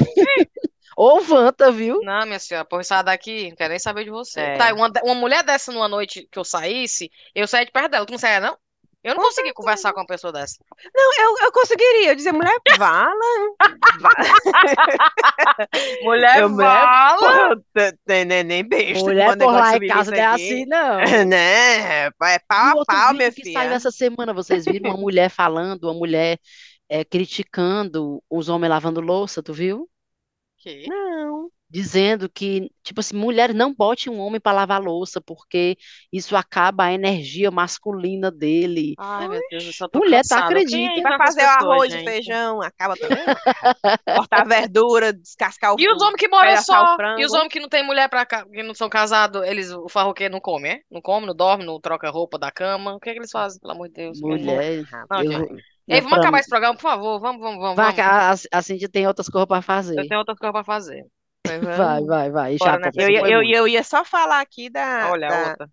[0.96, 2.00] Ou vanta, viu?
[2.02, 4.42] não, minha senhora, porra, sai daqui, não quero nem saber de você.
[4.42, 4.58] É.
[4.58, 8.06] Tá, uma, uma mulher dessa numa noite que eu saísse, eu saía de perto dela.
[8.06, 8.58] Tu não saia, não?
[9.04, 10.56] Eu não Com consegui conversar com uma pessoa dessa.
[10.94, 12.12] Não, eu, eu conseguiria.
[12.12, 13.14] Eu dizer, mulher, vala.
[16.04, 17.20] Mulher, Eu- fala!
[17.20, 17.62] Porra,
[18.26, 19.04] nem, nem besta.
[19.04, 20.98] Mulher por lá em casa não é assim, não.
[21.28, 22.08] Né?
[22.08, 22.12] É
[22.48, 23.76] pau a pau, minha que saiu filha.
[23.76, 26.40] essa semana, vocês viram uma mulher falando, uma mulher
[26.90, 29.90] eh, criticando os homens lavando louça, tu viu?
[30.58, 30.88] Que?
[30.88, 31.50] Não.
[31.74, 35.76] Dizendo que, tipo assim, mulheres não bote um homem para lavar louça, porque
[36.12, 38.94] isso acaba a energia masculina dele.
[39.00, 40.54] Ai, meu Deus, eu só tô Mulher, tá, cansada.
[40.66, 41.10] Quem acredita?
[41.10, 42.08] Vai fazer o arroz, o gente?
[42.08, 43.18] feijão, acaba também.
[44.16, 46.96] Cortar verdura, descascar o E os homens que moram só?
[47.18, 49.90] E os homens que não tem mulher pra cá, que não são casados, eles, o
[49.90, 50.80] farroqueiro não come, é?
[50.92, 52.94] Não come, não dorme, não troca roupa da cama.
[52.94, 54.22] O que é que eles fazem, pelo amor de Deus?
[54.22, 55.64] Mulher, Não, gente.
[55.88, 57.20] Ei, vamos acabar esse programa, por favor.
[57.20, 57.76] Vamos, vamos, vamos.
[57.76, 58.46] Vai, vamos.
[58.52, 60.00] a, a Cintia tem outras coisas para fazer.
[60.00, 61.04] Eu tenho outras coisas pra fazer.
[61.46, 62.58] Vai, Vai, vai, vai.
[62.58, 62.90] Bora, Já né?
[62.96, 65.70] Eu, eu, eu ia só falar aqui da, Olha, a da, outra.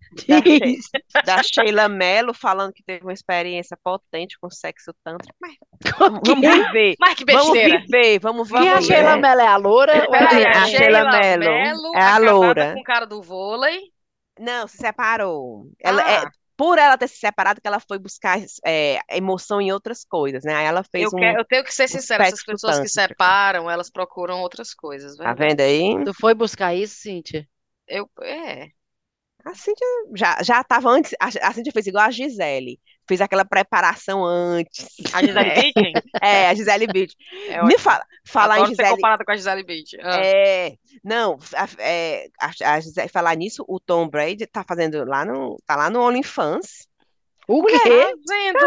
[1.13, 5.33] da, da Sheila Mello falando que teve uma experiência potente com sexo tântrico.
[5.41, 5.55] Mas
[5.97, 6.95] vamos, vamos viver.
[6.99, 8.81] Mas que Vamos viver, vamos Quem é a.
[8.81, 9.21] Sheila né?
[9.21, 9.41] Mello?
[9.41, 11.43] É a loura ou é a a Sheila Sheila Mello.
[11.45, 12.73] Mello É a loura.
[12.73, 13.79] com o cara do vôlei.
[14.39, 15.67] Não, se separou.
[15.79, 16.31] Ela é, Ah.
[16.61, 20.53] Por ela ter se separado, que ela foi buscar é, emoção em outras coisas, né?
[20.53, 21.19] Aí ela fez Eu, um.
[21.19, 25.33] quero, eu tenho que ser sincera, essas pessoas que separam, elas procuram outras coisas, Tá
[25.33, 26.05] vendo aí?
[26.05, 27.49] Tu foi buscar isso, Cíntia?
[27.87, 28.67] Eu, é.
[29.43, 31.15] A Cíntia já, já tava antes.
[31.19, 32.79] A, a Cíntia fez igual a Gisele.
[33.11, 34.87] Fez aquela preparação antes.
[35.11, 35.93] A Gisele Bündchen?
[36.21, 37.17] É, a Gisele Bündchen.
[37.49, 38.95] É Me fala, falar em Adoro ser Gisele.
[38.95, 39.99] comparada com a Gisele Bündchen.
[40.01, 40.21] Ah.
[40.23, 45.25] É, não, a, é, a, a Gisele, falar nisso, o Tom Brady tá fazendo lá
[45.25, 46.87] no, tá lá no OnlyFans,
[47.49, 48.13] O Mulher, quê?
[48.29, 48.59] Vendo?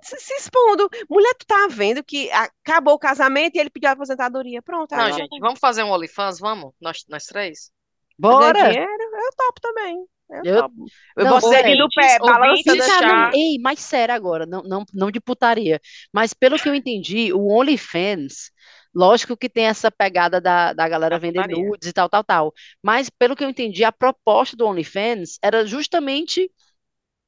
[0.00, 0.88] Se, se expondo.
[1.10, 4.62] Mulher, tu tá vendo que acabou o casamento e ele pediu a aposentadoria.
[4.62, 6.72] Pronto, Não, agora gente, vamos fazer um OnlyFans, vamos?
[6.80, 7.72] Nós, nós três?
[8.16, 8.68] Bora!
[8.70, 10.06] dinheiro, eu topo também.
[10.32, 10.84] Eu, Eu- topo.
[11.16, 14.14] Eu Não, boto o dedinho no ouvintes, pé, balançando já- Cara, não, ei, mais sério
[14.14, 15.80] agora, não, não, não de putaria,
[16.12, 18.50] mas pelo que eu entendi, o OnlyFans,
[18.94, 23.08] lógico que tem essa pegada da, da galera vender nudes e tal, tal, tal, mas
[23.10, 26.50] pelo que eu entendi, a proposta do OnlyFans era justamente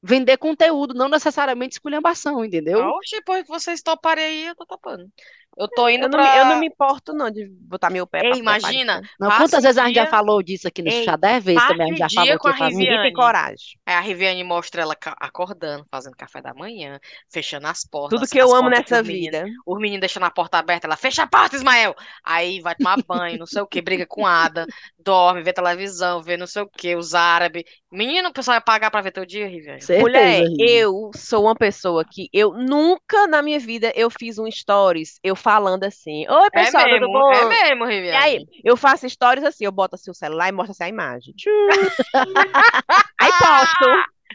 [0.01, 2.79] vender conteúdo, não necessariamente esculhambação, entendeu?
[2.79, 5.09] Oxe, depois que vocês toparem aí, eu tô topando.
[5.57, 6.23] Eu tô indo Eu não, pra...
[6.33, 9.15] me, eu não me importo, não, de botar meu pé Ei, pra pra imagina, aparecer.
[9.19, 11.15] Não, quantas vezes a gente já dia- falou disso aqui no Ei, chá?
[11.15, 12.75] Dez vezes também a gente já dia falou com a fazer.
[12.75, 13.79] Ninguém tem coragem.
[13.85, 16.99] Aí a Riviane mostra ela acordando, fazendo café da manhã,
[17.31, 18.19] fechando as portas.
[18.19, 19.45] Tudo que eu amo nessa vida.
[19.65, 21.95] Os meninos deixando a porta aberta, ela fecha a porta, Ismael.
[22.23, 24.65] Aí vai tomar banho, não sei o que, briga com Ada,
[24.97, 27.63] dorme, vê televisão, vê não sei o que, os árabes.
[27.91, 29.81] Menino, o pessoal vai pagar pra ver teu dia, Riviane?
[29.81, 30.55] Certeza, Mulher, Rivi.
[30.57, 35.35] eu sou uma pessoa que eu nunca na minha vida eu fiz um stories eu
[35.45, 37.31] falando assim, oi É pessoal, tudo mesmo, bom?
[37.31, 38.25] é mesmo, E Riviane.
[38.25, 41.35] aí, eu faço stories assim, eu boto assim o celular e mostro assim a imagem.
[43.21, 43.85] Aí posto,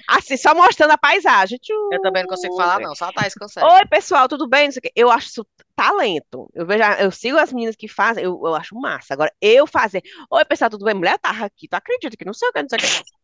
[0.09, 1.59] assim, só mostrando a paisagem.
[1.59, 1.89] Tchum.
[1.93, 3.67] Eu também não consigo falar, não, só a Thaís consegue.
[3.67, 4.69] Oi, pessoal, tudo bem?
[4.95, 6.49] Eu acho isso talento.
[6.55, 9.15] Eu vejo, eu sigo as meninas que fazem, eu, eu acho massa.
[9.15, 10.01] Agora, eu fazer,
[10.31, 10.95] oi, pessoal, tudo bem?
[10.95, 13.20] Mulher, tava aqui, tu acredita que não sei o que, não sei o que.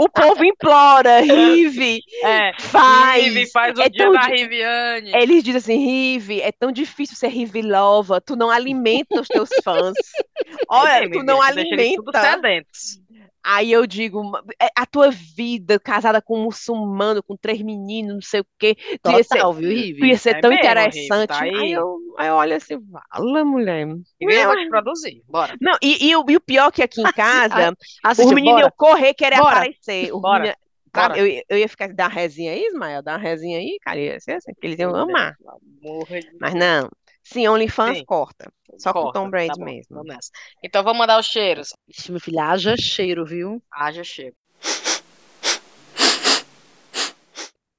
[0.00, 3.24] O povo implora, Rive, É, faz.
[3.24, 5.12] Rivi, faz o É dia tão da Riviane.
[5.14, 9.94] Eles dizem assim, Rive, é tão difícil ser Rivilova, tu não alimenta os teus fãs.
[10.68, 11.56] Olha, É, tu não eles
[11.96, 12.20] tudo alimenta.
[12.20, 13.01] sedentos.
[13.44, 14.22] Aí eu digo,
[14.60, 18.76] é a tua vida, casada com um muçulmano, com três meninos, não sei o quê,
[19.02, 19.68] tu ia ser, Total, viu,
[20.06, 21.28] ia ser É tão mesmo, interessante.
[21.28, 21.50] tá aí.
[21.54, 21.72] aí.
[21.72, 23.86] eu, aí eu olho assim, vala, mulher.
[24.20, 25.56] Eu vou te produzir, bora.
[25.60, 27.74] Não, e, e o, e o pior que aqui em casa,
[28.04, 28.72] Assiste, os meninos bora.
[28.76, 29.56] correr querer Bora.
[29.56, 30.12] aparecer.
[30.14, 30.56] Os Bora.
[30.94, 31.18] Bora.
[31.18, 33.98] eu, ia- eu ia ficar, dar uma resinha aí, Ismael, dar uma resinha aí, cara,
[33.98, 35.34] ia ser assim, porque eles iam amar.
[35.82, 36.88] Morra de- Mas não.
[37.22, 38.04] Sim, OnlyFans Sim.
[38.04, 38.52] corta.
[38.78, 39.96] Só Corta, Tom Brady tá bom, mesmo.
[39.96, 40.30] vamos nessa.
[40.62, 41.68] Então vamos mandar os cheiros.
[41.88, 43.62] Ixi, meu filho, haja cheiro, viu?
[43.70, 44.34] Haja cheiro.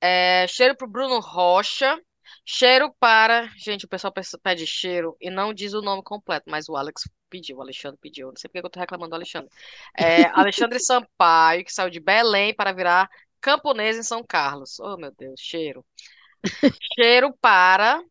[0.01, 1.97] É, cheiro pro Bruno Rocha.
[2.45, 3.47] Cheiro para.
[3.57, 7.03] Gente, o pessoal pe- pede cheiro e não diz o nome completo, mas o Alex
[7.29, 8.27] pediu, o Alexandre pediu.
[8.27, 9.49] Não sei porque eu tô reclamando do Alexandre.
[9.97, 14.79] É, Alexandre Sampaio, que saiu de Belém para virar camponês em São Carlos.
[14.79, 15.85] Oh, meu Deus, cheiro.
[16.95, 18.01] Cheiro para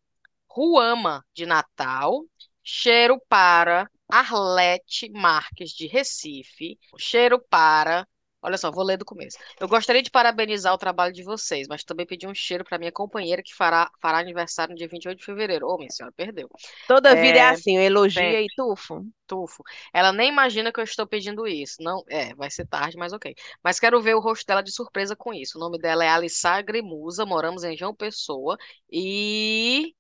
[0.55, 2.25] Ruama, de Natal.
[2.63, 6.79] Cheiro para Arlete Marques, de Recife.
[6.97, 8.07] Cheiro para.
[8.45, 9.39] Olha só, vou ler do começo.
[9.61, 12.91] Eu gostaria de parabenizar o trabalho de vocês, mas também pedir um cheiro para minha
[12.93, 15.67] companheira que fará, fará aniversário no dia 28 de fevereiro.
[15.69, 16.49] Ô, minha senhora, perdeu.
[16.87, 18.43] Toda vida é É, assim, elogia sempre.
[18.43, 19.05] e tufo.
[19.27, 19.63] Tufo.
[19.95, 21.77] Ela nem imagina que eu estou pedindo isso.
[21.81, 23.35] Não, é, vai ser tarde, mas ok.
[23.63, 25.57] Mas quero ver o rosto dela de surpresa com isso.
[25.59, 28.59] O nome dela é Alissar Gremusa, moramos em João Pessoa
[28.91, 29.95] e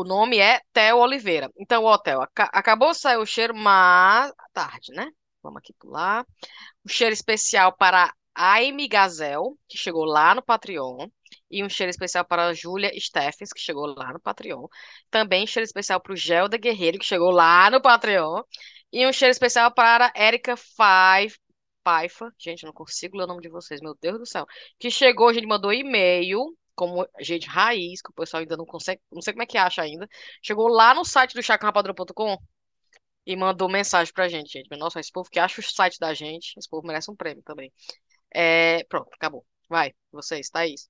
[0.00, 1.50] o nome é Theo Oliveira.
[1.58, 5.08] Então, ó, Theo, aca- acabou de sair o cheiro, mas tarde, né?
[5.42, 6.24] Vamos aqui pular.
[6.84, 11.08] Um cheiro especial para a Amy Gazel, que chegou lá no Patreon.
[11.50, 14.66] E um cheiro especial para a Júlia Steffens, que chegou lá no Patreon.
[15.10, 18.42] Também cheiro especial para o Gelda Guerreiro, que chegou lá no Patreon.
[18.92, 20.54] E um cheiro especial para Erika
[21.82, 22.32] Paifa.
[22.38, 24.44] Gente, eu não consigo ler o nome de vocês, meu Deus do céu.
[24.78, 26.44] Que chegou, a gente mandou e-mail,
[26.76, 29.82] como gente raiz, que o pessoal ainda não consegue, não sei como é que acha
[29.82, 30.08] ainda.
[30.42, 32.38] Chegou lá no site do chacarrapadura.com
[33.26, 34.68] e mandou mensagem pra gente, gente.
[34.76, 37.72] Nossa, esse povo que acha o site da gente, esse povo merece um prêmio também.
[38.34, 39.44] É, pronto, acabou.
[39.68, 40.88] Vai, vocês, Thaís.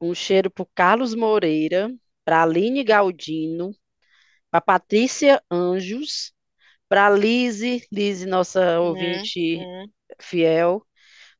[0.00, 1.92] Um cheiro pro Carlos Moreira,
[2.24, 3.74] pra Aline Galdino,
[4.50, 6.32] pra Patrícia Anjos,
[6.88, 9.92] pra Lise, Lise, nossa Uhum, ouvinte uhum.
[10.20, 10.86] fiel.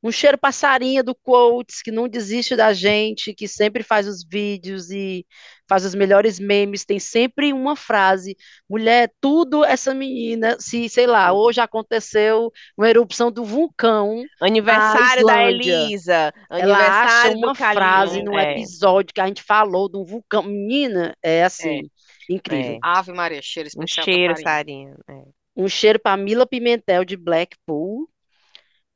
[0.04, 4.22] Um cheiro pra Sarinha do Quotes, que não desiste da gente, que sempre faz os
[4.22, 5.26] vídeos e
[5.66, 6.84] faz os melhores memes.
[6.84, 8.36] Tem sempre uma frase.
[8.68, 11.40] Mulher, tudo essa menina, se, sei lá, Tudo.
[11.40, 15.42] hoje aconteceu uma erupção do vulcão Aniversário da.
[15.44, 16.32] Elisa.
[16.50, 20.04] ela acha Aniversário do uma frase num É, episódio que a gente falou de um
[20.04, 20.42] vulcão.
[20.42, 21.90] Menina, é assim,
[22.28, 22.74] incrível.
[22.74, 22.78] é.
[22.82, 24.94] Ave Maria, cheiro Um especial pra cheiro, Sarinha.
[24.96, 24.96] Sarinha.
[25.08, 25.22] É.
[25.56, 28.08] Um cheiro para Mila Pimentel de Blackpool.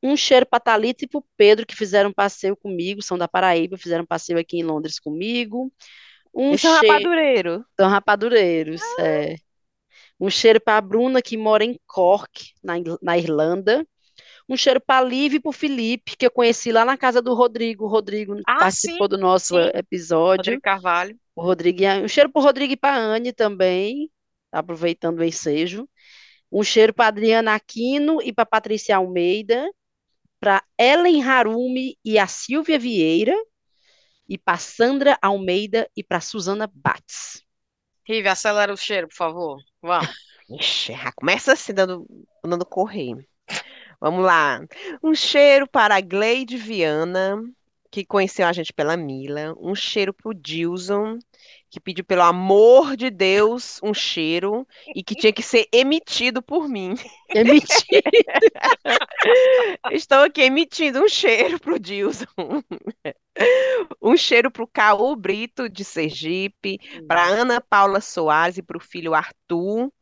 [0.03, 4.07] Um cheiro para Thalita e para Pedro, que fizeram passeio comigo, são da Paraíba, fizeram
[4.07, 5.73] passeio aqui em Londres comigo.
[6.35, 6.87] Um é um cheiro.
[6.87, 7.65] rapadureiro.
[7.79, 9.37] São rapadureiros, é.
[10.21, 13.87] Um cheiro para a Bruna, que mora em Cork, na, na Irlanda.
[14.49, 17.21] Um cheiro para a Liv e para o Felipe, que eu conheci lá na casa
[17.21, 17.85] do Rodrigo.
[17.85, 19.71] O Rodrigo Ah, participou sim, do nosso sim.
[19.75, 20.39] episódio.
[20.39, 21.19] Rodrigo Carvalho.
[21.37, 24.11] O Rodrigo, um cheiro para o Rodrigo e para a Anne também,
[24.51, 25.89] aproveitando o ensejo.
[26.51, 29.69] Um cheiro para Adriana Aquino e para Patrícia Almeida.
[30.41, 33.37] Para Ellen Harumi e a Silvia Vieira,
[34.29, 37.43] e para Sandra Almeida e para Suzana Bates.
[38.07, 39.59] Rive, acelera o cheiro, por favor.
[39.83, 40.09] Vamos.
[40.51, 42.07] Ixi, já começa assim, dando,
[42.43, 43.17] dando correr.
[44.01, 44.61] Vamos lá.
[45.03, 47.37] Um cheiro para a Gleide Viana,
[47.91, 49.55] que conheceu a gente pela Mila.
[49.59, 51.19] Um cheiro para o Dilson,
[51.71, 56.69] que pediu pelo amor de Deus um cheiro e que tinha que ser emitido por
[56.69, 56.95] mim.
[57.29, 58.03] Emitido.
[59.93, 62.27] Estou aqui emitindo um cheiro para o Dilson.
[64.03, 68.81] Um cheiro para o Caô Brito, de Sergipe, para Ana Paula Soares e para o
[68.81, 69.93] filho Arthur,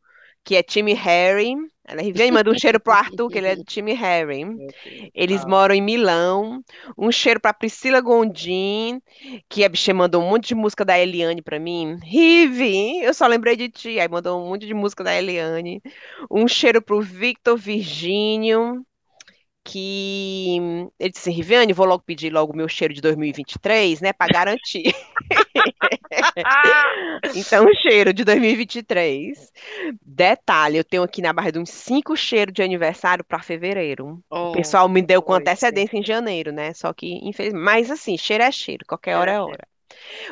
[0.46, 1.54] que é time Harry.
[1.88, 4.44] Ela vem manda um cheiro pro Arthur, que ele é do time Harry.
[5.14, 5.48] Eles Ah.
[5.48, 6.60] moram em Milão.
[6.96, 9.00] Um cheiro para Priscila Gondim,
[9.48, 11.96] que a bicha mandou um monte de música da Eliane para mim.
[12.02, 14.00] Rive, eu só lembrei de ti.
[14.00, 15.80] Aí mandou um monte de música da Eliane.
[16.30, 18.84] Um cheiro pro Victor Virgínio,
[19.66, 20.58] que
[20.98, 24.84] ele disse, Riviane, vou logo pedir logo o meu cheiro de 2023, né, para garantir.
[27.34, 29.52] Então, o cheiro de 2023.
[30.02, 34.14] Detalhe, eu tenho aqui na barra de uns cinco cheiros de aniversário para fevereiro.
[34.16, 35.34] O Oh, pessoal me deu com sim.
[35.34, 36.72] antecedência em janeiro, né?
[36.74, 37.62] Só que, infelizmente.
[37.64, 39.68] Mas assim, cheiro é cheiro, qualquer hora é Cheiro é hora.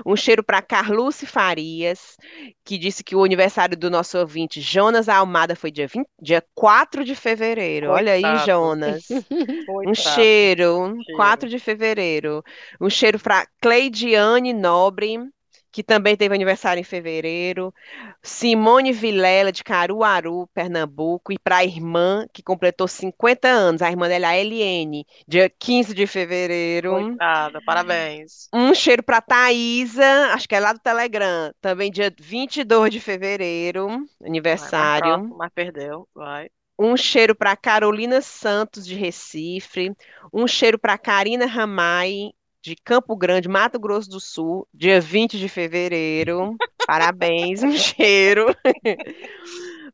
[0.04, 2.16] Um cheiro para Carluce Farias,
[2.64, 7.04] que disse que o aniversário do nosso ouvinte Jonas Almada foi dia, 20, dia 4
[7.04, 7.90] de fevereiro.
[7.90, 8.46] Olha aí, Coitado.
[8.46, 9.04] Jonas.
[9.66, 9.90] Coitado.
[9.90, 11.16] Um cheiro, cheiro.
[11.16, 12.42] 4 de fevereiro.
[12.80, 15.18] Um cheiro para Cleidiane Nobre,
[15.74, 17.74] que também teve aniversário em fevereiro.
[18.22, 21.32] Simone Vilela, de Caruaru, Pernambuco.
[21.32, 23.82] E para a irmã, que completou 50 anos.
[23.82, 26.92] A irmã dela a Eliene, dia 15 de fevereiro.
[26.92, 28.48] Coitada, parabéns.
[28.54, 31.52] Um cheiro para Thaísa, acho que é lá do Telegram.
[31.60, 35.12] Também dia 22 de fevereiro, Vai, aniversário.
[35.12, 36.08] próximo, mas perdeu.
[36.14, 36.50] Vai.
[36.78, 39.92] Um cheiro para Carolina Santos, de Recife.
[40.32, 42.30] Um cheiro para Karina Ramai,
[42.64, 46.56] de Campo Grande, Mato Grosso do Sul, dia 20 de fevereiro.
[46.86, 48.46] Parabéns, um cheiro.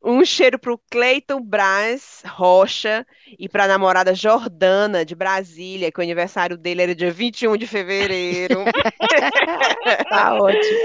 [0.02, 3.06] Um cheiro para o Cleiton Braz Rocha
[3.38, 7.66] e para a namorada Jordana, de Brasília, que o aniversário dele era dia 21 de
[7.66, 8.64] fevereiro.
[10.08, 10.80] Tá ótimo.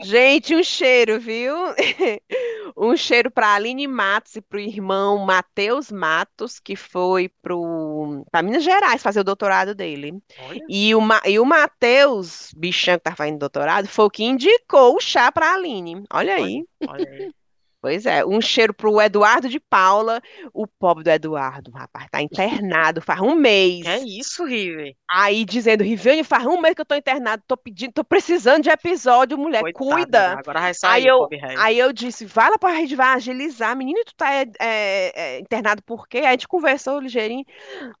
[0.00, 1.54] Gente, um cheiro, viu?
[2.80, 8.62] Um cheiro para Aline Matos e para o irmão Matheus Matos, que foi para Minas
[8.62, 10.12] Gerais fazer o doutorado dele.
[10.38, 10.64] Olha.
[10.68, 14.94] E o, Ma- e o Matheus, bichão que tá fazendo doutorado, foi o que indicou
[14.94, 16.04] o chá para a Aline.
[16.12, 16.64] Olha aí.
[16.86, 17.32] Olha aí.
[17.80, 20.20] Pois é, um cheiro pro Eduardo de Paula,
[20.52, 23.86] o pobre do Eduardo, rapaz, tá internado faz um mês.
[23.86, 24.96] É isso, Rive?
[25.10, 28.70] Aí dizendo, Riviane, faz um mês que eu tô internado, tô pedindo, tô precisando de
[28.70, 30.32] episódio, mulher, cuida.
[30.32, 31.56] Agora vai Aí sair, eu, pobre rei.
[31.56, 33.76] aí eu disse, vai lá pra rede, vai agilizar.
[33.76, 36.18] Menina, tu tá é, é, é, internado por quê?
[36.18, 37.44] Aí a gente conversou ligeirinho.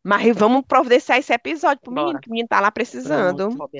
[0.02, 2.20] Mas vamos providenciar esse episódio pro menino, Bora.
[2.20, 3.48] que o menino tá lá precisando.
[3.56, 3.70] Pronto.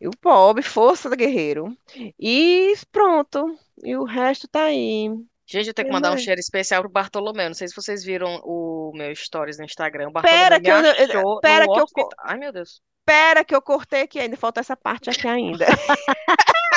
[0.00, 1.76] E o pobre, força do guerreiro.
[2.18, 3.58] E pronto.
[3.82, 5.08] E o resto tá aí.
[5.46, 6.18] Gente, eu tenho que mandar um é.
[6.18, 7.48] cheiro especial pro Bartolomeu.
[7.48, 10.08] Não sei se vocês viram o meu stories no Instagram.
[10.08, 12.08] O Pera Bartolomeu que eu- pera que eu.
[12.20, 12.80] Ai, meu Deus.
[13.00, 15.66] Espera que eu cortei aqui, ainda falta essa parte aqui ainda.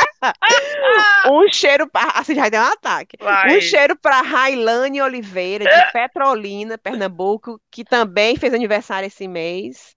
[1.29, 2.11] Um cheiro para.
[2.19, 3.17] Assim, já deu um ataque.
[3.19, 3.55] Vai.
[3.55, 9.95] Um cheiro para Railane Oliveira, de Petrolina, Pernambuco, que também fez aniversário esse mês.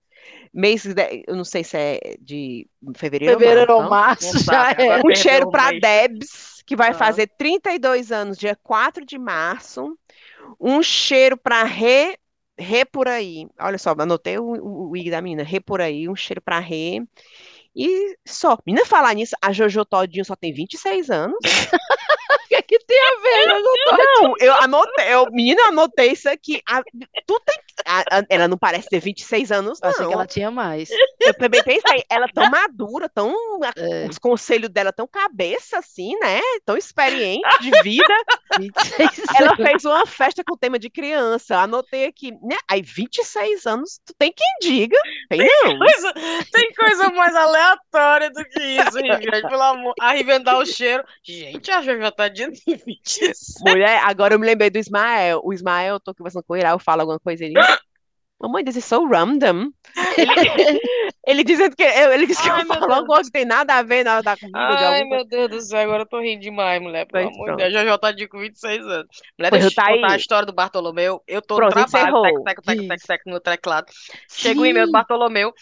[0.53, 2.67] Mês, de- eu não sei se é de
[2.97, 5.01] fevereiro, Fevereiro ou março Não já sabe, é.
[5.05, 5.71] Um cheiro para.
[5.79, 6.95] Debs, que vai Ah.
[6.95, 9.97] fazer 32 anos, dia 4 de março.
[10.61, 12.17] Um cheiro para Rê,
[12.59, 13.47] Rê por aí.
[13.61, 15.43] Olha só, anotei o, o, o IG da menina.
[15.45, 17.01] Rê por aí, um cheiro para Rê.
[17.75, 18.59] E só.
[18.67, 21.39] Menina, falar nisso, a Jojo Todinho só tem 26 anos.
[22.51, 23.49] O que, é que tem a ver?
[23.49, 26.61] Eu não tô- Não, eu anotei, eu, menina, eu anotei isso aqui.
[26.69, 26.83] A-
[27.25, 27.57] tu tem,
[27.87, 30.13] a- a- ela não parece ter 26 anos, Eu achei que não.
[30.15, 30.89] ela tinha mais.
[31.21, 33.33] Eu também pensei, ela tão madura, tão,
[33.77, 34.09] É.
[34.11, 36.41] os conselhos dela tão cabeça assim, né?
[36.67, 38.15] Tão experiente de vida.
[38.59, 39.67] 26 Ela anos.
[39.69, 41.57] fez uma festa com tema de criança.
[41.57, 42.57] Anotei aqui, né?
[42.69, 44.99] Aí 26 anos, tu tem quem diga.
[45.29, 45.79] Tem não.
[45.79, 46.13] Coisa-
[46.51, 49.49] tem coisa mais aleatória do que isso, Riviane.
[49.49, 49.95] Pelo amor.
[50.01, 51.05] A Riviane dá o cheiro.
[51.23, 53.55] Gente, a Jojo tá de 26.
[53.61, 55.41] Mulher, agora eu me lembrei do Ismael.
[55.45, 57.55] O Ismael, eu tô conversando com ele, eu falo alguma coisa ele.
[58.41, 59.71] Mamãe, this is so random.
[60.17, 60.33] Ele,
[61.27, 63.75] ele dizendo que ele disse que Ai, eu meu falo alguma coisa que tem nada
[63.75, 66.21] a ver na hora da comida de Ai, meu Deus do céu, agora eu tô
[66.21, 67.07] rindo demais, mulher.
[67.07, 67.57] Pelo Pois amor de.
[67.57, 67.75] Deus.
[67.75, 69.09] A Jojo tá de com 26 anos.
[69.39, 70.15] Mulher, Pois deixa eu tá contar aí.
[70.15, 71.23] a história do Bartolomeu.
[71.27, 73.07] Eu tô Pronto, no trabalho, tec, tec, tec, tec, Diz.
[73.07, 73.87] tec, no teclado.
[74.31, 74.93] Chega o e-mail do.
[74.93, 75.53] Bartolomeu.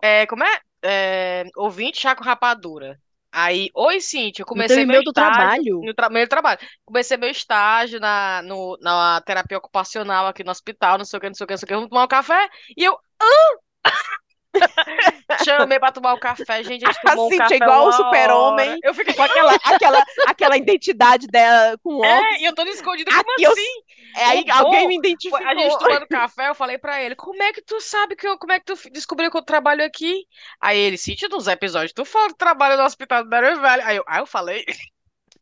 [0.00, 0.60] É, como é?
[0.82, 2.98] É, ouvinte, chá com rapadura.
[3.36, 5.12] Aí, oi, Cíntia, eu No comecei teu meu do estágio.
[5.12, 5.78] trabalho.
[5.82, 6.60] No tra meio do trabalho.
[6.84, 11.26] Comecei meu estágio na, no, na terapia ocupacional aqui no hospital, não sei o que,
[11.28, 11.74] não sei o que, não sei o que.
[11.74, 12.48] Vamos tomar um café?
[12.76, 13.26] E eu, hã?
[15.44, 18.78] Chamei pra tomar o café, gente, a gente tomou um Cíntia café igual o super-homem.
[18.82, 22.12] Eu fiquei, Com aquela, aquela, aquela identidade dela com óculos.
[22.12, 23.82] é, e eu tô escondido, como Aqui eu- assim?
[24.16, 25.44] É, aí o alguém me identificou.
[25.44, 28.38] A gente tomando café, eu falei pra ele, como é que tu sabe que eu,
[28.38, 30.24] como é que tu descobriu que eu trabalho aqui?
[30.60, 33.84] Aí ele, Cíntia, nos episódios, tu fala que trabalha no hospital do Darren Valley.
[33.84, 34.64] Aí eu, aí eu falei,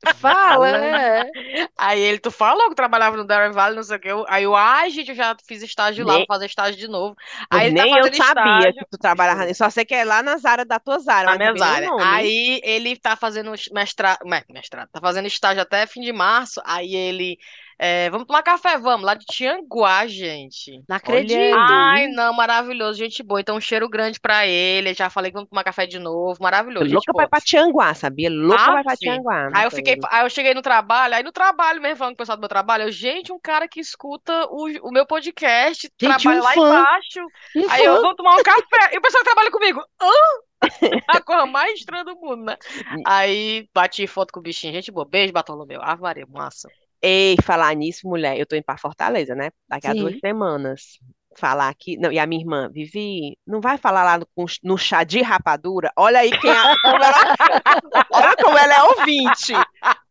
[0.04, 1.30] Fala, é.
[1.76, 4.08] aí ele, tu falou que trabalhava no Darren Valley, não sei o que.
[4.08, 6.88] Eu- Aí eu, ai, gente, eu já fiz estágio lá, Nem- vou fazer estágio de
[6.88, 7.14] novo.
[7.50, 8.74] Aí ele tá nem eu fazendo sabia estágio.
[8.76, 9.46] que tu trabalhava.
[9.48, 11.30] Eu só sei que é lá nas áreas da tuas áreas.
[11.30, 11.88] Na minha área.
[11.98, 14.18] Aí ele tá fazendo mestrado,
[14.50, 16.60] mestrado, tá fazendo estágio até fim de março.
[16.64, 17.38] Aí ele,
[17.84, 20.84] é, vamos tomar café, vamos, lá de Tianguá, gente.
[20.88, 21.56] Não acredito.
[21.58, 23.40] Ai, não, maravilhoso, gente boa.
[23.40, 24.94] Então, um cheiro grande pra ele.
[24.94, 28.30] Já falei que vamos tomar café de novo, maravilhoso, gente Louca vai pra Tianguá, sabia?
[28.30, 28.96] Louca vai pra.
[28.96, 29.50] Tianguá.
[29.52, 32.18] Aí eu fiquei, aí eu cheguei no trabalho, aí no trabalho mesmo, falando com o
[32.18, 36.40] pessoal do meu trabalho, eu, gente, um cara que escuta o, o meu podcast, trabalha
[36.40, 36.68] um lá fã.
[36.68, 37.20] embaixo.
[37.56, 38.02] Um Aí eu fã.
[38.02, 38.94] vou tomar um café.
[38.94, 40.12] E o pessoal que trabalha comigo, hã?
[41.08, 42.56] A coisa mais estranha do mundo, né?
[43.04, 45.04] Aí bati foto com o bichinho, gente boa.
[45.04, 45.80] Beijo, Bartolomeu.
[45.82, 46.68] Ave Maria, massa.
[47.02, 49.50] Ei, falar nisso, mulher, eu tô indo pra Fortaleza, né?
[49.68, 49.98] Daqui a Sim.
[49.98, 50.98] duas semanas.
[51.36, 51.96] Falar aqui.
[51.96, 54.26] Não, e a minha irmã, Vivi, não vai falar lá no,
[54.62, 55.90] no chá de rapadura?
[55.96, 57.16] Olha aí quem é, como ela,
[58.12, 59.52] olha como ela é ouvinte.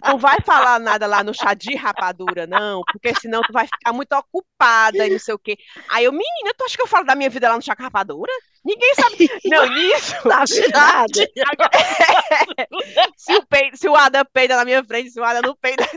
[0.04, 3.94] Não vai falar nada lá no chá de rapadura, não, porque senão tu vai ficar
[3.94, 5.58] muito ocupada e não sei o quê.
[5.90, 7.84] Aí eu, menina, tu acha que eu falo da minha vida lá no chá de
[7.84, 8.32] rapadura?
[8.64, 9.30] Ninguém sabe.
[9.46, 10.16] Não, nisso.
[10.24, 11.32] Tá verdade.
[13.18, 15.88] Se o, peido, se o Adam peida na minha frente, se o Adam não peida.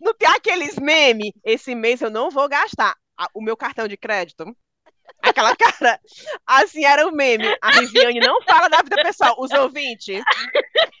[0.00, 1.32] Não tem aqueles memes.
[1.44, 2.96] Esse mês eu não vou gastar
[3.32, 4.44] o meu cartão de crédito.
[5.22, 6.00] Aquela cara.
[6.46, 7.56] Assim era o meme.
[7.60, 9.34] A Viviane não fala da vida pessoal.
[9.38, 10.22] Os ouvintes.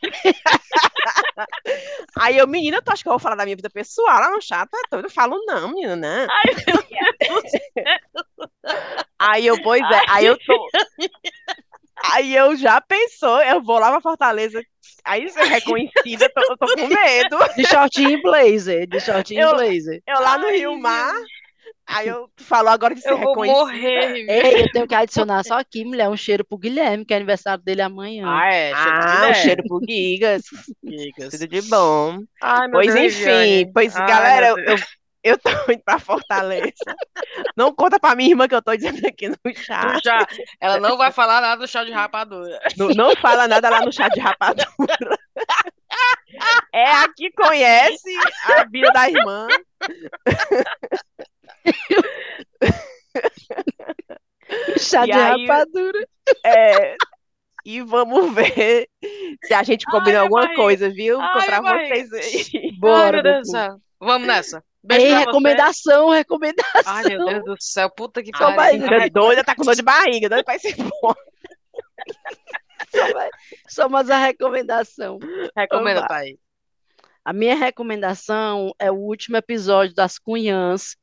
[2.18, 4.40] Aí eu, menina, tu acha que eu vou falar da minha vida pessoal lá no
[4.40, 4.68] chat?
[4.92, 4.96] É?
[4.96, 6.26] Eu falo, não, menina, não.
[9.18, 10.68] Aí eu, pois é, aí eu tô.
[12.12, 14.60] Aí eu já pensou, eu vou lá pra Fortaleza.
[15.04, 17.38] Aí ser reconhecida, eu tô, eu tô com medo.
[17.56, 18.86] De shortinho e blazer.
[18.86, 20.02] De shortinho Eu- e blazer.
[20.06, 21.14] Eu lá no Ai, Rio Mar.
[21.86, 24.24] Aí eu falo agora de ser Eu vou morrer.
[24.28, 27.62] Ei, eu tenho que adicionar só aqui, mulher, um cheiro pro Guilherme, que é aniversário
[27.62, 28.26] dele amanhã.
[28.26, 28.74] Ah, é.
[28.74, 29.34] cheiro Ah, Guilherme.
[29.34, 30.42] cheiro pro Gigas.
[30.82, 31.30] Gigas.
[31.30, 32.20] Tudo de bom.
[32.42, 34.76] Ai, meu Pois Deus, enfim, pois Ai, galera, eu,
[35.24, 36.72] eu, tô indo pra Fortaleza.
[37.56, 39.96] Não conta pra minha irmã que eu tô dizendo aqui no chá.
[40.60, 42.60] Ela não vai falar nada do chá de rapadura.
[42.76, 45.18] Não, não fala nada lá no chat de rapadura.
[46.72, 48.10] É a que conhece
[48.46, 49.46] a vida da irmã.
[54.78, 56.08] Chá E de aí- rapadura.
[56.44, 56.96] É,
[57.64, 58.88] e vamos ver
[59.44, 60.60] se a gente combina minha alguma barriga.
[60.62, 61.20] coisa, viu?
[61.20, 61.32] Ai,
[61.62, 61.94] barriga.
[61.94, 62.60] vocês aí.
[62.64, 63.76] Ai, Bora, céu.
[64.00, 64.62] Vamos nessa.
[64.84, 65.26] Beijo Ei, pra você.
[65.26, 66.82] recomendação, recomendação.
[66.84, 67.88] Ai, meu Deus do céu.
[67.90, 68.54] Puta que pariu.
[68.56, 71.18] vai- Fica doida, tá com dor de barriga, doida pra ir embora.
[73.68, 75.18] Só, mais a recomendação.
[75.56, 76.06] Recomenda.
[76.06, 76.36] Thaís.
[77.24, 80.94] A minha recomendação é o último episódio das Cunhãs,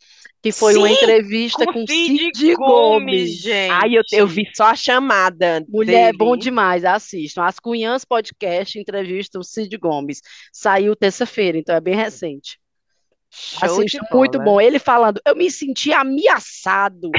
[0.44, 3.32] que foi uma Sim, entrevista com, Cid Gomes.
[3.42, 3.72] gente.
[3.72, 6.18] Ai, eu, eu vi só a chamada Mulher, é dele.
[6.20, 7.44] bom demais, assistam.
[7.44, 10.22] As Cunhãs Podcast entrevistam o Cid Gomes.
[10.54, 12.60] Saiu terça-feira, então é bem recente.
[13.32, 13.78] Show
[14.12, 14.44] muito bola.
[14.44, 14.62] bom.
[14.62, 17.10] Ele falando, eu me senti ameaçado.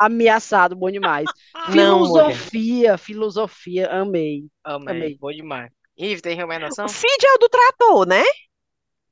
[0.00, 1.24] ameaçado, bom demais.
[1.74, 2.34] Não, mulher.
[2.36, 4.44] Filosofia, filosofia, amei.
[4.64, 4.94] Amei.
[4.96, 5.18] Amei.
[5.20, 5.70] Bom demais.
[5.98, 6.84] Ive, tem recomendação?
[6.84, 8.22] O Cid é o do trator, né?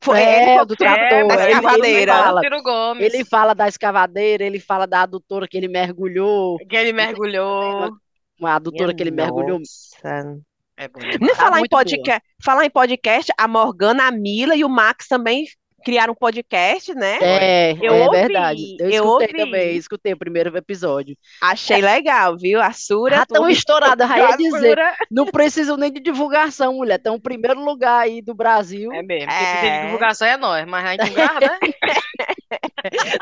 [0.02, 1.26] Foi É, ele o do trator.
[1.26, 2.12] da ele- ele escavadeira.
[2.14, 3.02] fala- Ciro Gomes.
[3.14, 7.90] Ele fala da escavadeira, ele fala da adutora que ele mergulhou, Que ele mergulhou.
[8.38, 9.58] uma adutora que ele mergulhou.
[9.60, 10.36] Nossa.
[10.76, 11.36] É bom demais.
[11.38, 11.68] falar em boa.
[11.70, 15.46] podcast, falar em podcast, a Morgana, a Mila e o Max também
[15.84, 17.18] criaram um podcast, né?
[17.20, 18.76] É, Eu é ouvi, verdade.
[18.80, 19.36] Eu eu escutei ouvi.
[19.36, 21.16] também, escutei o primeiro episódio.
[21.42, 22.60] Achei legal, viu?
[22.60, 23.16] A Sura.
[23.16, 24.78] Já tão estourada, já ia a dizer.
[25.10, 26.96] Não precisam nem de divulgação, mulher.
[26.96, 28.92] Estão em primeiro lugar aí do Brasil.
[28.92, 29.28] É mesmo.
[29.28, 29.50] Quem É.
[29.52, 31.58] precisa de divulgação é nós, mas a gente não grava, né?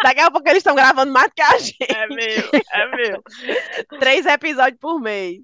[0.02, 1.76] Daqui a pouco eles estão gravando mais que a gente.
[1.88, 3.22] É meu, é meu.
[4.00, 5.38] Três episódios por mês.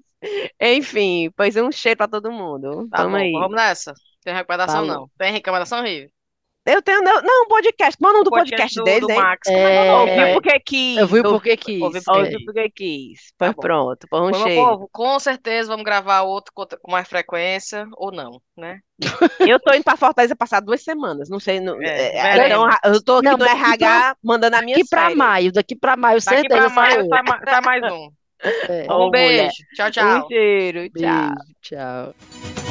[0.61, 2.87] Enfim, pois um cheiro pra todo mundo.
[2.89, 3.31] Tá Tamo bom, aí.
[3.31, 3.93] vamos nessa.
[4.23, 4.87] Tem recomendação, Falou.
[4.93, 5.09] não.
[5.17, 6.09] Tem recomendação, Rive?
[6.65, 7.01] Eu tenho.
[7.01, 7.97] Não, não, um podcast.
[7.97, 9.17] Qual é o nome do podcast, do, deles, do hein?
[9.17, 9.47] Max.
[9.47, 10.11] É, Como é que o nome?
[10.11, 10.33] Ouviu é.
[10.33, 10.97] porque quis.
[10.97, 11.81] Eu vi ouvi- porque quis.
[11.81, 12.39] ouvi porque é.
[12.45, 13.19] Porque quis.
[13.37, 13.61] Pois Tá bom.
[13.61, 14.61] pronto, um Pois, meu cheiro.
[14.65, 18.79] povo, com certeza vamos gravar outro com mais frequência, ou não, né?
[19.39, 21.29] Eu tô indo pra Fortaleza passar duas semanas.
[21.29, 21.59] Não sei.
[21.59, 25.15] Não, É, é, então, eu tô aqui Não, no RH mandando a minha Daqui pra
[25.15, 28.09] maio, daqui pra maio, Daqui certeza pra maio tá, tá mais um.
[28.69, 28.85] É.
[28.93, 29.33] Um beijo.
[29.35, 29.51] mulher.
[29.75, 30.23] Tchau, tchau.
[30.23, 30.89] Um cheiro.
[30.91, 31.01] Tchau.
[31.01, 32.68] Beijo, tchau.